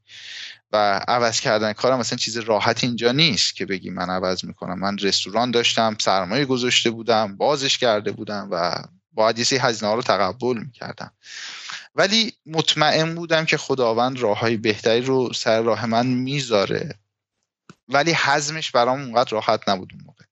و 0.72 1.00
عوض 1.08 1.40
کردن 1.40 1.72
کارم 1.72 1.98
مثلا 1.98 2.18
چیز 2.18 2.36
راحت 2.36 2.84
اینجا 2.84 3.12
نیست 3.12 3.54
که 3.54 3.66
بگی 3.66 3.90
من 3.90 4.10
عوض 4.10 4.44
می‌کنم. 4.44 4.78
من 4.78 4.98
رستوران 4.98 5.50
داشتم 5.50 5.96
سرمایه 6.00 6.44
گذاشته 6.44 6.90
بودم 6.90 7.36
بازش 7.36 7.78
کرده 7.78 8.12
بودم 8.12 8.48
و 8.50 8.84
باید 9.12 9.38
یه 9.38 9.44
رو 9.82 10.02
تقبل 10.02 10.58
می‌کردم. 10.58 11.12
ولی 11.94 12.32
مطمئن 12.46 13.14
بودم 13.14 13.44
که 13.44 13.56
خداوند 13.56 14.20
راه 14.20 14.38
های 14.38 14.56
بهتری 14.56 15.00
رو 15.00 15.32
سر 15.32 15.62
راه 15.62 15.86
من 15.86 16.06
می‌ذاره. 16.06 16.94
ولی 17.88 18.12
حزمش 18.12 18.70
برام 18.70 19.00
اونقدر 19.00 19.30
راحت 19.30 19.68
نبود 19.68 19.90
اون 19.92 20.02
موقع. 20.06 20.24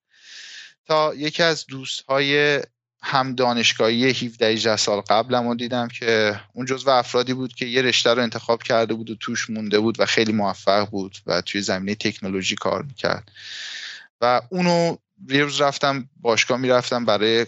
تا 0.86 1.14
یکی 1.14 1.42
از 1.42 1.66
دوست 1.66 2.04
های 2.08 2.60
هم 3.02 3.34
دانشگاهی 3.34 4.10
17 4.10 4.46
18 4.46 4.76
سال 4.76 5.00
قبلم 5.00 5.48
رو 5.48 5.54
دیدم 5.54 5.88
که 5.88 6.40
اون 6.52 6.66
جزو 6.66 6.90
افرادی 6.90 7.34
بود 7.34 7.54
که 7.54 7.66
یه 7.66 7.82
رشته 7.82 8.14
رو 8.14 8.22
انتخاب 8.22 8.62
کرده 8.62 8.94
بود 8.94 9.10
و 9.10 9.14
توش 9.14 9.50
مونده 9.50 9.78
بود 9.78 10.00
و 10.00 10.06
خیلی 10.06 10.32
موفق 10.32 10.90
بود 10.90 11.16
و 11.26 11.40
توی 11.40 11.60
زمینه 11.60 11.94
تکنولوژی 11.94 12.54
کار 12.54 12.82
می‌کرد 12.82 13.32
و 14.20 14.40
اونو 14.50 14.96
یه 15.28 15.44
روز 15.44 15.60
رفتم 15.60 16.08
باشگاه 16.20 16.58
می‌رفتم 16.58 17.04
برای 17.04 17.46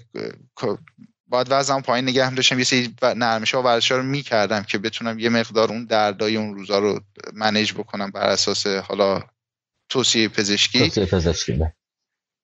باید 1.27 1.47
وزنم 1.51 1.83
پایین 1.83 2.09
نگه 2.09 2.27
هم 2.27 2.35
داشتم 2.35 2.59
یه 2.59 2.65
سری 2.65 2.95
نرمش 3.03 3.55
ها 3.55 3.61
و 3.61 3.65
ورزش 3.65 3.91
رو 3.91 4.03
می‌کردم 4.03 4.63
که 4.63 4.79
بتونم 4.79 5.19
یه 5.19 5.29
مقدار 5.29 5.69
اون 5.69 5.85
دردای 5.85 6.37
اون 6.37 6.55
روزا 6.55 6.79
رو 6.79 7.01
منیج 7.35 7.73
بکنم 7.73 8.11
بر 8.11 8.29
اساس 8.29 8.67
حالا 8.67 9.23
توصیه 9.89 10.29
پزشکی 10.29 10.79
توصیه 10.79 11.05
پزشکی 11.05 11.53
بله. 11.53 11.78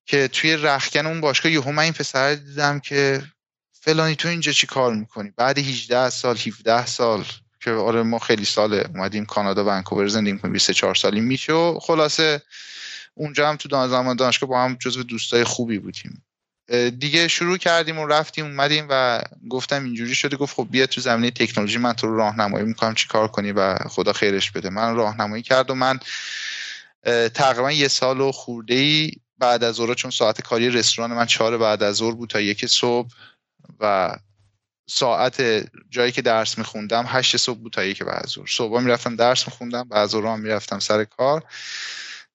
که 0.06 0.28
توی 0.28 0.56
رخکن 0.56 1.06
اون 1.06 1.20
باشگاه 1.20 1.52
یهو 1.52 1.72
من 1.72 1.82
این 1.82 1.92
پسر 1.92 2.34
دیدم 2.34 2.80
که 2.80 3.22
فلانی 3.72 4.16
تو 4.16 4.28
اینجا 4.28 4.52
چی 4.52 4.66
کار 4.66 4.94
می‌کنی؟ 4.94 5.32
بعد 5.36 5.58
18 5.58 6.10
سال 6.10 6.36
17 6.36 6.86
سال 6.86 7.24
که 7.60 7.70
آره 7.70 8.02
ما 8.02 8.18
خیلی 8.18 8.44
سال 8.44 8.74
اومدیم 8.74 9.24
کانادا 9.24 9.64
ونکوور 9.64 10.08
زندگی 10.08 10.32
می‌کنیم 10.32 10.52
24 10.52 10.94
سالی 10.94 11.20
میشه 11.20 11.52
و 11.52 11.78
خلاصه 11.82 12.42
اونجا 13.14 13.48
هم 13.48 13.56
تو 13.56 13.88
زمان 13.88 14.16
دانشگاه 14.16 14.48
با 14.48 14.64
هم 14.64 14.76
جزو 14.80 15.02
دوستای 15.02 15.44
خوبی 15.44 15.78
بودیم. 15.78 16.22
دیگه 16.98 17.28
شروع 17.28 17.56
کردیم 17.56 17.98
و 17.98 18.06
رفتیم 18.06 18.44
اومدیم 18.44 18.86
و 18.90 19.22
گفتم 19.50 19.84
اینجوری 19.84 20.14
شده 20.14 20.36
گفت 20.36 20.56
خب 20.56 20.68
بیا 20.70 20.86
تو 20.86 21.00
زمینه 21.00 21.30
تکنولوژی 21.30 21.78
من 21.78 21.92
تو 21.92 22.16
راهنمایی 22.16 22.66
می‌کنم 22.66 22.94
چی 22.94 23.08
کار 23.08 23.28
کنی 23.28 23.52
و 23.52 23.74
خدا 23.74 24.12
خیرش 24.12 24.50
بده. 24.50 24.70
من 24.70 24.94
راهنمایی 24.94 25.42
کرد 25.42 25.70
و 25.70 25.74
من 25.74 26.00
تقریبا 27.34 27.72
یه 27.72 27.88
سال 27.88 28.20
و 28.20 28.32
خورده 28.32 28.74
ای 28.74 29.12
بعد 29.38 29.64
از 29.64 29.74
ظهر 29.74 29.94
چون 29.94 30.10
ساعت 30.10 30.40
کاری 30.40 30.70
رستوران 30.70 31.12
من 31.12 31.26
چهار 31.26 31.58
بعد 31.58 31.82
از 31.82 31.96
ظهر 31.96 32.14
بود 32.14 32.28
تا 32.28 32.40
یک 32.40 32.66
صبح 32.66 33.08
و 33.80 34.16
ساعت 34.88 35.42
جایی 35.90 36.12
که 36.12 36.22
درس 36.22 36.58
میخوندم 36.58 37.04
هشت 37.06 37.36
صبح 37.36 37.58
بود 37.58 37.72
تا 37.72 37.84
یک 37.84 38.02
بعد 38.02 38.22
از 38.24 38.30
ظهر. 38.30 38.46
صبح 38.48 38.80
می‌رفتم 38.80 39.16
درس 39.16 39.48
میخوندم 39.48 39.88
بعد 39.88 40.02
از 40.02 40.10
ظهر 40.10 40.36
می‌رفتم 40.36 40.78
سر 40.78 41.04
کار. 41.04 41.44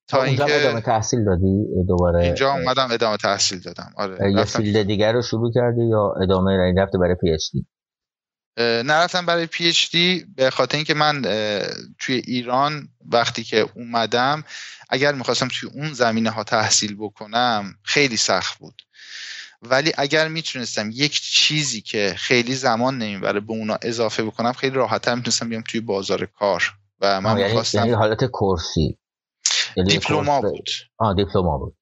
تا 0.07 0.23
اینکه 0.23 0.61
ادامه 0.61 0.81
تحصیل 0.81 1.25
دادی؟ 1.25 1.65
دوباره 1.87 2.23
اینجا 2.23 2.53
اومدم 2.53 2.87
ادامه 2.91 3.17
تحصیل 3.17 3.59
دادم. 3.59 3.93
آره 3.95 4.33
یه 4.33 4.43
field 4.43 4.83
دیگر 4.83 5.13
رو 5.13 5.21
شروع 5.21 5.51
کردی 5.53 5.85
یا 5.89 6.13
ادامه 6.23 6.73
رفته 6.77 6.97
برای 6.97 7.15
PhD 7.21 7.65
نرفتم 8.59 9.25
برای 9.25 9.45
PhD 9.45 10.25
به 10.35 10.49
خاطر 10.49 10.75
اینکه 10.77 10.93
من 10.93 11.21
توی 11.99 12.15
ایران 12.15 12.89
وقتی 13.11 13.43
که 13.43 13.69
اومدم 13.75 14.43
اگر 14.89 15.13
می‌خواستم 15.13 15.47
توی 15.47 15.69
اون 15.73 15.93
زمینه 15.93 16.29
ها 16.29 16.43
تحصیل 16.43 16.95
بکنم 16.95 17.75
خیلی 17.83 18.17
سخت 18.17 18.57
بود. 18.57 18.81
ولی 19.61 19.93
اگر 19.97 20.27
می‌تونستم 20.27 20.89
یک 20.93 21.21
چیزی 21.21 21.81
که 21.81 22.15
خیلی 22.17 22.55
زمان 22.55 22.97
نمی‌بره 22.97 23.39
به 23.39 23.51
اونا 23.51 23.77
اضافه 23.81 24.23
بکنم 24.23 24.53
خیلی 24.53 24.75
راحتتر 24.75 25.15
می‌تونستم 25.15 25.49
بیام 25.49 25.63
توی 25.67 25.79
بازار 25.81 26.25
کار 26.25 26.73
و 27.01 27.21
من 27.21 27.29
یعنی 27.29 27.43
می‌خواستم 27.43 27.77
یعنی 27.77 27.91
حالت 27.91 28.25
کورسی 28.25 28.97
دیپلوما 29.87 30.41
بود. 30.41 30.69
آه 30.97 31.15
دیپلوما 31.15 31.57
بود. 31.57 31.75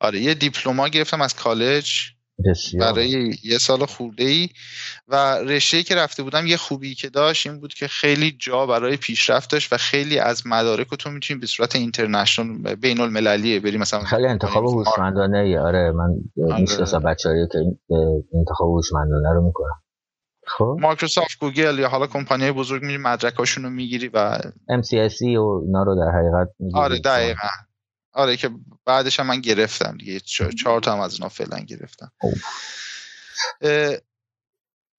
آره 0.00 0.20
یه 0.20 0.34
دیپلوما 0.34 0.88
گرفتم 0.88 1.20
از 1.20 1.34
کالج. 1.34 2.15
بسیار. 2.44 2.92
برای 2.92 3.34
یه 3.44 3.58
سال 3.58 3.86
خورده 3.86 4.24
ای. 4.24 4.48
و 5.08 5.38
رشته 5.38 5.82
که 5.82 5.94
رفته 5.94 6.22
بودم 6.22 6.46
یه 6.46 6.56
خوبی 6.56 6.94
که 6.94 7.08
داشت 7.08 7.46
این 7.46 7.60
بود 7.60 7.74
که 7.74 7.88
خیلی 7.88 8.36
جا 8.38 8.66
برای 8.66 8.96
پیشرفت 8.96 9.50
داشت 9.50 9.72
و 9.72 9.76
خیلی 9.76 10.18
از 10.18 10.46
مدارک 10.46 10.94
تو 10.94 11.10
می‌تونی 11.10 11.40
به 11.40 11.46
صورت 11.46 11.76
اینترنشنال 11.76 12.74
بین 12.74 13.00
المللیه 13.00 13.60
بری 13.60 13.78
مثلا 13.78 14.00
خیلی 14.00 14.26
انتخاب 14.26 14.64
هوشمندانه 14.64 15.38
ای 15.38 15.58
آره 15.58 15.92
من 15.92 16.08
می‌شناسم 16.60 17.00
بچه‌ای 17.00 17.46
که 17.52 17.58
انتخاب 18.34 18.68
هوشمندانه 18.68 19.32
رو 19.34 19.46
می‌کنم 19.46 19.82
خب؟ 20.46 20.76
مایکروسافت 20.80 21.38
گوگل 21.40 21.78
یا 21.78 21.88
حالا 21.88 22.06
کمپانی 22.06 22.52
بزرگ 22.52 22.82
میری 22.82 22.98
مدرکاشون 22.98 23.64
رو 23.64 23.70
می‌گیری 23.70 24.08
و 24.08 24.38
MCSE 24.70 25.22
و 25.22 25.62
اینا 25.66 25.82
رو 25.82 25.94
در 25.94 26.10
حقیقت 26.18 26.54
می‌گیری. 26.58 26.80
آره 26.80 26.98
دقیقا. 26.98 27.48
آره 28.16 28.36
که 28.36 28.50
بعدش 28.84 29.20
هم 29.20 29.26
من 29.26 29.40
گرفتم 29.40 29.96
دیگه. 29.96 30.20
چهار 30.20 30.80
تا 30.80 30.92
هم 30.92 31.00
از 31.00 31.14
اونا 31.14 31.28
فعلا 31.28 31.58
گرفتم. 31.58 32.12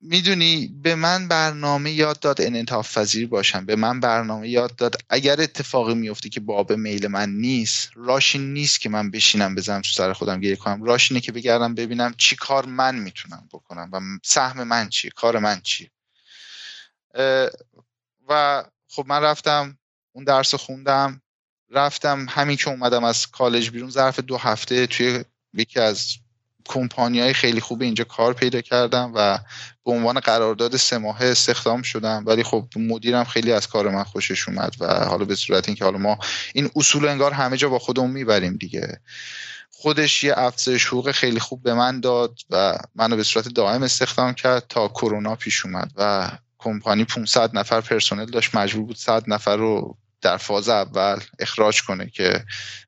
می‌دونی 0.02 0.68
به 0.68 0.96
من 0.96 1.28
برنامه 1.28 1.92
یاد 1.92 2.20
داد 2.20 2.42
انعطاف 2.42 2.98
پذیر 2.98 3.28
باشم. 3.28 3.66
به 3.66 3.76
من 3.76 4.00
برنامه 4.00 4.50
یاد 4.50 4.76
داد. 4.76 4.96
اگر 5.10 5.42
اتفاقی 5.42 5.94
میفته 5.94 6.30
که 6.30 6.40
باب 6.40 6.74
میل 6.74 7.08
من 7.08 7.30
نیست 7.30 7.90
راش 7.96 8.36
این 8.36 8.54
نیست 8.54 8.82
که 8.82 8.90
من 8.90 9.12
بشینم 9.12 9.56
بزنم 9.56 9.82
تو 9.82 9.90
سر 9.90 10.14
خودم 10.14 10.40
گریه 10.40 10.56
کنم. 10.56 10.84
راش 10.84 11.12
اینه 11.12 11.22
که 11.22 11.32
بگردم 11.32 11.76
ببینم 11.76 12.14
چی 12.18 12.36
کار 12.36 12.66
من 12.66 12.96
می‌تونم 12.96 13.50
بکنم 13.54 13.90
و 13.94 14.00
سهم 14.24 14.64
من 14.64 14.90
چیه 14.90 15.12
کار 15.12 15.40
من 15.40 15.62
چیه. 15.62 15.92
و 18.30 18.64
خب 18.88 19.06
من 19.08 19.22
رفتم 19.22 19.78
اون 20.12 20.24
درس 20.24 20.56
خوندم. 20.56 21.22
رفتم 21.72 22.26
همین 22.30 22.58
که 22.58 22.70
اومدم 22.70 23.04
از 23.04 23.28
کالج 23.28 23.70
بیرون 23.70 23.90
ظرف 23.90 24.20
دو 24.20 24.38
هفته 24.38 24.88
توی 24.88 25.24
یکی 25.54 25.80
از 25.80 26.18
کمپانی 26.68 27.20
های 27.20 27.34
خیلی 27.34 27.62
خوب 27.62 27.82
اینجا 27.82 28.04
کار 28.04 28.34
پیدا 28.34 28.62
کردم 28.62 29.12
و 29.16 29.40
به 29.86 29.92
عنوان 29.92 30.20
قرارداد 30.20 30.78
سه 30.78 30.98
ماهه 30.98 31.26
استخدام 31.26 31.82
شدم. 31.82 32.24
ولی 32.26 32.44
خب 32.44 32.68
مدیرم 32.76 33.24
خیلی 33.24 33.52
از 33.52 33.68
کار 33.68 33.90
من 33.90 34.04
خوشش 34.04 34.50
اومد 34.50 34.76
و 34.80 35.06
حالا 35.06 35.26
به 35.26 35.36
صورت 35.36 35.68
اینکه 35.68 35.84
حالا 35.84 35.98
ما 35.98 36.18
این 36.54 36.70
اصول 36.76 37.08
انگار 37.08 37.32
همه 37.32 37.58
جا 37.58 37.70
با 37.70 37.80
خودمون 37.80 38.12
می‌بریم 38.12 38.56
دیگه. 38.56 39.00
خودش 39.72 40.24
یه 40.24 40.34
افزایش 40.38 40.88
حقوق 40.88 41.12
خیلی 41.12 41.40
خوب 41.40 41.64
به 41.64 41.74
من 41.74 42.00
داد 42.00 42.40
و 42.50 42.78
منو 42.96 43.16
به 43.16 43.24
صورت 43.24 43.48
دائم 43.48 43.84
استخدام 43.84 44.34
کرد 44.34 44.66
تا 44.70 44.88
کرونا 44.88 45.36
پیش 45.36 45.66
اومد 45.66 45.92
و 45.96 46.32
کمپانی 46.58 47.06
500 47.06 47.58
نفر 47.58 47.82
پرسنل 47.82 48.26
داشت 48.26 48.56
مجبور 48.56 48.86
بود 48.86 48.96
100 48.96 49.24
نفر 49.30 49.56
رو 49.58 49.98
در 50.28 50.38
فاز 50.38 50.70
اول 50.70 51.20
اخراج 51.40 51.84
کنه 51.84 52.10
که 52.10 52.46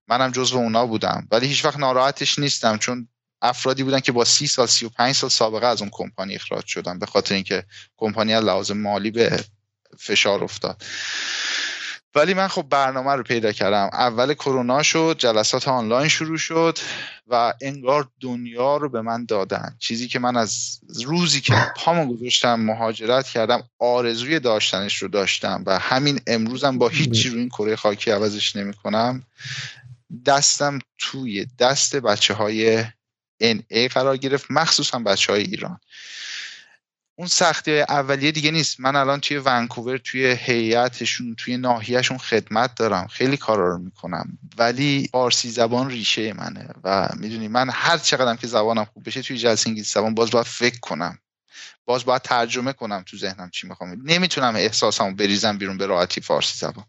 منم 0.07 0.31
جزو 0.31 0.57
اونا 0.57 0.85
بودم. 0.85 1.27
ولی 1.31 1.47
هیچ 1.47 1.65
وقت 1.65 1.77
ناراحتش 1.77 2.39
نیستم 2.39 2.77
چون 2.77 3.07
افرادی 3.41 3.83
بودن 3.83 3.99
که 3.99 4.11
با 4.11 4.25
سی 4.25 4.47
سال 4.47 4.67
سی 4.67 4.85
و 4.85 4.89
پنج 4.89 5.15
سال 5.15 5.29
سابقه 5.29 5.67
از 5.67 5.81
اون 5.81 5.89
کمپانی 5.93 6.35
اخراج 6.35 6.65
شدن 6.65 6.99
به 6.99 7.05
خاطر 7.05 7.35
اینکه 7.35 7.63
کمپانی 7.97 8.33
از 8.33 8.43
لحاظ 8.43 8.71
مالی 8.71 9.11
به 9.11 9.43
فشار 9.99 10.43
افتاد. 10.43 10.83
ولی 12.15 12.33
من 12.33 12.47
خب 12.47 12.65
برنامه 12.69 13.11
رو 13.15 13.23
پیدا 13.23 13.51
کردم. 13.51 13.89
اول 13.93 14.33
کرونا 14.33 14.83
شد 14.83 15.15
جلسات 15.19 15.67
آنلاین 15.67 16.07
شروع 16.07 16.37
شد 16.37 16.77
و 17.27 17.53
انگار 17.61 18.07
دنیا 18.19 18.77
رو 18.77 18.89
به 18.89 19.01
من 19.01 19.25
دادن. 19.25 19.75
چیزی 19.79 20.07
که 20.07 20.19
من 20.19 20.37
از 20.37 20.79
روزی 21.05 21.41
که 21.41 21.53
پامو 21.75 22.15
گذاشتم 22.15 22.59
مهاجرت 22.59 23.27
کردم 23.27 23.63
آرزوی 23.79 24.39
داشتنش 24.39 24.97
رو 24.97 25.07
داشتم 25.07 25.63
و 25.65 25.79
همین 25.79 26.21
امروزم 26.27 26.77
با 26.77 26.87
هیچی 26.87 27.29
رو 27.29 27.37
این 27.37 27.49
کره 27.49 27.75
خاکی 27.75 28.11
عوضش 28.11 28.55
نمی‌کنم. 28.55 29.23
دستم 30.25 30.79
توی 30.97 31.47
دست 31.59 31.95
بچه 31.95 32.33
های 32.33 32.83
NA 33.43 33.93
قرار 33.93 34.17
گرفت 34.17 34.45
مخصوصا 34.49 34.99
بچه 34.99 35.33
های 35.33 35.41
ایران. 35.41 35.79
اون 37.19 37.27
سختی 37.27 37.79
اولیه 37.79 38.31
دیگه 38.31 38.51
نیست. 38.51 38.79
من 38.79 38.95
الان 38.95 39.19
توی 39.19 39.37
ونکوور 39.37 39.97
توی 39.97 40.25
هیئتشون 40.25 41.35
توی 41.35 41.57
ناحیهشون 41.57 42.17
خدمت 42.17 42.75
دارم. 42.75 43.07
خیلی 43.07 43.37
کارا 43.37 43.67
رو 43.67 43.77
می‌کنم. 43.77 44.37
ولی 44.57 45.09
فارسی 45.11 45.49
زبان 45.49 45.89
ریشه 45.89 46.33
منه 46.33 46.69
و 46.83 47.09
می‌دونی 47.17 47.47
من 47.47 47.69
هر 47.69 47.97
چقدرم 47.97 48.37
که 48.37 48.47
زبانم 48.47 48.85
خوب 48.85 49.07
بشه 49.07 49.21
توی 49.21 49.37
جلسه 49.37 49.69
انگلیسی 49.69 49.91
زبان 49.93 50.15
باز 50.15 50.31
باید 50.31 50.45
فکر 50.45 50.79
کنم. 50.79 51.19
باز 51.85 52.05
باید 52.05 52.21
ترجمه 52.21 52.73
کنم 52.73 53.03
تو 53.05 53.17
ذهنم 53.17 53.49
چی 53.49 53.67
می‌خوام. 53.67 54.01
نمی‌تونم 54.05 54.55
احساسمو 54.55 55.11
بریزم 55.11 55.57
بیرون 55.57 55.77
به 55.77 55.85
راحتی 55.85 56.21
فارسی 56.21 56.57
زبان. 56.57 56.85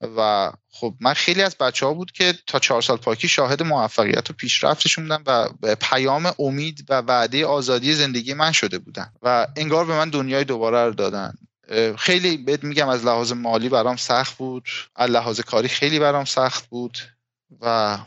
و 0.00 0.50
خب 0.68 0.94
من 1.00 1.14
خیلی 1.14 1.42
از 1.42 1.56
بچه 1.56 1.86
ها 1.86 1.94
بود 1.94 2.12
که 2.12 2.34
تا 2.46 2.58
چهار 2.58 2.82
سال 2.82 2.96
پاکی 2.96 3.28
شاهد 3.28 3.62
موفقیت 3.62 4.30
و 4.30 4.32
پیشرفتشون 4.32 5.08
بودن 5.08 5.22
و 5.26 5.48
پیام 5.74 6.32
امید 6.38 6.86
و 6.88 7.00
وعده 7.00 7.46
آزادی 7.46 7.94
زندگی 7.94 8.34
من 8.34 8.52
شده 8.52 8.78
بودن 8.78 9.12
و 9.22 9.46
انگار 9.56 9.84
به 9.84 9.92
من 9.92 10.10
دنیای 10.10 10.44
دوباره 10.44 10.84
رو 10.84 10.94
دادن. 10.94 11.34
خیلی 11.98 12.36
بهت 12.36 12.64
میگم 12.64 12.88
از 12.88 13.04
لحاظ 13.04 13.32
مالی 13.32 13.68
برام 13.68 13.96
سخت 13.96 14.36
بود 14.36 14.68
از 14.96 15.10
لحاظ 15.10 15.40
کاری 15.40 15.68
خیلی 15.68 15.98
برام 15.98 16.24
سخت 16.24 16.66
بود 16.66 16.98
و 17.60 17.98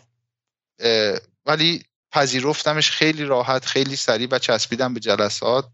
ولی 1.46 1.84
پذیرفتمش 2.12 2.92
خیلی 2.92 3.24
راحت 3.24 3.66
خیلی 3.66 3.96
سریع 3.96 4.28
و 4.32 4.40
چسبیدم 4.40 4.94
به 4.94 5.00
جلسات. 5.00 5.70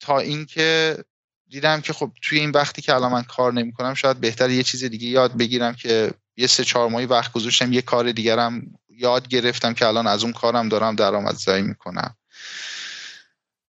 تا 0.00 0.18
اینکه 0.18 0.96
دیدم 1.52 1.80
که 1.80 1.92
خب 1.92 2.12
توی 2.22 2.38
این 2.38 2.50
وقتی 2.50 2.82
که 2.82 2.94
الان 2.94 3.12
من 3.12 3.22
کار 3.22 3.52
نمی‌کنم 3.52 3.94
شاید 3.94 4.20
بهتر 4.20 4.50
یه 4.50 4.62
چیز 4.62 4.84
دیگه 4.84 5.08
یاد 5.08 5.36
بگیرم 5.36 5.74
که 5.74 6.12
یه 6.36 6.46
سه 6.46 6.64
چهار 6.64 6.88
ماهی 6.88 7.06
وقت 7.06 7.32
گذاشتم 7.32 7.72
یه 7.72 7.82
کار 7.82 8.12
دیگرم 8.12 8.62
یاد 8.88 9.28
گرفتم 9.28 9.74
که 9.74 9.86
الان 9.86 10.06
از 10.06 10.24
اون 10.24 10.32
کارم 10.32 10.68
دارم 10.68 10.96
درآمدزایی 10.96 11.62
می‌کنم. 11.62 12.16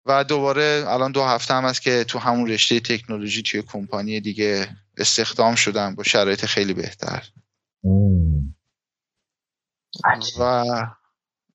و 0.05 0.23
دوباره 0.23 0.83
الان 0.87 1.11
دو 1.11 1.23
هفته 1.23 1.53
هم 1.53 1.65
است 1.65 1.81
که 1.81 2.03
تو 2.03 2.19
همون 2.19 2.47
رشته 2.47 2.79
تکنولوژی 2.79 3.41
توی 3.41 3.61
کمپانی 3.61 4.19
دیگه 4.19 4.77
استخدام 4.97 5.55
شدم 5.55 5.95
با 5.95 6.03
شرایط 6.03 6.45
خیلی 6.45 6.73
بهتر. 6.73 7.27
و 10.39 10.65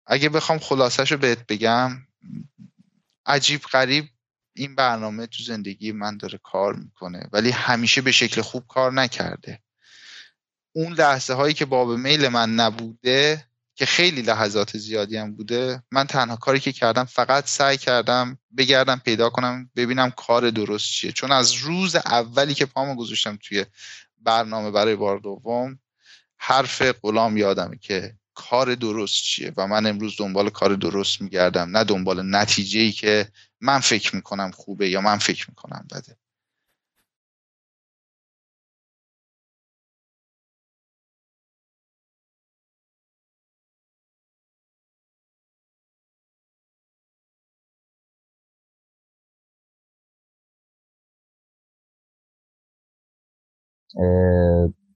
اگه 0.06 0.28
بخوام 0.28 0.58
خلاصش 0.58 1.12
رو 1.12 1.18
بهت 1.18 1.46
بگم 1.46 1.90
عجیب 3.26 3.60
غریب 3.60 4.08
این 4.56 4.74
برنامه 4.74 5.26
تو 5.26 5.42
زندگی 5.42 5.92
من 5.92 6.16
داره 6.16 6.38
کار 6.42 6.74
می‌کنه 6.74 7.28
ولی 7.32 7.50
همیشه 7.50 8.00
به 8.00 8.12
شکل 8.12 8.40
خوب 8.40 8.66
کار 8.68 8.92
نکرده. 8.92 9.60
اون 10.72 10.92
لحظه 10.92 11.34
هایی 11.34 11.54
که 11.54 11.64
باب 11.64 11.90
میل 11.90 12.28
من 12.28 12.54
نبوده 12.54 13.46
که 13.74 13.86
خیلی 13.86 14.22
لحظات 14.22 14.76
زیادی 14.76 15.16
هم 15.16 15.36
بوده 15.36 15.82
من 15.90 16.06
تنها 16.06 16.36
کاری 16.36 16.60
که 16.60 16.72
کردم 16.72 17.04
فقط 17.04 17.46
سعی 17.46 17.76
کردم 17.76 18.38
بگردم 18.56 19.00
پیدا 19.04 19.30
کنم 19.30 19.70
ببینم 19.76 20.10
کار 20.10 20.50
درست 20.50 20.92
چیه. 20.92 21.12
چون 21.12 21.32
از 21.32 21.54
روز 21.54 21.96
اولی 21.96 22.54
که 22.54 22.66
پامو 22.66 22.94
گذاشتم 22.94 23.38
توی 23.42 23.64
برنامه 24.18 24.70
برای 24.70 24.96
بار 24.96 25.18
دوم 25.18 25.78
حرف 26.38 26.82
غلام 26.82 27.36
یادمه 27.36 27.78
که 27.78 28.14
کار 28.34 28.74
درست 28.74 29.14
چیه 29.14 29.52
و 29.56 29.66
من 29.66 29.86
امروز 29.86 30.16
دنبال 30.18 30.50
کار 30.50 30.74
درست 30.74 31.20
میگردم 31.20 31.76
نه 31.76 31.84
دنبال 31.84 32.36
نتیجه 32.36 32.80
ای 32.80 32.92
که 32.92 33.28
من 33.62 33.80
فکر 33.80 34.16
می‌کنم 34.16 34.50
خوبه 34.54 34.90
یا 34.90 35.00
من 35.00 35.18
فکر 35.18 35.46
می‌کنم 35.50 35.86
بده. 35.92 36.16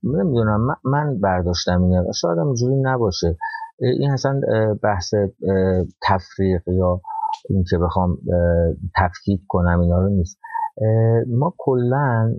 نمی‌دونم 0.03 0.67
من 0.85 1.21
برداشتم 1.21 1.83
اینه 1.83 2.13
شاید 2.21 2.39
هم 2.39 2.53
نباشه. 2.87 3.37
این 3.79 4.11
اصلا 4.11 4.41
بحث 4.83 5.13
تفریق 6.03 6.61
یا 6.67 7.01
این 7.49 7.63
که 7.69 7.77
بخوام 7.77 8.17
تفکیک 8.95 9.41
کنم 9.47 9.79
اینا 9.79 10.01
رو 10.01 10.09
نیست. 10.09 10.39
ما 11.27 11.53
کلا 11.57 12.33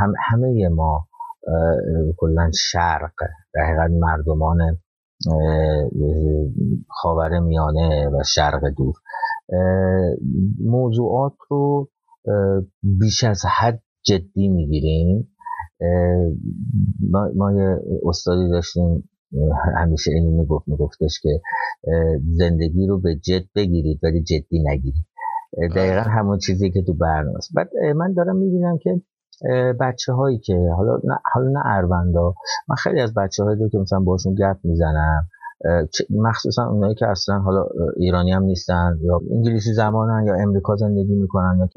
هم 0.00 0.12
همه 0.18 0.68
ما 0.68 1.06
کلا 2.16 2.50
شرق 2.54 3.12
در 3.54 3.62
حقیقت 3.62 3.90
مردمان 3.90 4.58
خاور 6.88 7.38
میانه 7.38 8.08
و 8.08 8.22
شرق 8.34 8.60
دور. 8.76 8.94
موضوعات 10.64 11.32
رو 11.50 11.88
بیش 12.82 13.24
از 13.24 13.42
حد 13.58 13.82
جدی 14.06 14.48
می‌گیریم. 14.48 15.28
ما, 17.10 17.28
ما 17.36 17.52
یه 17.52 17.76
استادی 18.06 18.48
داشتیم 18.48 19.08
همیشه 19.76 20.10
اینو 20.10 20.40
می‌گفت 20.40 20.68
میگفتش 20.68 21.20
که 21.22 21.40
زندگی 22.38 22.86
رو 22.86 23.00
به 23.00 23.14
جد 23.14 23.44
بگیرید 23.56 24.00
ولی 24.02 24.22
جدی 24.22 24.62
نگیرید. 24.64 25.04
دقیقا 25.76 26.00
همون 26.00 26.38
چیزی 26.38 26.70
که 26.70 26.82
تو 26.82 26.94
برنامه 26.94 27.36
است 27.36 27.50
بعد 27.54 27.68
من 27.96 28.12
دارم 28.12 28.36
می‌بینم 28.36 28.78
که 28.78 29.00
بچه 29.80 30.12
هایی 30.12 30.38
که 30.38 30.58
حالا 30.76 31.00
نه 31.04 31.18
حالا 31.32 31.50
نه 31.50 31.60
اروندا 31.64 32.34
من 32.68 32.76
خیلی 32.76 33.00
از 33.00 33.14
بچه 33.14 33.44
هایی 33.44 33.70
که 33.72 33.78
مثلا 33.78 34.00
باشون 34.00 34.34
گپ 34.34 34.56
می‌زنم. 34.64 35.28
مخصوصا 36.10 36.70
اونایی 36.70 36.94
که 36.94 37.06
اصلا 37.06 37.38
حالا 37.38 37.64
ایرانی 37.96 38.32
هم 38.32 38.42
نیستن 38.42 38.98
یا 39.02 39.20
انگلیسی 39.30 39.72
زمانن 39.72 40.26
یا 40.26 40.34
امریکا 40.34 40.76
زندگی 40.76 41.14
می‌کنن 41.14 41.68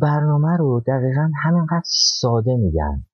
برنامه 0.00 0.56
رو 0.56 0.82
دقیقا 0.86 1.30
همینقدر 1.42 1.82
ساده 2.20 2.56
میگن. 2.56 3.04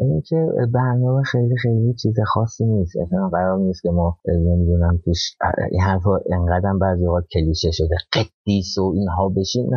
یعنی 0.00 0.22
که 0.22 0.46
برنامه 0.74 1.22
خیلی 1.22 1.56
خیلی 1.62 1.94
چیز 1.94 2.14
خاصی 2.26 2.64
نیست. 2.66 2.96
اصلا 2.96 3.28
قرار 3.28 3.58
نیست 3.58 3.82
که 3.82 3.90
ما 3.90 4.18
نمی‌دونم 4.28 5.00
توش 5.04 5.36
این 5.70 5.80
حرفا 5.80 6.18
انقدر 6.32 6.72
بعضی 6.80 7.06
وقت 7.06 7.24
کلیشه 7.32 7.70
شده 7.72 7.96
قدیس 8.12 8.78
و 8.78 8.92
اینها 8.96 9.28
بشین. 9.28 9.70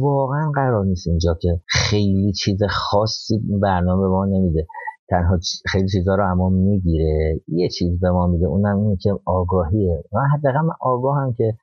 واقعا 0.00 0.50
قرار 0.54 0.84
نیست 0.84 1.08
اینجا 1.08 1.34
که 1.40 1.60
خیلی 1.66 2.32
چیز 2.32 2.62
خاصی 2.70 3.38
برنامه 3.62 4.08
ما 4.08 4.26
نمیده. 4.26 4.66
تنها 5.08 5.38
خیلی 5.66 5.88
چیزها 5.88 6.14
رو 6.14 6.30
اما 6.30 6.48
می‌گیره. 6.48 7.40
یه 7.48 7.68
چیز 7.68 8.00
به 8.00 8.10
ما 8.10 8.26
میده 8.26 8.46
اونم 8.46 8.78
اینه 8.78 8.96
که 8.96 9.12
آگاهیه. 9.24 10.04
من 10.12 10.22
حداقل 10.38 10.60
من 10.60 10.74
آگاهم 10.80 11.32
که 11.32 11.54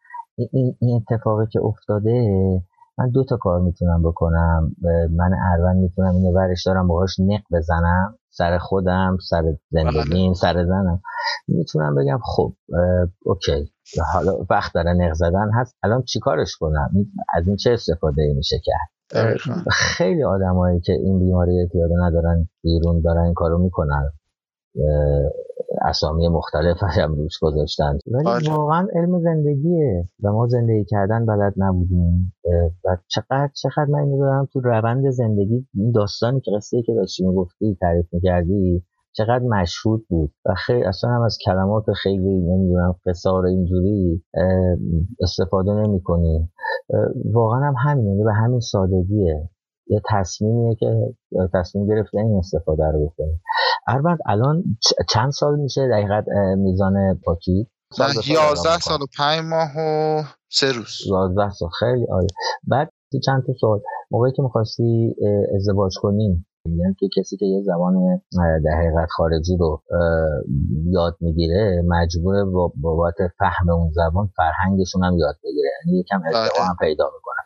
این, 0.51 0.75
این 0.79 1.01
اتفاقی 1.01 1.45
که 1.51 1.59
افتاده 1.61 2.21
من 2.99 3.09
دو 3.09 3.23
تا 3.23 3.37
کار 3.37 3.61
می‌تونم 3.61 4.03
بکنم. 4.03 4.75
من 5.15 5.31
اروند 5.53 5.77
می‌تونم 5.77 6.15
اینو 6.15 6.31
ورش 6.31 6.63
دارم 6.67 6.87
باهاش 6.87 7.19
نق 7.19 7.41
بزنم. 7.51 8.17
سر 8.29 8.57
خودم 8.57 9.17
سر 9.29 9.43
زندگیم 9.69 10.33
سر 10.33 10.65
زنم. 10.65 11.01
می‌تونم 11.47 11.95
بگم 11.95 12.19
خب 12.23 12.53
اوکی. 13.25 13.71
حالا 14.13 14.31
وقت 14.49 14.73
داره 14.73 14.93
نق 14.93 15.13
زدن 15.13 15.49
هست. 15.53 15.75
الان 15.83 16.01
چیکارش 16.01 16.55
کنم؟ 16.59 16.89
از 17.33 17.47
این 17.47 17.55
چه 17.55 17.71
استفاده 17.73 18.33
میشه 18.35 18.57
کرد؟ 18.63 18.89
خیلی 19.71 20.23
آدمایی 20.23 20.79
که 20.79 20.93
این 20.93 21.19
بیماری 21.19 21.59
اعتیاد 21.59 21.89
ندارن 22.01 22.49
بیرون 22.63 23.01
دارن 23.01 23.23
این 23.23 23.33
کارو 23.33 23.57
می‌کنن. 23.57 24.09
اسامی 25.81 26.27
مختلف 26.27 26.77
هم 27.01 27.15
روش 27.15 27.39
گذاشتن. 27.41 27.97
ولی. 28.07 28.49
واقعا 28.49 28.87
علم 28.95 29.19
زندگیه 29.21 30.09
و 30.23 30.31
ما 30.31 30.47
زندگی 30.47 30.85
کردن 30.85 31.25
بلد 31.25 31.53
نبودیم. 31.57 32.33
و 32.85 32.97
چقدر 33.07 33.49
چقدر 33.55 33.85
من 33.89 33.99
اینو 33.99 34.17
دارم 34.17 34.47
تو 34.53 34.59
روند 34.59 35.09
زندگی 35.09 35.67
این 35.75 35.91
داستانی 35.91 36.41
که 36.41 36.51
قصه 36.57 36.81
که 36.81 36.93
داشتی 36.93 37.25
می‌گفتی 37.27 37.77
تعریف 37.81 38.13
می‌کردی 38.13 38.83
چقدر 39.11 39.43
مشهود 39.43 40.05
بود. 40.09 40.31
و 40.45 40.53
خیلی 40.53 40.83
اصلا 40.83 41.09
هم 41.09 41.21
از 41.21 41.37
کلمات 41.45 41.83
خیلی 42.03 42.41
نمی‌دونم 42.41 42.95
قصار 43.05 43.45
اینجوری 43.45 44.23
استفاده 45.21 45.71
نمی 45.71 46.01
کنی 46.01 46.49
واقعا 47.33 47.59
هم 47.59 47.73
همینه 47.77 48.23
به 48.23 48.33
همین 48.33 48.59
سادگیه. 48.59 49.49
یه 49.89 50.01
تصمیمیه 50.09 50.75
که 50.75 51.15
تصمیم 51.53 51.87
گرفته 51.87 52.17
این 52.17 52.37
استفاده 52.37 52.83
رو 52.83 53.05
بکنی 53.05 53.39
اربد 53.87 54.17
الان 54.25 54.63
چند 55.09 55.31
سال 55.31 55.59
میشه 55.59 55.87
دقیقت 55.87 56.25
میزان 56.57 57.19
پاکی؟ 57.25 57.67
یازده 58.27 58.79
سال 58.79 59.01
و 59.01 59.05
پنج 59.17 59.41
ماه 59.43 59.69
و 59.77 60.23
سه 60.51 60.71
روز. 60.71 60.97
یازده 61.07 61.49
سال 61.49 61.69
خیلی 61.79 62.07
آره 62.11 62.27
بعد 62.67 62.89
چند 63.25 63.43
تا 63.47 63.53
سال 63.61 63.81
موقعی 64.11 64.31
که 64.31 64.41
می‌خواستی 64.41 65.15
ازدواج 65.55 65.93
کنی 66.01 66.45
یعنی 66.65 66.95
که 66.99 67.07
کسی 67.17 67.37
که 67.37 67.45
یه 67.45 67.61
زبان 67.61 68.21
در 68.65 68.71
حقیقت 68.77 69.07
خارجی 69.09 69.57
رو 69.57 69.81
یاد 70.85 71.17
می‌گیره 71.21 71.81
مجبوره 71.87 72.43
با 72.43 72.73
بابت 72.81 73.15
فهم 73.39 73.69
اون 73.69 73.91
زبان 73.91 74.29
فرهنگشون 74.35 75.03
هم 75.03 75.17
یاد 75.17 75.35
بگیره. 75.43 75.69
یعنی 75.85 75.99
یکم 75.99 76.21
ارتقا 76.25 76.63
هم 76.63 76.75
پیدا 76.79 77.05
می‌کنه. 77.15 77.37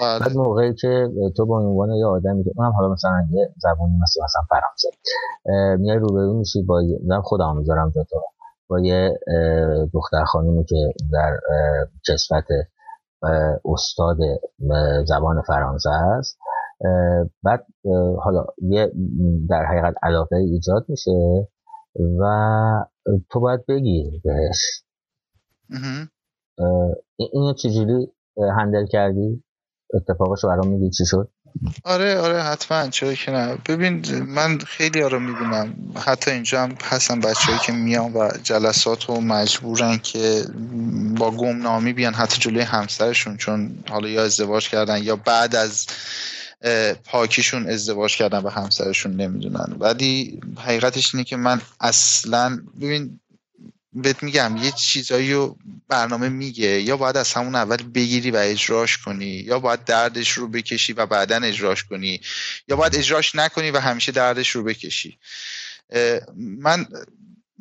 بله. 0.00 0.18
بعد 0.18 0.36
موقعی 0.36 0.74
که 0.74 1.08
تو 1.36 1.46
به 1.46 1.54
عنوان 1.54 1.90
یه 1.90 2.06
آدمی 2.06 2.44
که 2.44 2.50
اونم 2.56 2.72
حالا 2.72 2.88
مثلا 2.92 3.26
یه 3.30 3.54
زبانی 3.56 3.98
مثل 4.02 4.24
مثلا 4.24 4.42
فرانسه 4.48 4.88
میای 5.82 5.98
روبرو 5.98 6.38
میشی 6.38 6.62
با 6.62 6.82
زن 7.08 7.20
خودم 7.20 7.56
می‌ذارم 7.56 7.90
تو. 7.90 8.22
با 8.68 8.80
یه 8.80 9.18
دختر 9.92 10.24
خانومی 10.24 10.64
که 10.64 10.92
در 11.12 11.40
کسفت 12.08 12.46
استاد 13.64 14.16
زبان 15.04 15.42
فرانسه 15.42 15.90
است. 15.90 16.38
بعد 17.42 17.66
حالا 18.22 18.44
یه 18.62 18.92
در 19.48 19.64
حقیقت 19.64 19.94
علاقه 20.02 20.36
ایجاد 20.36 20.84
میشه 20.88 21.48
و 22.20 22.24
تو 23.30 23.40
باید 23.40 23.66
بگی 23.66 24.20
بهش. 24.24 24.82
اینو 27.16 27.52
چجوری 27.52 28.12
هندل 28.58 28.86
کردی؟ 28.86 29.44
اتفاقش 29.94 30.44
برام 30.44 30.68
میگی 30.68 30.90
چی 30.90 31.06
شد؟ 31.06 31.28
آره 31.84 32.18
آره 32.18 32.42
حتما 32.42 32.88
چرا 32.88 33.14
که 33.14 33.30
نه. 33.30 33.58
ببین 33.66 34.22
من 34.22 34.58
خیلی 34.58 35.00
رو 35.00 35.20
می‌بینم. 35.20 35.74
حتی 36.06 36.30
اینجا 36.30 36.62
هم 36.62 36.74
هستن 36.84 37.20
بچههایی 37.20 37.58
که 37.66 37.72
میان 37.72 38.12
و 38.12 38.30
جلسات 38.42 39.04
رو 39.04 39.20
مجبورن 39.20 39.98
که 39.98 40.44
با 41.16 41.30
گمنامی 41.30 41.92
بیان 41.92 42.14
حتی 42.14 42.38
جلوی 42.40 42.62
همسرشون 42.62 43.36
چون 43.36 43.84
حالا 43.88 44.08
یا 44.08 44.24
ازدواج 44.24 44.68
کردن 44.68 45.02
یا 45.02 45.16
بعد 45.16 45.56
از 45.56 45.86
پاکیشون 47.04 47.68
ازدواج 47.68 48.16
کردن 48.16 48.42
به 48.42 48.50
همسرشون 48.50 49.12
نمی‌دونن. 49.12 49.76
ولی 49.78 50.40
حقیقتش 50.58 51.14
اینه 51.14 51.24
که 51.24 51.36
من 51.36 51.60
اصلا 51.80 52.58
ببین 52.80 53.20
بهت 53.92 54.22
میگم 54.22 54.56
یه 54.56 54.70
چیزایی 54.70 55.32
رو 55.32 55.56
برنامه 55.88 56.28
میگه 56.28 56.80
یا 56.80 56.96
باید 56.96 57.16
از 57.16 57.32
همون 57.32 57.54
اول 57.54 57.76
بگیری 57.76 58.30
و 58.30 58.36
اجراش 58.36 58.98
کنی 58.98 59.26
یا 59.26 59.58
باید 59.58 59.84
دردش 59.84 60.30
رو 60.30 60.48
بکشی 60.48 60.92
و 60.92 61.06
بعدا 61.06 61.36
اجراش 61.36 61.84
کنی 61.84 62.20
یا 62.68 62.76
باید 62.76 62.96
اجراش 62.96 63.34
نکنی 63.34 63.70
و 63.70 63.80
همیشه 63.80 64.12
دردش 64.12 64.50
رو 64.50 64.64
بکشی. 64.64 65.18
من 66.36 66.86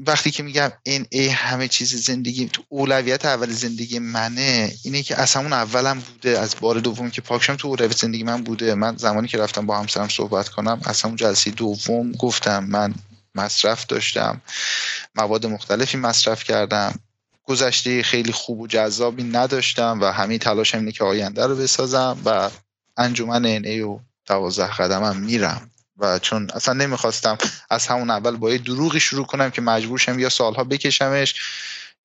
وقتی 0.06 0.32
که 0.32 0.44
میگم 0.44 0.72
این 0.84 1.08
ای 1.10 1.28
همه 1.28 1.68
چیز 1.68 1.96
زندگی 2.06 2.50
تو 2.54 2.64
اولویت 2.70 3.26
اول 3.26 3.50
زندگی 3.52 4.00
منه 4.00 4.74
اینه 4.84 5.04
که 5.04 5.22
از 5.22 5.34
همون 5.36 5.54
اولم 5.54 6.00
بوده 6.00 6.40
از 6.40 6.56
بار 6.60 6.80
دوم 6.80 7.10
که 7.10 7.22
پاکشم 7.22 7.56
تو 7.56 7.68
اولویت 7.68 7.98
زندگی 7.98 8.24
من 8.24 8.44
بوده. 8.44 8.76
من 8.76 8.98
زمانی 8.98 9.28
که 9.28 9.38
رفتم 9.38 9.66
با 9.66 9.80
همسرم 9.80 10.08
صحبت 10.08 10.50
کنم 10.50 10.82
از 10.86 11.02
همون 11.02 11.16
جلسه 11.16 11.52
دوم 11.52 12.12
گفتم 12.12 12.64
من 12.64 12.94
مصرف 13.40 13.86
داشتم. 13.86 14.42
مواد 15.16 15.46
مختلفی 15.46 15.98
مصرف 15.98 16.44
کردم. 16.44 17.00
گذشته 17.44 18.04
خیلی 18.04 18.32
خوب 18.32 18.60
و 18.60 18.68
جذابی 18.68 19.24
نداشتم 19.24 20.00
و 20.02 20.06
همه 20.06 20.38
تلاشم 20.38 20.78
اینه 20.78 20.92
که 20.92 21.04
آینده 21.04 21.48
رو 21.48 21.56
بسازم 21.56 22.18
و 22.26 22.50
انجمن 22.98 23.46
ای 23.46 23.82
و 23.82 24.00
دوازده 24.26 24.72
قدمم 24.72 25.18
میرم. 25.18 25.72
و 25.98 26.20
چون 26.20 26.50
اصلا 26.54 26.74
نمی‌خواستم 26.74 27.38
از 27.70 27.88
همون 27.88 28.10
اول 28.10 28.38
با 28.38 28.52
یه 28.52 28.58
دروغی 28.58 29.00
شروع 29.00 29.26
کنم 29.26 29.50
که 29.50 29.62
مجبورشم 29.62 30.20
یا 30.20 30.30
سالها 30.30 30.64
بکشمش 30.64 31.36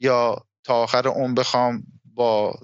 یا 0.00 0.44
تا 0.64 0.74
آخر 0.74 1.08
اون 1.08 1.34
بخوام 1.34 1.82
با 2.14 2.58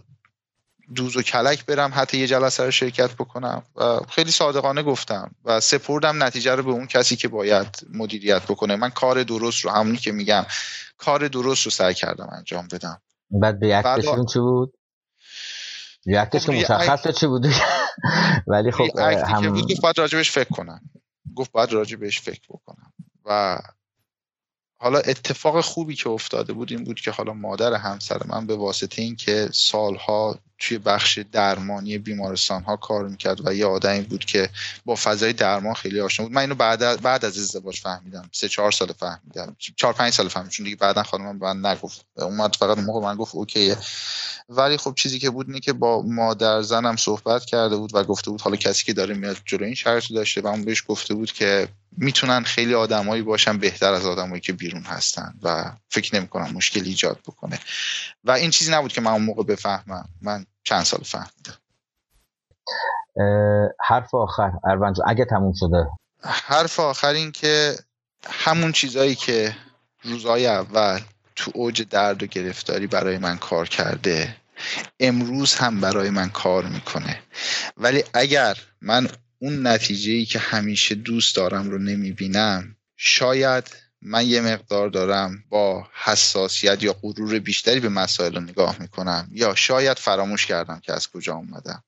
دوز 0.95 1.17
و 1.17 1.23
کلک 1.23 1.67
برم 1.67 1.93
حتی 1.95 2.19
یه 2.19 2.27
جلسه 2.27 2.65
رو 2.65 2.71
شرکت 2.71 3.15
بکنم. 3.15 3.63
و 3.77 4.01
خیلی 4.09 4.31
صادقانه 4.31 4.83
گفتم 4.83 5.35
و 5.45 5.61
سپردم 5.61 6.23
نتیجه 6.23 6.55
رو 6.55 6.63
به 6.63 6.71
اون 6.71 6.87
کسی 6.87 7.17
که 7.17 7.29
باید 7.29 7.87
مدیریت 7.93 8.43
بکنه. 8.43 8.77
من 8.77 8.91
کار 8.91 9.23
درست 9.23 9.65
رو 9.65 9.71
همونی 9.71 9.99
که 9.99 10.13
میگم 10.13 10.47
کار 10.99 11.29
درست 11.29 11.65
رو 11.65 11.71
سعی 11.71 11.95
کردم 11.95 12.29
انجام 12.33 12.69
بدم. 12.73 13.01
بعد 13.31 13.65
ریاکتشون 13.65 14.27
چی 14.27 14.39
بود؟ 14.39 14.75
ریاکتش 16.07 16.47
خب 16.47 16.53
که 16.53 16.59
مشخص 16.59 17.09
چی 17.09 17.27
بود؟ 17.27 17.47
ولی 18.47 18.71
خب 18.71 18.99
هم... 18.99 19.61
گفت 19.61 19.81
باید 19.83 19.99
راجبش 19.99 20.31
فکر 20.31 20.49
کنم 20.49 20.81
گفت 21.35 21.53
باید 21.53 21.73
راجبش 21.73 22.21
فکر 22.21 22.43
بکنم. 22.49 22.93
و 23.25 23.59
حالا 24.83 24.99
اتفاق 24.99 25.61
خوبی 25.61 25.95
که 25.95 26.11
افتاده 26.11 26.53
بود 26.53 26.73
این 26.73 26.85
بود 26.85 27.01
که 27.01 27.11
حالا 27.11 27.33
مادر 27.33 27.75
همسر 27.75 28.21
من 28.27 28.47
به 28.47 28.57
واسطه 28.57 29.03
اینکه 29.03 29.49
سالها 29.53 30.39
توی 30.61 30.79
بخش 30.79 31.19
درمانی 31.33 31.99
بیمارستان 31.99 32.63
ها 32.63 32.77
کار 32.77 33.09
می‌کرد 33.09 33.47
و 33.47 33.55
یه 33.55 33.67
آدمی 33.67 34.01
بود 34.01 34.25
که 34.25 34.49
با 34.85 34.95
فضای 34.95 35.33
درمان 35.33 35.75
خیلی 35.75 36.01
آشنا 36.01 36.27
بود. 36.27 36.35
من 36.35 36.41
اینو 36.41 36.55
بعد 36.55 36.83
از, 36.83 36.99
بعد 36.99 37.25
از 37.25 37.39
ازدواج 37.39 37.81
فهمیدم. 37.81 38.29
سه 38.33 38.49
چهار 38.49 38.73
سال 38.73 38.93
فهمیدم. 38.93 39.57
چهار 39.77 39.93
پنج 39.93 40.13
سال 40.13 40.29
فهمیدم. 40.29 40.51
چون 40.51 40.65
دیگه 40.65 40.77
بعدا 40.77 41.03
خانم 41.03 41.37
من 41.37 41.67
نگفت. 41.67 42.05
اومد 42.17 42.57
فقط 42.57 42.77
اون 42.77 42.87
موقع 42.87 43.01
من 43.01 43.17
گفت 43.17 43.35
اوکیه. 43.35 43.77
ولی 44.49 44.77
خب 44.77 44.95
چیزی 44.97 45.19
که 45.19 45.31
بود 45.31 45.47
اینه 45.47 45.61
که 45.61 45.73
با 45.73 46.03
مادر 46.03 46.63
زنم 46.63 46.97
صحبت 46.97 47.45
کرده 47.45 47.77
بود 47.77 47.95
و 47.95 48.05
گفته 48.05 48.31
بود 48.31 48.41
حالا 48.41 48.57
کسی 48.57 48.85
که 48.85 48.93
داره 48.93 49.15
میاد 49.15 49.37
جلو 49.45 49.65
این 49.65 49.75
شرط 49.75 50.13
داشته 50.13 50.41
و 50.41 50.47
اون 50.47 50.65
بهش 50.65 50.85
گفته 50.89 51.15
بود 51.15 51.33
که 51.33 51.69
می‌تونن 51.97 52.43
خیلی 52.43 52.75
آدمایی 52.75 53.23
باشن 53.23 53.59
بهتر 53.59 53.93
از 53.93 54.07
آدمایی 54.07 54.41
که 54.41 54.53
بیرون 54.53 54.83
هستن 54.83 55.35
و 55.43 55.73
فکر 55.89 56.17
نمی‌کنم 56.17 56.53
مشکل 56.55 56.85
ایجاد 56.85 57.19
بکنه. 57.27 57.59
و 58.25 58.31
این 58.31 58.51
چیزی 58.51 58.73
نبود 58.73 58.93
که 58.93 59.01
من 59.01 59.11
اون 59.11 59.23
موقع 59.23 59.43
بفهمم. 59.43 60.09
من 60.23 60.47
چند 60.65 60.83
سال 60.83 61.01
فهمیدم 61.01 61.59
حرف 63.81 64.15
آخر 64.15 64.53
اروان 64.65 64.95
اگه 65.07 65.25
تموم 65.25 65.53
شده. 65.61 65.87
حرف 66.23 66.81
آخر 66.81 67.13
این 67.13 67.33
که 67.33 67.75
همون 68.27 68.73
چیزایی 68.73 69.15
که 69.15 69.57
روزهای 70.03 70.47
اول 70.47 71.01
تو 71.37 71.51
اوج 71.55 71.83
درد 71.83 72.23
و 72.23 72.27
گرفتاری 72.27 72.87
برای 72.87 73.19
من 73.19 73.39
کار 73.39 73.69
کرده 73.69 74.37
امروز 75.01 75.55
هم 75.55 75.81
برای 75.81 76.11
من 76.11 76.29
کار 76.29 76.65
می‌کنه. 76.65 77.23
ولی 77.77 78.05
اگر 78.15 78.59
من 78.81 79.09
اون 79.39 79.67
نتیجه 79.67 80.13
ای 80.13 80.25
که 80.25 80.39
همیشه 80.39 80.95
دوست 80.95 81.37
دارم 81.37 81.71
رو 81.71 81.79
نمی‌بینم 81.79 82.77
شاید 82.97 83.77
من 84.03 84.27
یه 84.27 84.41
مقدار 84.41 84.89
دارم 84.89 85.45
با 85.49 85.89
حساسیت 85.93 86.83
یا 86.83 86.93
غرور 86.93 87.39
بیشتری 87.39 87.81
به 87.81 87.89
مسائل 87.89 88.35
رو 88.35 88.41
نگاه 88.41 88.77
می‌کنم 88.81 89.29
یا 89.33 89.55
شاید 89.55 89.99
فراموش 89.99 90.47
کردم 90.47 90.81
که 90.81 90.93
از 90.93 91.09
کجا 91.09 91.35
اومدم. 91.35 91.85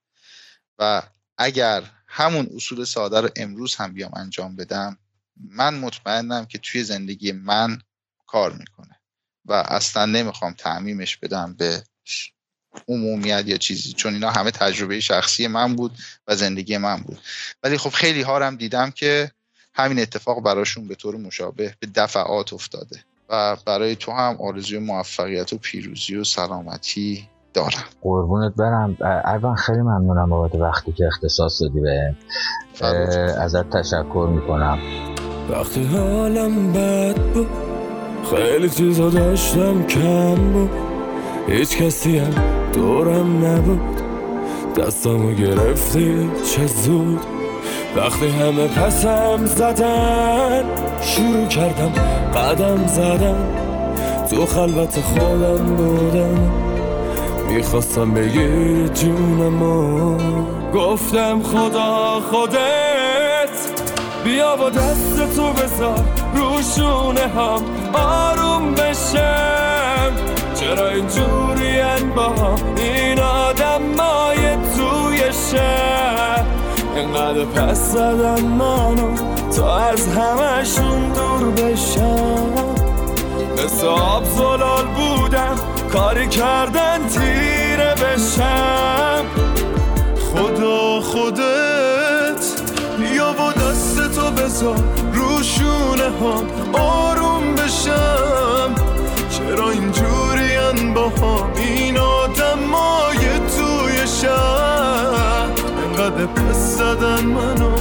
و 0.79 1.03
اگر 1.39 1.83
همون 2.07 2.49
اصول 2.55 2.85
ساده 2.85 3.21
رو 3.21 3.29
امروز 3.37 3.77
هم 3.77 3.93
بیام 3.93 4.15
انجام 4.15 4.57
بدم 4.57 4.99
من 5.37 5.75
مطمئنم 5.75 6.47
که 6.47 6.59
توی 6.59 6.85
زندگی 6.85 7.33
من 7.33 7.81
کار 8.27 8.53
می‌کنه 8.53 9.01
و 9.45 9.53
اصلا 9.53 10.07
نمی‌خوام 10.07 10.53
تعمیمش 10.53 11.17
بدم 11.17 11.55
به 11.55 11.83
عمومیت 12.89 13.45
یا 13.47 13.57
چیزی 13.57 13.93
چون 13.93 14.15
اینا 14.15 14.31
همه 14.31 14.51
تجربه 14.51 15.01
شخصی 15.01 15.47
من 15.47 15.77
بود 15.77 15.99
و 16.27 16.37
زندگی 16.37 16.77
من 16.77 16.97
بود. 16.97 17.19
ولی 17.63 17.79
خب 17.79 17.91
خیلی 17.91 18.23
هارم 18.23 18.57
دیدم 18.57 18.91
که 18.91 19.33
همین 19.75 19.99
اتفاق 19.99 20.43
براشون 20.43 20.89
به 20.89 20.95
طور 20.95 21.17
مشابه 21.17 21.75
به 21.81 21.87
دفعات 21.95 22.53
افتاده 22.53 22.97
و 23.29 23.57
برای 23.67 23.97
تو 23.97 24.13
هم 24.13 24.37
آرزوی 24.41 24.79
موفقیت 24.79 25.53
و 25.53 25.59
پیروزی 25.59 26.17
و 26.17 26.25
سلامتی 26.25 27.29
دارم. 27.55 27.85
قربونت 28.03 28.55
برم. 28.55 28.97
اول 29.25 29.55
خیلی 29.55 29.79
ممنونم 29.79 30.31
بابت 30.31 30.55
وقتی 30.55 30.93
که 30.93 31.07
اختصاص 31.07 31.63
دادی 31.63 31.81
به 31.81 32.15
ازت 33.39 33.71
تشکر 33.71 34.29
می‌کنم. 34.33 34.79
وقتی 35.51 35.85
حالم 35.85 36.73
بد 36.73 37.17
بود 37.17 37.49
خیلی 38.31 38.71
چیزا 38.71 39.11
داشتم 39.11 39.87
کم 39.87 40.53
بود. 40.53 40.71
هیچ 41.49 41.77
کسی 41.77 42.19
هم 42.19 42.35
دورم 42.73 43.47
نبود. 43.47 44.03
دستامو 44.77 45.35
گرفتی 45.35 46.31
چه 46.57 46.67
زود؟ 46.67 47.21
وقتی 47.97 48.29
همه 48.29 48.67
پسم 48.67 49.47
زدن 49.47 50.65
شروع 51.03 51.47
کردم 51.47 51.93
قدم 52.35 52.87
زدن. 52.87 53.63
تو 54.31 54.47
خلوت 54.47 55.01
خودم 55.01 55.77
بودم 55.77 56.51
می‌خواستم 57.49 58.15
بگیر 58.15 58.89
جونمو 58.89 60.19
گفتم 60.75 61.43
خدا 61.43 62.21
خودت 62.31 63.57
بیا 64.25 64.57
با 64.57 64.71
دست 64.71 65.37
تو 65.37 65.53
بذار 65.53 66.05
روشونه 66.35 67.21
هم 67.21 67.63
آروم 67.95 68.75
بشم. 68.75 70.13
چرا 70.55 70.89
اینجوری 70.89 71.83
با 72.17 72.55
این 72.77 73.21
آدم 73.21 73.83
مای 73.97 74.57
توی 74.77 75.19
شهر. 75.51 76.52
اینقدر 76.97 77.45
پس 77.45 77.79
زدن 77.93 78.43
منو 78.43 79.17
تا 79.57 79.79
از 79.79 80.09
همشون 80.09 81.13
دور 81.13 81.51
بشم. 81.51 82.53
مثل 83.65 83.87
آب 83.87 84.25
زلال 84.25 84.85
بودم 84.87 85.57
کاری 85.93 86.27
کردن 86.29 87.09
تیره 87.09 87.95
بشم. 87.95 89.25
خدا 90.33 91.01
خودت 91.01 92.63
بیا 92.99 93.33
با 93.33 93.53
دست 93.53 94.15
تو 94.15 94.31
بذار 94.31 94.77
روشونه 95.13 96.05
هم 96.05 96.75
آروم 96.81 97.55
بشم. 97.55 98.75
چرا 99.31 99.71
اینجورین 99.71 100.95
با 100.95 101.09
هم؟ 101.09 101.53
این 101.57 101.99
آدم 101.99 102.59
توی 103.57 104.07
انقدر 104.07 104.07
پس 104.07 104.52
زدن 106.93 107.25
منو 107.25 107.77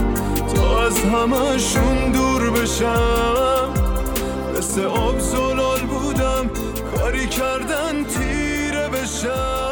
تا 0.55 0.83
از 0.85 0.97
همشون 0.97 2.11
دور 2.11 2.49
بشم. 2.49 3.73
مثل 4.57 4.85
آب 4.85 5.19
زلال 5.19 5.79
بودم 5.79 6.49
کاری 6.95 7.27
کردن 7.27 8.03
تیره 8.03 8.89
بشم. 8.89 9.70